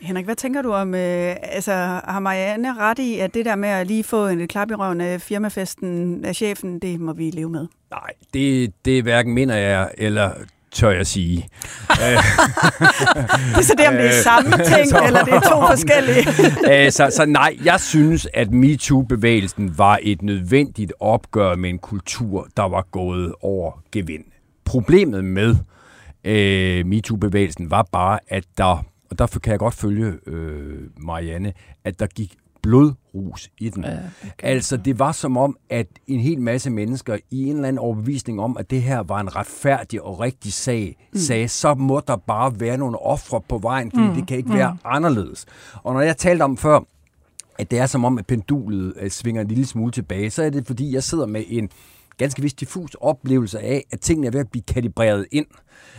Henrik, 0.00 0.24
hvad 0.24 0.36
tænker 0.36 0.62
du 0.62 0.72
om, 0.72 0.94
øh, 0.94 1.36
altså 1.42 1.72
har 2.04 2.20
Marianne 2.20 2.74
ret 2.74 2.98
i, 2.98 3.18
at 3.18 3.34
det 3.34 3.44
der 3.44 3.54
med 3.54 3.68
at 3.68 3.86
lige 3.86 4.04
få 4.04 4.26
en 4.26 4.48
klap 4.48 4.70
i 4.70 4.74
røven 4.74 5.00
af 5.00 5.20
firmafesten 5.20 6.24
af 6.24 6.34
chefen, 6.36 6.78
det 6.78 7.00
må 7.00 7.12
vi 7.12 7.30
leve 7.30 7.50
med? 7.50 7.66
Nej, 7.90 8.10
det, 8.34 8.72
det 8.84 9.02
hverken 9.02 9.34
mener 9.34 9.56
jeg 9.56 9.90
eller 9.98 10.30
tør 10.76 10.90
jeg 10.90 11.06
sige. 11.06 11.36
det 11.88 11.98
er 13.56 13.62
så 13.62 13.74
det, 13.78 13.88
om 13.88 13.94
det 13.94 14.06
er 14.06 14.22
samme 14.22 14.50
ting, 14.74 14.88
så, 14.88 15.02
eller 15.06 15.24
det 15.24 15.34
er 15.34 15.40
to 15.40 15.66
forskellige. 15.72 16.90
så, 16.90 17.10
så 17.10 17.24
nej, 17.26 17.56
jeg 17.64 17.80
synes, 17.80 18.28
at 18.34 18.50
MeToo-bevægelsen 18.50 19.78
var 19.78 19.98
et 20.02 20.22
nødvendigt 20.22 20.92
opgør 21.00 21.54
med 21.54 21.70
en 21.70 21.78
kultur, 21.78 22.48
der 22.56 22.68
var 22.68 22.86
gået 22.90 23.34
over 23.40 23.82
gevind. 23.92 24.24
Problemet 24.64 25.24
med 25.24 25.56
øh, 26.24 26.86
MeToo-bevægelsen 26.86 27.70
var 27.70 27.86
bare, 27.92 28.18
at 28.28 28.44
der 28.58 28.84
og 29.10 29.18
derfor 29.18 29.38
kan 29.38 29.50
jeg 29.50 29.58
godt 29.58 29.74
følge 29.74 30.12
øh, 30.26 30.78
Marianne, 30.96 31.52
at 31.84 32.00
der 32.00 32.06
gik 32.06 32.34
blodrus 32.66 33.50
i 33.58 33.68
den. 33.68 33.84
Ja, 33.84 33.90
okay. 33.90 34.30
Altså, 34.42 34.76
det 34.76 34.98
var 34.98 35.12
som 35.12 35.36
om, 35.36 35.56
at 35.70 35.86
en 36.06 36.20
hel 36.20 36.40
masse 36.40 36.70
mennesker 36.70 37.16
i 37.30 37.44
en 37.44 37.54
eller 37.54 37.68
anden 37.68 37.78
overbevisning 37.78 38.40
om, 38.40 38.56
at 38.56 38.70
det 38.70 38.82
her 38.82 39.02
var 39.02 39.20
en 39.20 39.36
retfærdig 39.36 40.02
og 40.02 40.20
rigtig 40.20 40.52
sag, 40.52 41.08
mm. 41.12 41.18
sagde, 41.18 41.48
så 41.48 41.74
må 41.74 42.00
der 42.06 42.16
bare 42.16 42.60
være 42.60 42.78
nogle 42.78 42.98
ofre 42.98 43.40
på 43.48 43.58
vejen, 43.58 43.90
fordi 43.90 44.06
mm. 44.06 44.14
det 44.14 44.26
kan 44.26 44.36
ikke 44.36 44.48
mm. 44.48 44.54
være 44.54 44.76
anderledes. 44.84 45.46
Og 45.82 45.94
når 45.94 46.00
jeg 46.00 46.16
talte 46.16 46.42
om 46.42 46.56
før, 46.56 46.80
at 47.58 47.70
det 47.70 47.78
er 47.78 47.86
som 47.86 48.04
om, 48.04 48.18
at 48.18 48.26
pendulet 48.26 48.94
øh, 49.00 49.10
svinger 49.10 49.42
en 49.42 49.48
lille 49.48 49.66
smule 49.66 49.92
tilbage, 49.92 50.30
så 50.30 50.42
er 50.42 50.50
det, 50.50 50.66
fordi 50.66 50.94
jeg 50.94 51.02
sidder 51.02 51.26
med 51.26 51.44
en 51.48 51.68
ganske 52.18 52.42
vist 52.42 52.60
diffus 52.60 52.94
oplevelse 53.00 53.60
af, 53.60 53.84
at 53.90 54.00
tingene 54.00 54.26
er 54.26 54.30
ved 54.30 54.40
at 54.40 54.50
blive 54.50 54.62
kalibreret 54.62 55.26
ind. 55.32 55.46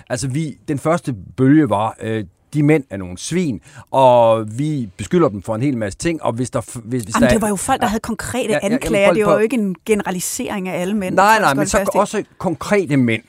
Altså, 0.10 0.28
vi, 0.28 0.58
den 0.68 0.80
første 0.80 1.16
bølge 1.38 1.70
var, 1.70 1.96
øh, 2.02 2.26
de 2.54 2.64
mænd 2.64 2.84
er 2.90 2.98
nogle 2.98 3.18
svin, 3.18 3.62
og 3.92 4.46
vi 4.60 4.90
beskylder 4.98 5.30
dem 5.30 5.42
for 5.42 5.56
en 5.56 5.62
hel 5.62 5.78
masse 5.78 5.98
ting, 5.98 6.24
og 6.24 6.34
hvis 6.34 6.50
der... 6.50 6.62
Hvis, 6.84 7.04
hvis 7.04 7.16
Jamen, 7.16 7.28
der 7.28 7.34
det 7.34 7.42
var 7.42 7.50
jo 7.50 7.56
folk, 7.56 7.82
der 7.82 7.88
havde 7.88 8.02
konkrete 8.02 8.54
ja, 8.54 8.60
anklager, 8.62 9.08
ja, 9.08 9.14
det 9.14 9.26
var 9.26 9.34
jo 9.34 9.40
ikke 9.40 9.58
en 9.58 9.76
generalisering 9.86 10.70
af 10.70 10.82
alle 10.82 10.94
mænd. 10.94 11.16
Nej, 11.16 11.40
nej, 11.40 11.54
men 11.54 11.68
så 11.68 11.90
også 11.94 12.24
konkrete 12.38 12.98
mænd 12.98 13.24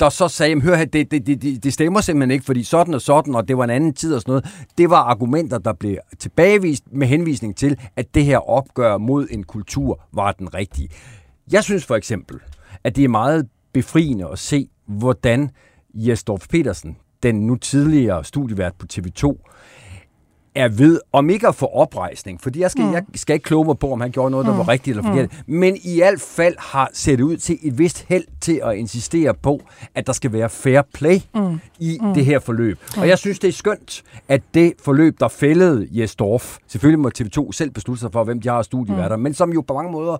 der 0.00 0.08
så 0.08 0.28
sagde, 0.28 0.60
hør 0.60 0.76
her, 0.76 0.84
det, 0.84 1.10
det, 1.10 1.26
det, 1.26 1.64
det 1.64 1.72
stemmer 1.72 2.00
simpelthen 2.00 2.30
ikke, 2.30 2.44
fordi 2.44 2.64
sådan 2.64 2.94
og 2.94 3.00
sådan, 3.00 3.34
og 3.34 3.48
det 3.48 3.58
var 3.58 3.64
en 3.64 3.70
anden 3.70 3.94
tid 3.94 4.14
og 4.14 4.20
sådan 4.20 4.30
noget. 4.30 4.46
Det 4.78 4.90
var 4.90 4.96
argumenter, 4.96 5.58
der 5.58 5.72
blev 5.72 5.96
tilbagevist 6.18 6.84
med 6.92 7.06
henvisning 7.06 7.56
til, 7.56 7.78
at 7.96 8.14
det 8.14 8.24
her 8.24 8.50
opgør 8.50 8.98
mod 8.98 9.26
en 9.30 9.44
kultur 9.44 10.00
var 10.12 10.32
den 10.32 10.54
rigtige. 10.54 10.88
Jeg 11.52 11.64
synes 11.64 11.84
for 11.84 11.96
eksempel, 11.96 12.40
at 12.84 12.96
det 12.96 13.04
er 13.04 13.08
meget 13.08 13.48
befriende 13.72 14.28
at 14.32 14.38
se, 14.38 14.68
hvordan 14.86 15.50
Jesdorf 15.94 16.46
Petersen, 16.48 16.96
den 17.22 17.46
nu 17.46 17.56
tidligere 17.56 18.24
studievært 18.24 18.74
på 18.78 18.86
TV2, 18.92 19.36
er 20.56 20.68
ved, 20.68 21.00
om 21.12 21.30
ikke 21.30 21.48
at 21.48 21.54
få 21.54 21.66
oprejsning, 21.66 22.40
fordi 22.40 22.60
jeg 22.60 22.70
skal, 22.70 22.84
mm. 22.84 22.92
jeg 22.92 23.02
skal 23.14 23.34
ikke 23.34 23.44
kloge 23.44 23.64
mig 23.64 23.78
på, 23.78 23.92
om 23.92 24.00
han 24.00 24.10
gjorde 24.10 24.30
noget, 24.30 24.46
der 24.46 24.52
mm. 24.52 24.58
var 24.58 24.68
rigtigt 24.68 24.96
eller 24.96 25.10
forkert, 25.10 25.30
mm. 25.46 25.54
men 25.54 25.76
i 25.84 25.98
hvert 25.98 26.20
fald 26.20 26.54
har 26.58 26.90
set 26.92 27.20
ud 27.20 27.36
til 27.36 27.58
et 27.62 27.78
vist 27.78 28.04
held 28.08 28.24
til 28.40 28.60
at 28.64 28.76
insistere 28.76 29.34
på, 29.34 29.60
at 29.94 30.06
der 30.06 30.12
skal 30.12 30.32
være 30.32 30.50
fair 30.50 30.82
play 30.94 31.18
mm. 31.34 31.60
i 31.78 31.98
mm. 32.02 32.14
det 32.14 32.24
her 32.24 32.38
forløb. 32.38 32.78
Mm. 32.96 33.00
Og 33.00 33.08
jeg 33.08 33.18
synes, 33.18 33.38
det 33.38 33.48
er 33.48 33.52
skønt, 33.52 34.02
at 34.28 34.42
det 34.54 34.72
forløb, 34.84 35.20
der 35.20 35.28
fældede 35.28 35.88
Jesdorf, 35.90 36.56
selvfølgelig 36.66 37.00
må 37.00 37.10
TV2 37.18 37.52
selv 37.52 37.70
beslutte 37.70 38.00
sig 38.00 38.12
for, 38.12 38.24
hvem 38.24 38.40
de 38.40 38.48
har 38.48 38.62
studieværter, 38.62 39.16
mm. 39.16 39.22
men 39.22 39.34
som 39.34 39.52
jo 39.52 39.60
på 39.60 39.74
mange 39.74 39.92
måder 39.92 40.16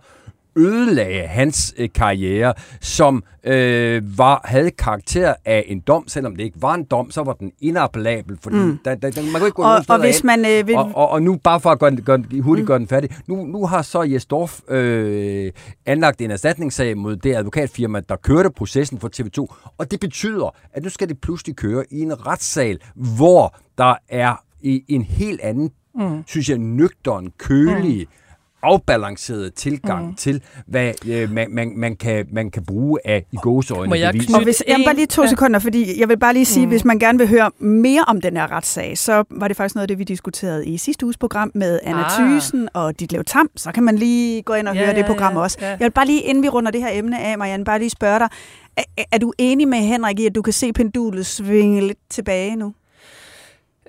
ødelagde 0.57 1.27
hans 1.27 1.75
øh, 1.79 1.89
karriere, 1.95 2.55
som 2.81 3.25
øh, 3.45 4.19
var 4.19 4.41
havde 4.45 4.71
karakter 4.71 5.35
af 5.45 5.65
en 5.67 5.81
dom, 5.81 6.09
selvom 6.09 6.37
det 6.37 6.45
ikke 6.45 6.63
var 6.63 6.75
en 6.75 6.85
dom, 6.85 7.11
så 7.11 7.23
var 7.23 7.33
den 7.33 7.53
inappellabel, 7.61 8.39
fordi 8.43 8.57
mm. 8.57 8.79
der, 8.85 8.95
der, 8.95 9.11
der, 9.11 9.23
man 9.23 9.33
kunne 9.33 9.47
ikke 9.47 9.51
gå 9.51 9.63
og, 9.63 9.85
og 9.89 10.01
hvis 10.01 10.25
man 10.25 10.47
øh, 10.47 10.67
vil... 10.67 10.77
og, 10.77 10.91
og, 10.95 11.09
og 11.09 11.23
nu, 11.23 11.37
bare 11.37 11.61
for 11.61 11.71
at 11.71 11.79
gøre, 11.79 11.97
gøre, 11.97 12.23
hurtigt 12.41 12.65
mm. 12.65 12.67
gøre 12.67 12.79
den 12.79 12.89
færdig, 12.89 13.11
nu, 13.27 13.47
nu 13.47 13.67
har 13.67 13.83
så 13.83 14.03
Jesdorf 14.03 14.61
øh, 14.69 15.53
anlagt 15.87 16.21
en 16.21 16.31
erstatningssag 16.31 16.97
mod 16.97 17.17
det 17.17 17.37
advokatfirma, 17.37 18.01
der 18.09 18.17
kørte 18.17 18.51
processen 18.51 19.01
for 19.01 19.11
TV2, 19.17 19.73
og 19.79 19.91
det 19.91 20.01
betyder, 20.01 20.55
at 20.73 20.83
nu 20.83 20.89
skal 20.89 21.09
det 21.09 21.21
pludselig 21.21 21.57
køre 21.57 21.85
i 21.91 22.01
en 22.01 22.27
retssal, 22.27 22.79
hvor 23.17 23.57
der 23.79 23.95
er 24.09 24.35
i 24.61 24.85
en 24.89 25.03
helt 25.03 25.41
anden, 25.41 25.71
mm. 25.95 26.23
synes 26.27 26.49
jeg, 26.49 26.59
nøgteren, 26.59 27.33
kølig, 27.39 28.07
mm 28.11 28.26
afbalanceret 28.67 29.55
tilgang 29.55 30.07
mm. 30.07 30.15
til, 30.15 30.43
hvad 30.67 30.93
øh, 31.07 31.31
man, 31.31 31.51
man, 31.51 31.73
man, 31.77 31.97
kan, 31.97 32.27
man 32.33 32.51
kan 32.51 32.65
bruge 32.65 32.99
af 33.05 33.27
i 33.33 33.37
gåseøjne 33.37 33.89
Må 33.89 33.95
jeg 33.95 34.13
bevis. 34.13 34.35
Og 34.35 34.43
hvis, 34.43 34.63
jeg 34.69 34.83
bare 34.87 34.95
lige 34.95 35.07
to 35.07 35.27
sekunder, 35.27 35.59
fordi 35.59 36.01
jeg 36.01 36.09
vil 36.09 36.19
bare 36.19 36.33
lige 36.33 36.45
sige, 36.45 36.67
mm. 36.67 36.71
hvis 36.71 36.85
man 36.85 36.99
gerne 36.99 37.19
vil 37.19 37.29
høre 37.29 37.51
mere 37.59 38.05
om 38.09 38.21
den 38.21 38.37
her 38.37 38.53
retssag, 38.53 38.99
så 38.99 39.25
var 39.31 39.49
det 39.49 39.57
faktisk 39.57 39.75
noget 39.75 39.83
af 39.83 39.89
det, 39.89 39.99
vi 39.99 40.05
diskuterede 40.05 40.67
i 40.67 40.77
sidste 40.77 41.07
uges 41.07 41.17
program 41.17 41.51
med 41.55 41.81
Anna 41.83 42.03
ah. 42.03 42.11
Thysen 42.11 42.69
og 42.75 43.01
Ditlev 43.01 43.25
Tam. 43.25 43.51
Så 43.57 43.73
kan 43.73 43.83
man 43.83 43.97
lige 43.97 44.43
gå 44.43 44.55
ind 44.55 44.69
og 44.69 44.75
ja, 44.75 44.81
høre 44.81 44.91
ja, 44.91 44.97
det 44.97 45.07
program 45.07 45.35
ja, 45.35 45.41
også. 45.41 45.59
Ja. 45.61 45.69
Jeg 45.69 45.81
vil 45.81 45.91
bare 45.91 46.07
lige, 46.07 46.21
inden 46.21 46.43
vi 46.43 46.49
runder 46.49 46.71
det 46.71 46.81
her 46.81 46.91
emne 46.93 47.21
af, 47.21 47.39
Marianne, 47.39 47.65
bare 47.65 47.79
lige 47.79 47.91
spørge 47.91 48.19
dig, 48.19 48.29
er, 48.77 49.05
er 49.13 49.19
du 49.19 49.33
enig 49.39 49.69
med 49.69 49.79
Henrik 49.79 50.21
i, 50.21 50.27
at 50.27 50.35
du 50.35 50.43
kan 50.43 50.53
se 50.53 50.73
pendulet 50.73 51.27
svinge 51.27 51.81
lidt 51.87 51.99
tilbage 52.11 52.57
nu? 52.57 52.75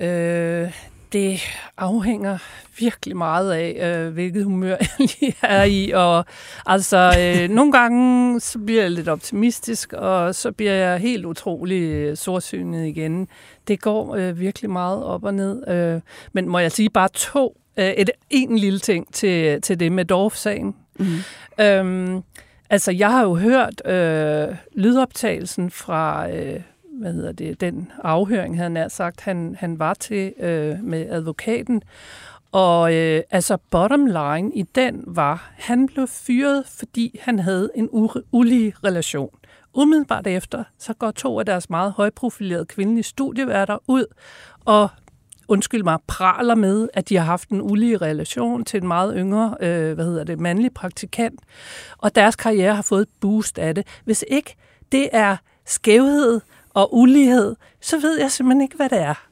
Øh, 0.01 0.71
det 1.13 1.39
afhænger 1.77 2.37
virkelig 2.79 3.17
meget 3.17 3.51
af, 3.51 3.97
øh, 4.05 4.13
hvilket 4.13 4.43
humør 4.43 4.75
jeg 4.79 4.89
lige 4.99 5.35
er 5.41 5.63
i. 5.63 5.91
Og 5.91 6.25
altså, 6.65 7.13
øh, 7.19 7.49
nogle 7.49 7.71
gange 7.71 8.39
så 8.39 8.59
bliver 8.59 8.81
jeg 8.81 8.91
lidt 8.91 9.07
optimistisk, 9.07 9.93
og 9.93 10.35
så 10.35 10.51
bliver 10.51 10.73
jeg 10.73 10.99
helt 10.99 11.25
utrolig 11.25 11.81
øh, 11.81 12.17
sortsynet 12.17 12.87
igen. 12.87 13.27
Det 13.67 13.81
går 13.81 14.15
øh, 14.15 14.39
virkelig 14.39 14.69
meget 14.69 15.03
op 15.03 15.23
og 15.23 15.33
ned. 15.33 15.67
Øh, 15.67 16.01
men 16.33 16.49
må 16.49 16.59
jeg 16.59 16.71
sige 16.71 16.89
bare 16.89 17.09
to, 17.13 17.57
øh, 17.77 17.89
et, 17.89 18.09
en 18.29 18.57
lille 18.57 18.79
ting 18.79 19.13
til, 19.13 19.61
til 19.61 19.79
det 19.79 19.91
med 19.91 20.05
Dorf-sagen. 20.05 20.75
Mm. 20.99 21.05
Øhm, 21.59 22.23
altså, 22.69 22.91
jeg 22.91 23.11
har 23.11 23.23
jo 23.23 23.35
hørt 23.35 23.87
øh, 23.87 24.55
lydoptagelsen 24.75 25.71
fra... 25.71 26.29
Øh, 26.31 26.59
hvad 26.99 27.13
hedder 27.13 27.31
det, 27.31 27.61
den 27.61 27.91
afhøring, 28.03 28.57
havde 28.57 28.77
han 28.77 28.89
sagt, 28.89 29.21
han, 29.21 29.55
han 29.59 29.79
var 29.79 29.93
til 29.93 30.33
øh, 30.39 30.83
med 30.83 31.09
advokaten. 31.09 31.81
Og 32.51 32.93
øh, 32.95 33.21
altså 33.31 33.57
bottom 33.69 34.05
line 34.05 34.51
i 34.53 34.63
den 34.75 35.03
var, 35.07 35.51
han 35.55 35.87
blev 35.87 36.07
fyret, 36.07 36.63
fordi 36.67 37.19
han 37.21 37.39
havde 37.39 37.69
en 37.75 37.89
ulige 38.31 38.73
relation. 38.83 39.29
Umiddelbart 39.73 40.27
efter, 40.27 40.63
så 40.77 40.93
går 40.93 41.11
to 41.11 41.39
af 41.39 41.45
deres 41.45 41.69
meget 41.69 41.91
højprofilerede 41.91 42.65
kvindelige 42.65 43.03
studieværter 43.03 43.77
ud 43.87 44.05
og 44.65 44.89
undskyld 45.47 45.83
mig, 45.83 45.97
praler 46.07 46.55
med, 46.55 46.89
at 46.93 47.09
de 47.09 47.17
har 47.17 47.23
haft 47.23 47.49
en 47.49 47.61
ulige 47.61 47.97
relation 47.97 48.65
til 48.65 48.81
en 48.81 48.87
meget 48.87 49.13
yngre, 49.17 49.55
øh, 49.59 49.93
hvad 49.93 50.05
hedder 50.05 50.23
det, 50.23 50.39
mandlig 50.39 50.73
praktikant, 50.73 51.39
og 51.97 52.15
deres 52.15 52.35
karriere 52.35 52.75
har 52.75 52.81
fået 52.81 53.01
et 53.01 53.09
boost 53.19 53.59
af 53.59 53.75
det. 53.75 53.87
Hvis 54.05 54.25
ikke 54.27 54.55
det 54.91 55.09
er 55.11 55.37
skævhed, 55.65 56.41
og 56.77 56.95
ulighed, 56.95 57.55
så 57.81 57.99
ved 57.99 58.19
jeg 58.19 58.31
simpelthen 58.31 58.61
ikke, 58.61 58.75
hvad 58.75 58.89
det 58.89 59.01
er. 59.01 59.27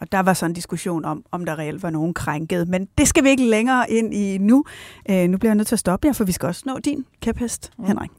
Og 0.00 0.12
der 0.12 0.20
var 0.20 0.34
så 0.34 0.46
en 0.46 0.52
diskussion 0.52 1.04
om, 1.04 1.24
om 1.30 1.44
der 1.44 1.58
reelt 1.58 1.82
var 1.82 1.90
nogen 1.90 2.14
krænket. 2.14 2.68
Men 2.68 2.88
det 2.98 3.08
skal 3.08 3.24
vi 3.24 3.28
ikke 3.28 3.44
længere 3.44 3.90
ind 3.90 4.14
i 4.14 4.38
nu. 4.38 4.64
Øh, 5.10 5.28
nu 5.28 5.38
bliver 5.38 5.50
jeg 5.50 5.56
nødt 5.56 5.68
til 5.68 5.74
at 5.74 5.78
stoppe 5.78 6.06
jer, 6.06 6.12
for 6.12 6.24
vi 6.24 6.32
skal 6.32 6.46
også 6.46 6.62
nå 6.66 6.78
din 6.78 7.04
kæphest, 7.20 7.70
mm. 7.78 7.84
Henrik. 7.84 8.10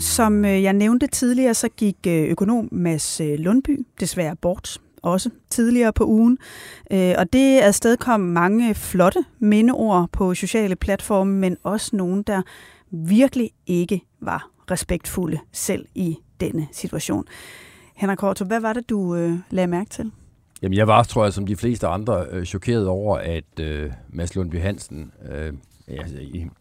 Som 0.00 0.44
øh, 0.44 0.62
jeg 0.62 0.72
nævnte 0.72 1.06
tidligere, 1.06 1.54
så 1.54 1.68
gik 1.68 1.96
øh, 2.06 2.24
økonom 2.24 2.68
Mads 2.72 3.20
øh, 3.20 3.38
Lundby 3.38 3.86
desværre 4.00 4.36
bort 4.36 4.78
også 5.02 5.30
tidligere 5.50 5.92
på 5.92 6.04
ugen. 6.04 6.38
Og 6.90 7.32
det 7.32 7.60
afstedkom 7.60 8.20
mange 8.20 8.74
flotte 8.74 9.24
mindeord 9.38 10.08
på 10.12 10.34
sociale 10.34 10.76
platforme, 10.76 11.32
men 11.32 11.56
også 11.62 11.96
nogen, 11.96 12.22
der 12.22 12.42
virkelig 12.96 13.50
ikke 13.66 14.00
var 14.20 14.50
respektfulde 14.70 15.38
selv 15.52 15.86
i 15.94 16.16
denne 16.40 16.68
situation. 16.72 17.24
Henrik 17.96 18.18
Korto, 18.18 18.44
hvad 18.44 18.60
var 18.60 18.72
det, 18.72 18.90
du 18.90 19.14
øh, 19.16 19.38
lagde 19.50 19.66
mærke 19.66 19.90
til? 19.90 20.10
Jamen, 20.62 20.78
jeg 20.78 20.86
var, 20.86 21.02
tror 21.02 21.24
jeg, 21.24 21.32
som 21.32 21.46
de 21.46 21.56
fleste 21.56 21.86
andre, 21.86 22.26
øh, 22.30 22.44
chokeret 22.44 22.86
over, 22.86 23.18
at 23.18 23.60
øh, 23.60 23.92
Mads 24.08 24.34
Lundby 24.34 24.60
Hansen... 24.60 25.12
Øh, 25.32 25.52
altså, 25.88 26.16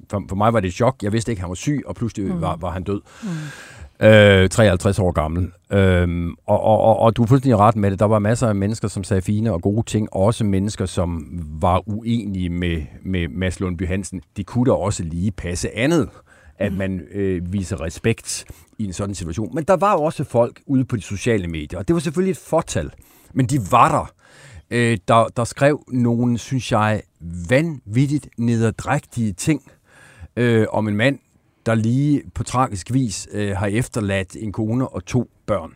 for, 0.10 0.24
for 0.30 0.36
mig 0.36 0.54
var 0.54 0.60
det 0.60 0.68
et 0.68 0.74
chok. 0.74 0.96
Jeg 1.04 1.14
vidste 1.14 1.32
ikke, 1.32 1.40
at 1.40 1.42
han 1.42 1.50
var 1.50 1.56
syg, 1.56 1.84
og 1.86 1.96
pludselig 1.96 2.34
mm. 2.36 2.42
var, 2.42 2.56
var 2.56 2.72
han 2.72 2.84
død. 2.84 3.02
Mm. 3.24 3.30
Øh, 4.06 4.50
53 4.50 5.00
år 5.00 5.12
gammel. 5.12 5.52
Øhm, 5.72 6.36
og, 6.46 6.64
og, 6.64 6.82
og, 6.82 7.00
og 7.00 7.16
du 7.16 7.24
er 7.24 7.28
fuldstændig 7.28 7.60
ret 7.60 7.76
med 7.76 7.92
det. 7.92 8.00
Der 8.00 8.06
var 8.06 8.20
masser 8.20 8.48
af 8.48 8.56
mennesker, 8.56 8.88
som 8.88 9.04
sagde 9.04 9.22
fine 9.22 9.52
og 9.54 9.62
gode 9.62 9.84
ting. 9.86 10.14
Også 10.14 10.44
mennesker, 10.44 10.86
som 10.86 11.28
var 11.62 11.90
uenige 11.90 12.50
med, 12.50 12.82
med 13.02 13.28
Mads 13.28 13.60
Lundby 13.60 13.88
Hansen. 13.88 14.22
De 14.38 14.44
kunne 14.44 14.66
da 14.66 14.72
også 14.72 15.04
lige 15.04 15.32
passe 15.32 15.78
andet 15.78 16.10
at 16.58 16.72
mm. 16.72 16.78
man 16.78 17.02
øh, 17.12 17.54
viser 17.54 17.82
respekt 17.82 18.46
i 18.78 18.86
en 18.86 18.94
sådan 18.94 19.16
situation. 19.16 19.56
Men 19.56 19.64
der 19.64 19.76
var 19.76 19.94
jo 19.94 20.04
også 20.04 20.24
folk 20.24 20.62
ude 20.66 20.86
på 20.86 20.96
de 20.96 21.02
sociale 21.02 21.48
medier, 21.48 21.80
og 21.80 21.88
det 21.88 21.94
var 21.94 22.00
selvfølgelig 22.00 22.32
et 22.32 22.38
fortal, 22.38 22.92
men 23.34 23.46
de 23.46 23.60
var 23.72 23.92
der, 23.92 24.14
øh, 24.72 24.98
der, 25.08 25.28
der 25.38 25.44
skrev 25.44 25.84
nogle, 25.88 26.38
synes 26.38 26.72
jeg, 26.72 27.02
vanvittigt 27.50 28.30
nederdrægtige 28.38 29.34
ting 29.34 29.62
øh, 30.36 30.66
om 30.70 30.88
en 30.88 30.96
mand, 30.96 31.20
der 31.66 31.76
lige 31.76 32.24
på 32.36 32.44
tragisk 32.44 32.94
vis 32.94 33.28
øh, 33.32 33.58
har 33.58 33.68
efterladt 33.68 34.36
en 34.36 34.52
kone 34.52 34.88
og 34.88 35.06
to 35.06 35.30
børn. 35.46 35.74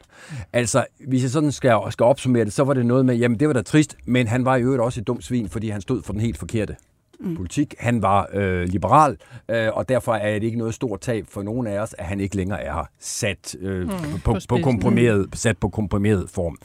Altså, 0.54 0.86
hvis 1.08 1.24
jeg 1.24 1.32
sådan 1.32 1.52
skal, 1.52 1.78
skal 1.90 2.04
opsummere 2.04 2.46
det, 2.46 2.54
så 2.54 2.64
var 2.64 2.74
det 2.74 2.86
noget 2.86 3.06
med, 3.06 3.16
jamen 3.16 3.40
det 3.40 3.48
var 3.48 3.54
da 3.54 3.62
trist, 3.62 3.98
men 4.06 4.28
han 4.28 4.46
var 4.46 4.56
i 4.56 4.62
øvrigt 4.62 4.82
også 4.82 5.02
et 5.02 5.08
dumt 5.08 5.24
svin, 5.24 5.50
fordi 5.50 5.70
han 5.70 5.82
stod 5.82 6.04
for 6.04 6.14
den 6.14 6.22
helt 6.22 6.38
forkerte 6.38 6.76
mm. 7.20 7.36
politik. 7.36 7.76
Han 7.80 8.02
var 8.02 8.30
øh, 8.34 8.68
liberal, 8.68 9.18
øh, 9.50 9.70
og 9.74 9.90
derfor 9.90 10.14
er 10.14 10.40
det 10.40 10.44
ikke 10.44 10.58
noget 10.58 10.74
stort 10.74 11.02
tab 11.02 11.26
for 11.30 11.44
nogen 11.44 11.68
af 11.68 11.80
os, 11.80 11.96
at 11.98 12.06
han 12.06 12.20
ikke 12.20 12.36
længere 12.36 12.62
er 12.62 12.90
sat, 13.00 13.56
øh, 13.60 13.82
mm, 13.82 13.90
på, 14.24 14.34
på, 14.34 14.40
på 14.50 14.58
komprimeret, 14.64 15.28
sat 15.34 15.58
på 15.58 15.70
komprimeret 15.70 16.30
form. 16.30 16.58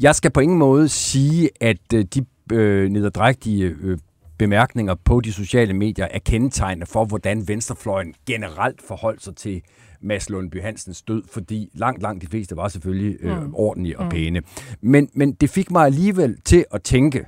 Jeg 0.00 0.14
skal 0.14 0.30
på 0.30 0.40
ingen 0.40 0.58
måde 0.58 0.88
sige, 0.88 1.50
at 1.60 1.92
øh, 1.94 2.04
de 2.04 2.24
øh, 2.52 2.90
nederdrægtige 2.90 3.76
øh, 3.80 3.98
bemærkninger 4.38 4.94
på 4.94 5.20
de 5.20 5.32
sociale 5.32 5.74
medier 5.74 6.08
er 6.10 6.18
kendetegnende 6.18 6.86
for, 6.86 7.04
hvordan 7.04 7.48
venstrefløjen 7.48 8.14
generelt 8.26 8.82
forholdt 8.82 9.24
sig 9.24 9.36
til 9.36 9.62
Mads 10.00 10.30
Lundby 10.30 10.62
Hansens 10.62 11.02
død, 11.02 11.22
fordi 11.32 11.70
langt, 11.74 12.02
langt 12.02 12.22
de 12.22 12.26
fleste 12.26 12.56
var 12.56 12.68
selvfølgelig 12.68 13.16
øh, 13.20 13.42
mm. 13.42 13.54
ordentlige 13.54 13.98
og 13.98 14.04
mm. 14.04 14.10
pæne. 14.10 14.42
Men, 14.80 15.08
men 15.14 15.32
det 15.32 15.50
fik 15.50 15.70
mig 15.70 15.86
alligevel 15.86 16.36
til 16.44 16.64
at 16.70 16.82
tænke, 16.82 17.24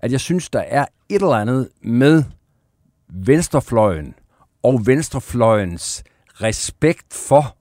at 0.00 0.12
jeg 0.12 0.20
synes, 0.20 0.50
der 0.50 0.60
er 0.60 0.86
et 1.08 1.22
eller 1.22 1.34
andet 1.34 1.68
med 1.80 2.24
venstrefløjen 3.08 4.14
og 4.62 4.86
venstrefløjens 4.86 6.04
respekt 6.34 7.14
for 7.14 7.56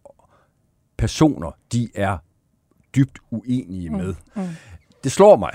personer, 0.98 1.52
de 1.72 1.90
er 1.96 2.18
dybt 2.96 3.20
uenige 3.32 3.90
med. 3.90 4.16
Mm. 4.36 4.42
Mm. 4.42 4.48
Det 5.04 5.12
slår 5.12 5.36
mig, 5.36 5.52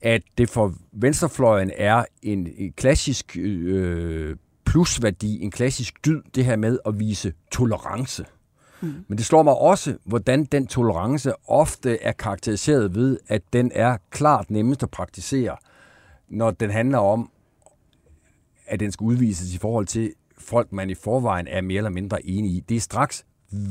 at 0.00 0.22
det 0.38 0.50
for 0.50 0.74
venstrefløjen 0.92 1.70
er 1.76 2.04
en, 2.22 2.48
en 2.56 2.72
klassisk 2.72 3.36
øh, 3.36 4.36
plusværdi, 4.64 5.42
en 5.42 5.50
klassisk 5.50 6.04
dyd, 6.04 6.22
det 6.34 6.44
her 6.44 6.56
med 6.56 6.78
at 6.86 6.98
vise 6.98 7.32
tolerance. 7.52 8.24
Mm. 8.80 9.04
Men 9.08 9.18
det 9.18 9.26
slår 9.26 9.42
mig 9.42 9.54
også, 9.54 9.96
hvordan 10.04 10.44
den 10.44 10.66
tolerance 10.66 11.32
ofte 11.48 12.02
er 12.02 12.12
karakteriseret 12.12 12.94
ved, 12.94 13.18
at 13.28 13.42
den 13.52 13.70
er 13.74 13.96
klart 14.10 14.50
nemmest 14.50 14.82
at 14.82 14.90
praktisere, 14.90 15.56
når 16.28 16.50
den 16.50 16.70
handler 16.70 16.98
om, 16.98 17.30
at 18.66 18.80
den 18.80 18.92
skal 18.92 19.04
udvises 19.04 19.54
i 19.54 19.58
forhold 19.58 19.86
til 19.86 20.12
folk, 20.38 20.72
man 20.72 20.90
i 20.90 20.94
forvejen 20.94 21.46
er 21.48 21.60
mere 21.60 21.76
eller 21.76 21.90
mindre 21.90 22.26
enige 22.26 22.56
i. 22.56 22.60
Det 22.60 22.76
er 22.76 22.80
straks 22.80 23.24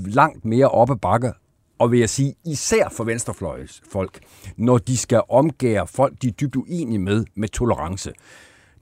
langt 0.06 0.45
mere 0.45 0.70
oppe 0.70 0.97
bakke 0.97 1.34
og 1.80 1.91
vil 1.91 1.99
jeg 1.99 2.10
sige 2.10 2.36
især 2.45 2.89
for 2.89 3.04
venstrefløjs 3.04 3.82
folk, 3.91 4.20
når 4.58 4.78
de 4.78 4.97
skal 4.97 5.22
omgære 5.30 5.88
folk, 5.88 6.22
de 6.22 6.28
er 6.28 6.32
dybt 6.32 6.56
uenige 6.56 6.99
med, 6.99 7.26
med 7.36 7.49
tolerance. 7.49 8.14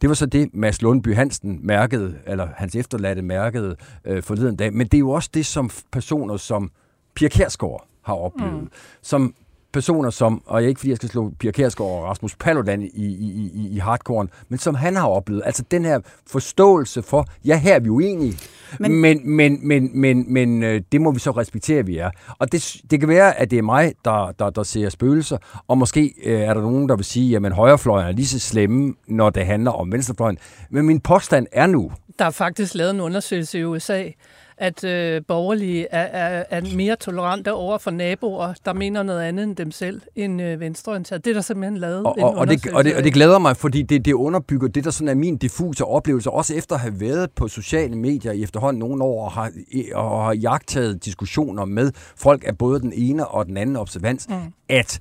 Det 0.01 0.09
var 0.09 0.15
så 0.15 0.25
det, 0.25 0.49
Mads 0.53 0.81
Lundby 0.81 1.15
Hansen 1.15 1.59
mærkede, 1.67 2.19
eller 2.27 2.47
hans 2.55 2.75
efterladte 2.75 3.21
mærkede 3.21 3.75
øh, 4.05 4.23
forleden 4.23 4.55
dag. 4.55 4.73
Men 4.73 4.87
det 4.87 4.93
er 4.93 4.99
jo 4.99 5.09
også 5.09 5.29
det, 5.33 5.45
som 5.45 5.69
personer 5.91 6.37
som 6.37 6.71
Pia 7.15 7.27
Kærsgaard 7.27 7.87
har 8.01 8.13
oplevet. 8.13 8.61
Mm. 8.61 8.71
Som 9.01 9.35
personer 9.73 10.09
som, 10.09 10.41
og 10.45 10.61
jeg 10.61 10.69
ikke 10.69 10.79
fordi 10.79 10.89
jeg 10.89 10.97
skal 10.97 11.09
slå 11.09 11.31
Pia 11.39 11.51
Kærsgaard 11.51 11.91
og 11.91 12.03
Rasmus 12.03 12.35
Paludan 12.35 12.81
i, 12.81 12.87
i, 12.93 13.51
i, 13.53 13.69
i 13.75 13.77
hardcore, 13.77 14.27
men 14.49 14.59
som 14.59 14.75
han 14.75 14.95
har 14.95 15.07
oplevet. 15.07 15.41
Altså 15.45 15.63
den 15.71 15.85
her 15.85 15.99
forståelse 16.27 17.01
for, 17.01 17.25
ja, 17.45 17.57
her 17.57 17.75
er 17.75 17.79
vi 17.79 17.89
uenige, 17.89 18.37
men, 18.79 18.93
men, 18.93 19.29
men, 19.29 19.67
men, 19.67 19.91
men, 19.93 20.33
men 20.33 20.63
øh, 20.63 20.81
det 20.91 21.01
må 21.01 21.11
vi 21.11 21.19
så 21.19 21.31
respektere, 21.31 21.79
at 21.79 21.87
vi 21.87 21.97
er. 21.97 22.09
Og 22.39 22.51
det, 22.51 22.75
det 22.91 22.99
kan 22.99 23.09
være, 23.09 23.39
at 23.39 23.51
det 23.51 23.57
er 23.57 23.63
mig, 23.63 23.93
der, 24.05 24.31
der, 24.39 24.49
der 24.49 24.63
ser 24.63 24.89
spøgelser, 24.89 25.37
og 25.67 25.77
måske 25.77 26.13
øh, 26.23 26.41
er 26.41 26.53
der 26.53 26.61
nogen, 26.61 26.89
der 26.89 26.95
vil 26.95 27.05
sige, 27.05 27.35
at 27.35 27.51
højrefløjen 27.51 28.07
er 28.07 28.11
lige 28.11 28.27
så 28.27 28.39
slemme, 28.39 28.93
når 29.07 29.29
det 29.29 29.45
handler 29.45 29.71
om 29.71 29.91
venstrefløjen. 29.91 30.37
Men 30.69 30.85
min 30.85 30.99
påstand 30.99 31.47
er 31.51 31.67
nu... 31.67 31.91
Der 32.19 32.25
er 32.25 32.29
faktisk 32.29 32.75
lavet 32.75 32.91
en 32.91 33.01
undersøgelse 33.01 33.59
i 33.59 33.63
USA, 33.63 34.03
at 34.61 34.83
øh, 34.83 35.21
borgerlige 35.27 35.87
er, 35.91 36.01
er, 36.01 36.43
er 36.49 36.75
mere 36.75 36.95
tolerante 36.95 37.53
over 37.53 37.77
for 37.77 37.91
naboer, 37.91 38.53
der 38.65 38.73
mener 38.73 39.03
noget 39.03 39.21
andet 39.21 39.43
end 39.43 39.55
dem 39.55 39.71
selv, 39.71 40.01
end 40.15 40.41
øh, 40.41 40.59
venstreorienteret. 40.59 41.25
Det 41.25 41.31
er 41.31 41.33
der 41.33 41.41
simpelthen 41.41 41.77
lavet 41.77 42.05
og, 42.05 42.15
og, 42.19 42.35
og, 42.35 42.47
det, 42.47 42.67
og, 42.67 42.83
det, 42.83 42.95
og 42.95 43.03
det 43.03 43.13
glæder 43.13 43.39
mig, 43.39 43.57
fordi 43.57 43.81
det, 43.81 44.05
det 44.05 44.13
underbygger 44.13 44.67
det, 44.67 44.83
der 44.83 44.91
sådan 44.91 45.07
er 45.07 45.15
min 45.15 45.37
diffuse 45.37 45.85
oplevelse, 45.85 46.31
også 46.31 46.55
efter 46.55 46.75
at 46.75 46.81
have 46.81 46.99
været 46.99 47.31
på 47.31 47.47
sociale 47.47 47.95
medier 47.97 48.31
i 48.31 48.43
efterhånden 48.43 48.79
nogle 48.79 49.03
år, 49.03 49.25
og 49.25 49.31
har, 49.31 49.51
og 49.93 50.23
har 50.25 50.33
jagtet 50.33 51.05
diskussioner 51.05 51.65
med 51.65 51.91
folk 52.15 52.43
af 52.47 52.57
både 52.57 52.79
den 52.79 52.93
ene 52.95 53.27
og 53.27 53.45
den 53.45 53.57
anden 53.57 53.75
observans, 53.75 54.29
mm. 54.29 54.35
at 54.69 54.99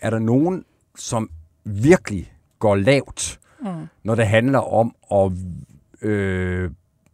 er 0.00 0.10
der 0.10 0.18
nogen, 0.18 0.64
som 0.96 1.30
virkelig 1.64 2.32
går 2.58 2.76
lavt, 2.76 3.38
mm. 3.60 3.66
når 4.04 4.14
det 4.14 4.26
handler 4.26 4.58
om 4.58 4.94
at 5.12 5.32
øh, 6.08 6.70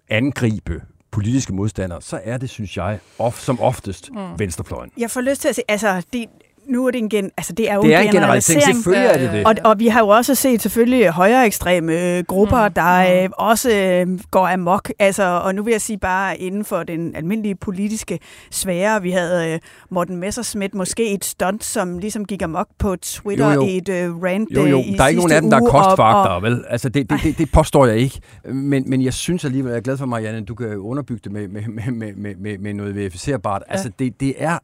angribe 0.09 0.82
politiske 1.13 1.53
modstandere, 1.53 2.03
så 2.03 2.21
er 2.25 2.39
det, 2.39 2.51
synes 2.51 2.77
jeg, 2.77 2.99
of, 3.19 3.41
som 3.41 3.61
oftest 3.61 4.11
mm. 4.11 4.39
venstrefløjen. 4.39 4.91
Jeg 4.99 5.11
får 5.11 5.21
lyst 5.21 5.41
til 5.41 5.49
at 5.49 5.55
sige, 5.55 5.65
altså, 5.69 6.03
det, 6.13 6.27
nu 6.69 6.87
er 6.87 6.91
det 6.91 6.99
en 6.99 7.09
gen, 7.09 7.31
altså 7.37 7.53
det 7.53 7.71
er 7.71 7.75
jo 7.75 7.83
det 7.83 7.95
er 7.95 8.01
en 8.01 8.11
generalisering. 8.11 8.63
Selvfølgelig 8.63 9.07
er 9.07 9.19
det 9.19 9.33
det. 9.33 9.47
Og, 9.47 9.55
og 9.65 9.79
vi 9.79 9.87
har 9.87 10.01
jo 10.01 10.09
også 10.09 10.35
set 10.35 10.63
selvfølgelig 10.63 11.09
højere 11.09 11.47
ekstreme 11.47 12.17
øh, 12.19 12.25
grupper, 12.25 12.69
mm. 12.69 12.75
der 12.75 13.23
øh, 13.25 13.31
også 13.39 13.71
øh, 13.71 14.21
går 14.31 14.49
amok. 14.49 14.93
Altså, 14.99 15.23
og 15.23 15.55
nu 15.55 15.63
vil 15.63 15.73
jeg 15.73 15.81
sige 15.81 15.99
bare 15.99 16.39
inden 16.39 16.65
for 16.65 16.83
den 16.83 17.17
almindelige 17.17 17.55
politiske 17.55 18.19
sfære. 18.51 19.03
Vi 19.03 19.11
havde 19.11 19.53
øh, 19.53 19.59
Morten 19.91 20.17
Messerschmidt 20.17 20.75
måske 20.75 21.15
et 21.15 21.25
stunt, 21.25 21.65
som 21.65 21.99
ligesom 21.99 22.25
gik 22.25 22.43
amok 22.43 22.67
på 22.79 22.97
Twitter 22.97 23.53
jo, 23.53 23.61
jo. 23.61 23.67
i 23.67 23.77
et 23.77 23.89
øh, 23.89 24.23
rant 24.23 24.49
jo, 24.51 24.67
jo. 24.67 24.79
Øh, 24.79 24.97
Der 24.97 25.05
er 25.05 25.09
ikke 25.09 25.21
nogen 25.21 25.33
af 25.33 25.41
dem, 25.41 25.51
der 25.51 25.57
er 25.57 25.71
kostfaktor, 25.71 26.41
vel? 26.41 26.65
Altså, 26.69 26.89
det, 26.89 27.11
det, 27.11 27.21
det, 27.23 27.39
det 27.39 27.53
påstår 27.53 27.87
jeg 27.87 27.97
ikke. 27.97 28.21
Men, 28.45 28.85
men 28.87 29.03
jeg 29.03 29.13
synes 29.13 29.45
alligevel, 29.45 29.71
jeg 29.71 29.77
er 29.77 29.83
glad 29.83 29.97
for, 29.97 30.07
Marianne, 30.07 30.39
at 30.39 30.49
du 30.49 30.55
kan 30.55 30.77
underbygge 30.77 31.21
det 31.25 31.33
med, 31.33 31.49
med, 31.49 31.63
med, 31.69 32.13
med, 32.15 32.35
med, 32.37 32.59
med 32.59 32.75
noget 32.75 32.95
verificerbart. 32.97 33.63
Ja. 33.69 33.73
Altså, 33.73 33.91
det, 33.99 34.21
det 34.21 34.35
er 34.39 34.59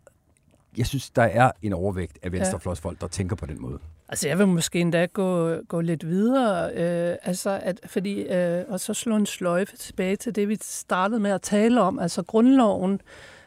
jeg 0.79 0.87
synes, 0.87 1.11
der 1.11 1.23
er 1.23 1.51
en 1.63 1.73
overvægt 1.73 2.19
af 2.23 2.33
venstrefløjsfolk, 2.33 3.01
der 3.01 3.09
tænker 3.09 3.37
på 3.37 3.47
den 3.47 3.63
måde. 3.63 3.79
Altså, 4.09 4.29
jeg 4.29 4.39
vil 4.39 4.49
måske 4.49 4.81
endda 4.81 5.07
gå, 5.07 5.55
gå 5.69 5.81
lidt 5.81 6.07
videre, 6.07 6.73
øh, 6.73 7.17
altså, 7.23 7.61
at, 7.63 7.81
fordi, 7.87 8.21
øh, 8.23 8.65
og 8.69 8.81
så 8.81 8.95
slå 8.95 9.17
en 9.17 9.27
sløjfe 9.27 9.77
tilbage 9.77 10.17
til 10.17 10.35
det, 10.35 10.49
vi 10.49 10.59
startede 10.63 11.21
med 11.21 11.31
at 11.31 11.43
tale 11.43 11.81
om, 11.81 11.99
altså 11.99 12.23
grundloven, 12.23 13.01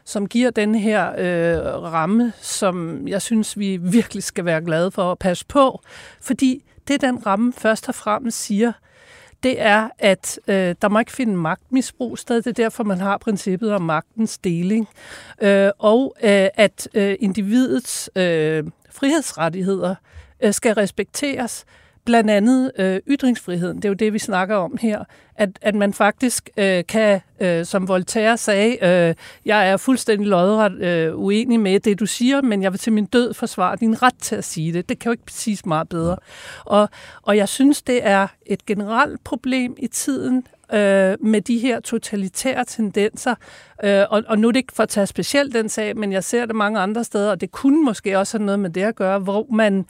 som 0.04 0.28
giver 0.28 0.50
den 0.50 0.74
her 0.74 1.12
øh, 1.18 1.82
ramme, 1.82 2.32
som 2.40 3.08
jeg 3.08 3.22
synes, 3.22 3.58
vi 3.58 3.76
virkelig 3.76 4.22
skal 4.22 4.44
være 4.44 4.60
glade 4.60 4.90
for 4.90 5.12
at 5.12 5.18
passe 5.18 5.46
på, 5.46 5.80
fordi 6.20 6.64
det 6.88 7.00
den 7.00 7.26
ramme 7.26 7.52
først 7.52 7.88
og 7.88 7.94
fremmest 7.94 8.38
siger, 8.42 8.72
det 9.42 9.60
er, 9.60 9.88
at 9.98 10.40
øh, 10.48 10.74
der 10.82 10.88
må 10.88 10.98
ikke 10.98 11.12
finde 11.12 11.36
magtmisbrug 11.36 12.18
sted. 12.18 12.36
Det 12.36 12.46
er 12.46 12.64
derfor, 12.64 12.84
man 12.84 13.00
har 13.00 13.18
princippet 13.18 13.72
om 13.72 13.82
magtens 13.82 14.38
deling. 14.38 14.88
Øh, 15.42 15.70
og 15.78 16.14
øh, 16.22 16.48
at 16.54 16.88
øh, 16.94 17.16
individets 17.20 18.10
øh, 18.16 18.64
frihedsrettigheder 18.90 19.94
øh, 20.42 20.52
skal 20.52 20.74
respekteres 20.74 21.64
blandt 22.04 22.30
andet 22.30 22.72
øh, 22.78 23.00
ytringsfriheden. 23.08 23.76
Det 23.76 23.84
er 23.84 23.88
jo 23.88 23.94
det, 23.94 24.12
vi 24.12 24.18
snakker 24.18 24.56
om 24.56 24.78
her. 24.80 25.04
At, 25.36 25.48
at 25.62 25.74
man 25.74 25.92
faktisk 25.92 26.50
øh, 26.56 26.84
kan, 26.88 27.20
øh, 27.40 27.64
som 27.64 27.88
Voltaire 27.88 28.36
sagde, 28.36 28.84
øh, 28.84 29.14
jeg 29.44 29.68
er 29.68 29.76
fuldstændig 29.76 30.28
lodret 30.28 30.82
øh, 30.82 31.18
uenig 31.18 31.60
med 31.60 31.80
det, 31.80 32.00
du 32.00 32.06
siger, 32.06 32.42
men 32.42 32.62
jeg 32.62 32.72
vil 32.72 32.80
til 32.80 32.92
min 32.92 33.06
død 33.06 33.34
forsvare 33.34 33.76
din 33.76 34.02
ret 34.02 34.18
til 34.20 34.36
at 34.36 34.44
sige 34.44 34.72
det. 34.72 34.88
Det 34.88 34.98
kan 34.98 35.10
jo 35.10 35.12
ikke 35.12 35.22
siges 35.28 35.66
meget 35.66 35.88
bedre. 35.88 36.16
Og, 36.64 36.88
og 37.22 37.36
jeg 37.36 37.48
synes, 37.48 37.82
det 37.82 38.06
er 38.06 38.26
et 38.46 38.66
generelt 38.66 39.24
problem 39.24 39.74
i 39.78 39.86
tiden, 39.86 40.46
øh, 40.72 41.16
med 41.20 41.40
de 41.40 41.58
her 41.58 41.80
totalitære 41.80 42.64
tendenser. 42.64 43.34
Øh, 43.84 44.04
og, 44.10 44.22
og 44.28 44.38
nu 44.38 44.48
er 44.48 44.52
det 44.52 44.58
ikke 44.58 44.72
for 44.72 44.82
at 44.82 44.88
tage 44.88 45.06
specielt 45.06 45.54
den 45.54 45.68
sag, 45.68 45.96
men 45.96 46.12
jeg 46.12 46.24
ser 46.24 46.46
det 46.46 46.56
mange 46.56 46.80
andre 46.80 47.04
steder, 47.04 47.30
og 47.30 47.40
det 47.40 47.50
kunne 47.50 47.84
måske 47.84 48.18
også 48.18 48.38
have 48.38 48.46
noget 48.46 48.60
med 48.60 48.70
det 48.70 48.82
at 48.82 48.96
gøre, 48.96 49.18
hvor 49.18 49.46
man, 49.52 49.86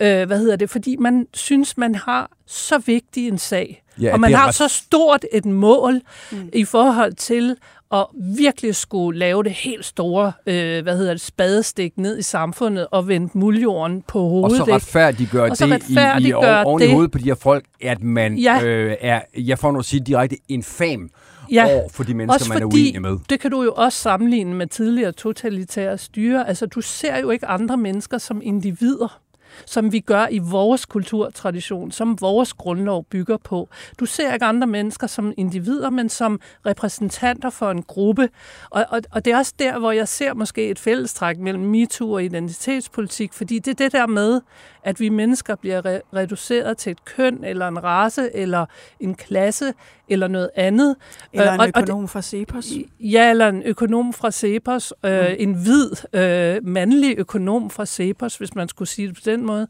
øh, 0.00 0.26
hvad 0.26 0.38
hedder 0.38 0.56
det, 0.56 0.70
fordi 0.70 0.96
man 0.96 1.26
synes, 1.34 1.76
man 1.76 1.94
har 1.94 2.30
så 2.46 2.78
vigtig 2.78 3.28
en 3.28 3.38
sag, 3.38 3.83
ja, 4.00 4.12
og 4.12 4.20
man 4.20 4.34
har 4.34 4.46
ret... 4.46 4.54
så 4.54 4.68
stort 4.68 5.24
et 5.32 5.44
mål 5.44 6.00
mm. 6.32 6.50
i 6.52 6.64
forhold 6.64 7.12
til 7.12 7.56
og 7.90 8.10
virkelig 8.36 8.76
skulle 8.76 9.18
lave 9.18 9.42
det 9.42 9.52
helt 9.52 9.84
store, 9.84 10.32
øh, 10.46 10.82
hvad 10.82 10.96
hedder 10.96 11.12
det, 11.12 11.20
spadestik 11.20 11.98
ned 11.98 12.18
i 12.18 12.22
samfundet 12.22 12.86
og 12.90 13.08
vende 13.08 13.38
muljorden 13.38 14.02
på 14.02 14.18
hovedet. 14.18 14.60
Og 14.60 14.66
så 14.66 14.74
retfærdiggør 14.74 15.48
det 15.48 15.88
i, 16.20 16.28
i, 16.28 16.32
oven 16.32 16.82
i 16.82 16.92
hovedet 16.92 17.10
på 17.10 17.18
de 17.18 17.24
her 17.24 17.34
folk, 17.34 17.64
at 17.80 18.02
man 18.02 18.38
ja. 18.38 18.64
øh, 18.64 18.96
er, 19.00 19.20
jeg 19.36 19.58
får 19.58 19.72
noget 19.72 19.82
at 19.82 19.86
sige 19.86 20.00
direkte, 20.00 20.36
infam 20.48 21.10
ja. 21.52 21.66
over 21.74 21.88
for 21.88 22.04
de 22.04 22.14
mennesker, 22.14 22.34
også 22.34 22.52
man 22.52 22.62
er 22.62 22.66
uenig 22.66 23.02
med. 23.02 23.18
Det 23.30 23.40
kan 23.40 23.50
du 23.50 23.62
jo 23.62 23.72
også 23.76 23.98
sammenligne 23.98 24.54
med 24.54 24.66
tidligere 24.66 25.12
totalitære 25.12 25.98
styre. 25.98 26.48
Altså, 26.48 26.66
du 26.66 26.80
ser 26.80 27.18
jo 27.18 27.30
ikke 27.30 27.46
andre 27.46 27.76
mennesker 27.76 28.18
som 28.18 28.40
individer 28.44 29.20
som 29.66 29.92
vi 29.92 30.00
gør 30.00 30.26
i 30.30 30.38
vores 30.38 30.86
kulturtradition, 30.86 31.92
som 31.92 32.20
vores 32.20 32.52
grundlov 32.52 33.04
bygger 33.04 33.36
på. 33.36 33.68
Du 34.00 34.06
ser 34.06 34.34
ikke 34.34 34.46
andre 34.46 34.66
mennesker 34.66 35.06
som 35.06 35.32
individer, 35.36 35.90
men 35.90 36.08
som 36.08 36.40
repræsentanter 36.66 37.50
for 37.50 37.70
en 37.70 37.82
gruppe. 37.82 38.28
Og, 38.70 38.86
og, 38.90 39.00
og 39.10 39.24
det 39.24 39.32
er 39.32 39.36
også 39.36 39.54
der, 39.58 39.78
hvor 39.78 39.92
jeg 39.92 40.08
ser 40.08 40.34
måske 40.34 40.70
et 40.70 40.78
fællestræk 40.78 41.38
mellem 41.38 41.62
MeToo 41.64 42.12
og 42.12 42.24
identitetspolitik, 42.24 43.32
fordi 43.32 43.58
det 43.58 43.70
er 43.70 43.84
det 43.84 43.92
der 43.92 44.06
med, 44.06 44.40
at 44.84 45.00
vi 45.00 45.08
mennesker 45.08 45.54
bliver 45.54 45.82
re- 45.82 46.16
reduceret 46.16 46.78
til 46.78 46.90
et 46.92 47.04
køn, 47.04 47.44
eller 47.44 47.68
en 47.68 47.84
race, 47.84 48.36
eller 48.36 48.66
en 49.00 49.14
klasse, 49.14 49.74
eller 50.08 50.28
noget 50.28 50.50
andet. 50.54 50.96
Eller 51.32 51.52
en 51.52 51.72
økonom 51.76 52.08
fra 52.08 52.22
Cepos. 52.22 52.72
Ja, 53.00 53.30
eller 53.30 53.48
en 53.48 53.62
økonom 53.62 54.12
fra 54.12 54.30
Cepos. 54.30 54.94
Øh, 55.04 55.20
mm. 55.20 55.34
En 55.38 55.54
hvid, 55.54 55.90
øh, 56.12 56.66
mandlig 56.66 57.18
økonom 57.18 57.70
fra 57.70 57.86
Cepos, 57.86 58.36
hvis 58.36 58.54
man 58.54 58.68
skulle 58.68 58.88
sige 58.88 59.08
det 59.08 59.14
på 59.14 59.22
den 59.24 59.46
måde. 59.46 59.68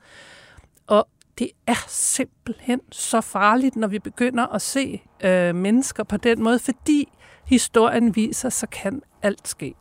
Og 0.87 1.09
det 1.39 1.51
er 1.67 1.85
simpelthen 1.89 2.81
så 2.93 3.21
farligt, 3.21 3.77
når 3.77 3.89
vi 3.89 3.99
begynder 3.99 4.47
at 4.47 4.63
se 4.63 5.03
øh, 5.25 5.55
mennesker 5.55 6.05
på 6.05 6.17
den 6.17 6.43
måde, 6.43 6.59
fordi 6.59 7.09
historien 7.45 8.17
viser, 8.17 8.49
så 8.49 8.67
kan 8.67 9.03
alt 9.23 9.49
ske. 9.49 9.75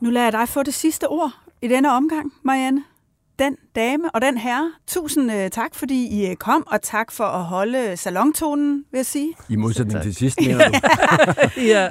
Nu 0.00 0.10
lader 0.10 0.26
jeg 0.26 0.32
dig 0.32 0.48
få 0.48 0.62
det 0.62 0.74
sidste 0.74 1.08
ord 1.08 1.32
i 1.62 1.68
denne 1.68 1.92
omgang, 1.92 2.32
Marianne 2.42 2.84
den 3.38 3.56
dame 3.76 4.10
og 4.14 4.22
den 4.22 4.38
herre. 4.38 4.72
Tusind 4.86 5.32
uh, 5.32 5.48
tak, 5.52 5.74
fordi 5.74 6.06
I 6.06 6.30
øh, 6.30 6.36
kom, 6.36 6.66
og 6.66 6.82
tak 6.82 7.12
for 7.12 7.24
at 7.24 7.44
holde 7.44 7.96
salontonen, 7.96 8.84
vil 8.90 8.98
jeg 8.98 9.06
sige. 9.06 9.34
I 9.48 9.56
modsætning 9.56 10.02
til 10.02 10.14
sidst, 10.14 10.40
mener 10.40 10.68
du? 10.68 10.74
ja. 11.72 11.84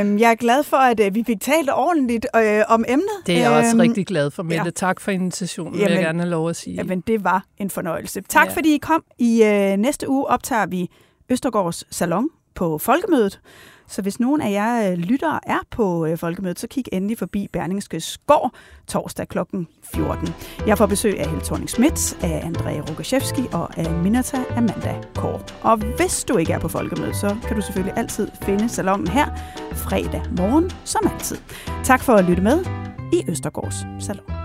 øhm, 0.00 0.18
jeg 0.18 0.30
er 0.30 0.34
glad 0.34 0.62
for, 0.62 0.76
at 0.76 1.00
uh, 1.00 1.14
vi 1.14 1.24
fik 1.26 1.40
talt 1.40 1.70
ordentligt 1.72 2.26
uh, 2.36 2.42
om 2.68 2.84
emnet. 2.88 3.08
Det 3.26 3.34
er 3.34 3.38
jeg 3.38 3.50
øhm, 3.50 3.58
også 3.58 3.82
rigtig 3.82 4.06
glad 4.06 4.30
for, 4.30 4.42
Mette. 4.42 4.64
Ja. 4.64 4.70
Tak 4.70 5.00
for 5.00 5.10
invitationen, 5.10 5.74
jamen, 5.74 5.88
vil 5.88 5.94
jeg 5.94 6.04
gerne 6.04 6.18
have 6.18 6.30
lov 6.30 6.48
at 6.48 6.56
sige. 6.56 6.76
Jamen, 6.76 7.00
det 7.00 7.24
var 7.24 7.44
en 7.58 7.70
fornøjelse. 7.70 8.20
Tak, 8.28 8.46
ja. 8.46 8.52
fordi 8.52 8.74
I 8.74 8.78
kom. 8.78 9.04
I 9.18 9.42
uh, 9.42 9.78
næste 9.78 10.08
uge 10.08 10.26
optager 10.26 10.66
vi 10.66 10.90
Østergaards 11.30 11.96
Salon 11.96 12.28
på 12.54 12.78
Folkemødet. 12.78 13.40
Så 13.88 14.02
hvis 14.02 14.20
nogen 14.20 14.40
af 14.40 14.50
jer 14.50 14.90
øh, 14.90 14.98
lyttere 14.98 15.40
er 15.46 15.58
på 15.70 16.06
øh, 16.06 16.18
folkemødet, 16.18 16.58
så 16.58 16.66
kig 16.66 16.84
endelig 16.92 17.18
forbi 17.18 17.48
Berlingske 17.52 18.00
Skår 18.00 18.56
torsdag 18.86 19.28
kl. 19.28 19.38
14. 19.94 20.28
Jeg 20.66 20.78
får 20.78 20.86
besøg 20.86 21.20
af 21.20 21.26
Helle 21.28 21.44
thorning 21.44 21.70
Schmidt, 21.70 22.24
af 22.24 22.40
André 22.40 22.90
Rogaszewski 22.90 23.42
og 23.52 23.78
af 23.78 23.90
Minata 23.90 24.44
Amanda 24.56 25.00
Kår. 25.14 25.42
Og 25.62 25.76
hvis 25.76 26.24
du 26.24 26.36
ikke 26.36 26.52
er 26.52 26.58
på 26.58 26.68
folkemødet, 26.68 27.16
så 27.16 27.36
kan 27.46 27.56
du 27.56 27.62
selvfølgelig 27.62 27.98
altid 27.98 28.28
finde 28.42 28.68
salongen 28.68 29.08
her 29.08 29.26
fredag 29.72 30.22
morgen, 30.36 30.70
som 30.84 31.10
altid. 31.12 31.36
Tak 31.84 32.02
for 32.02 32.12
at 32.12 32.24
lytte 32.24 32.42
med 32.42 32.64
i 33.12 33.30
Østergårds 33.30 34.04
Salon. 34.04 34.44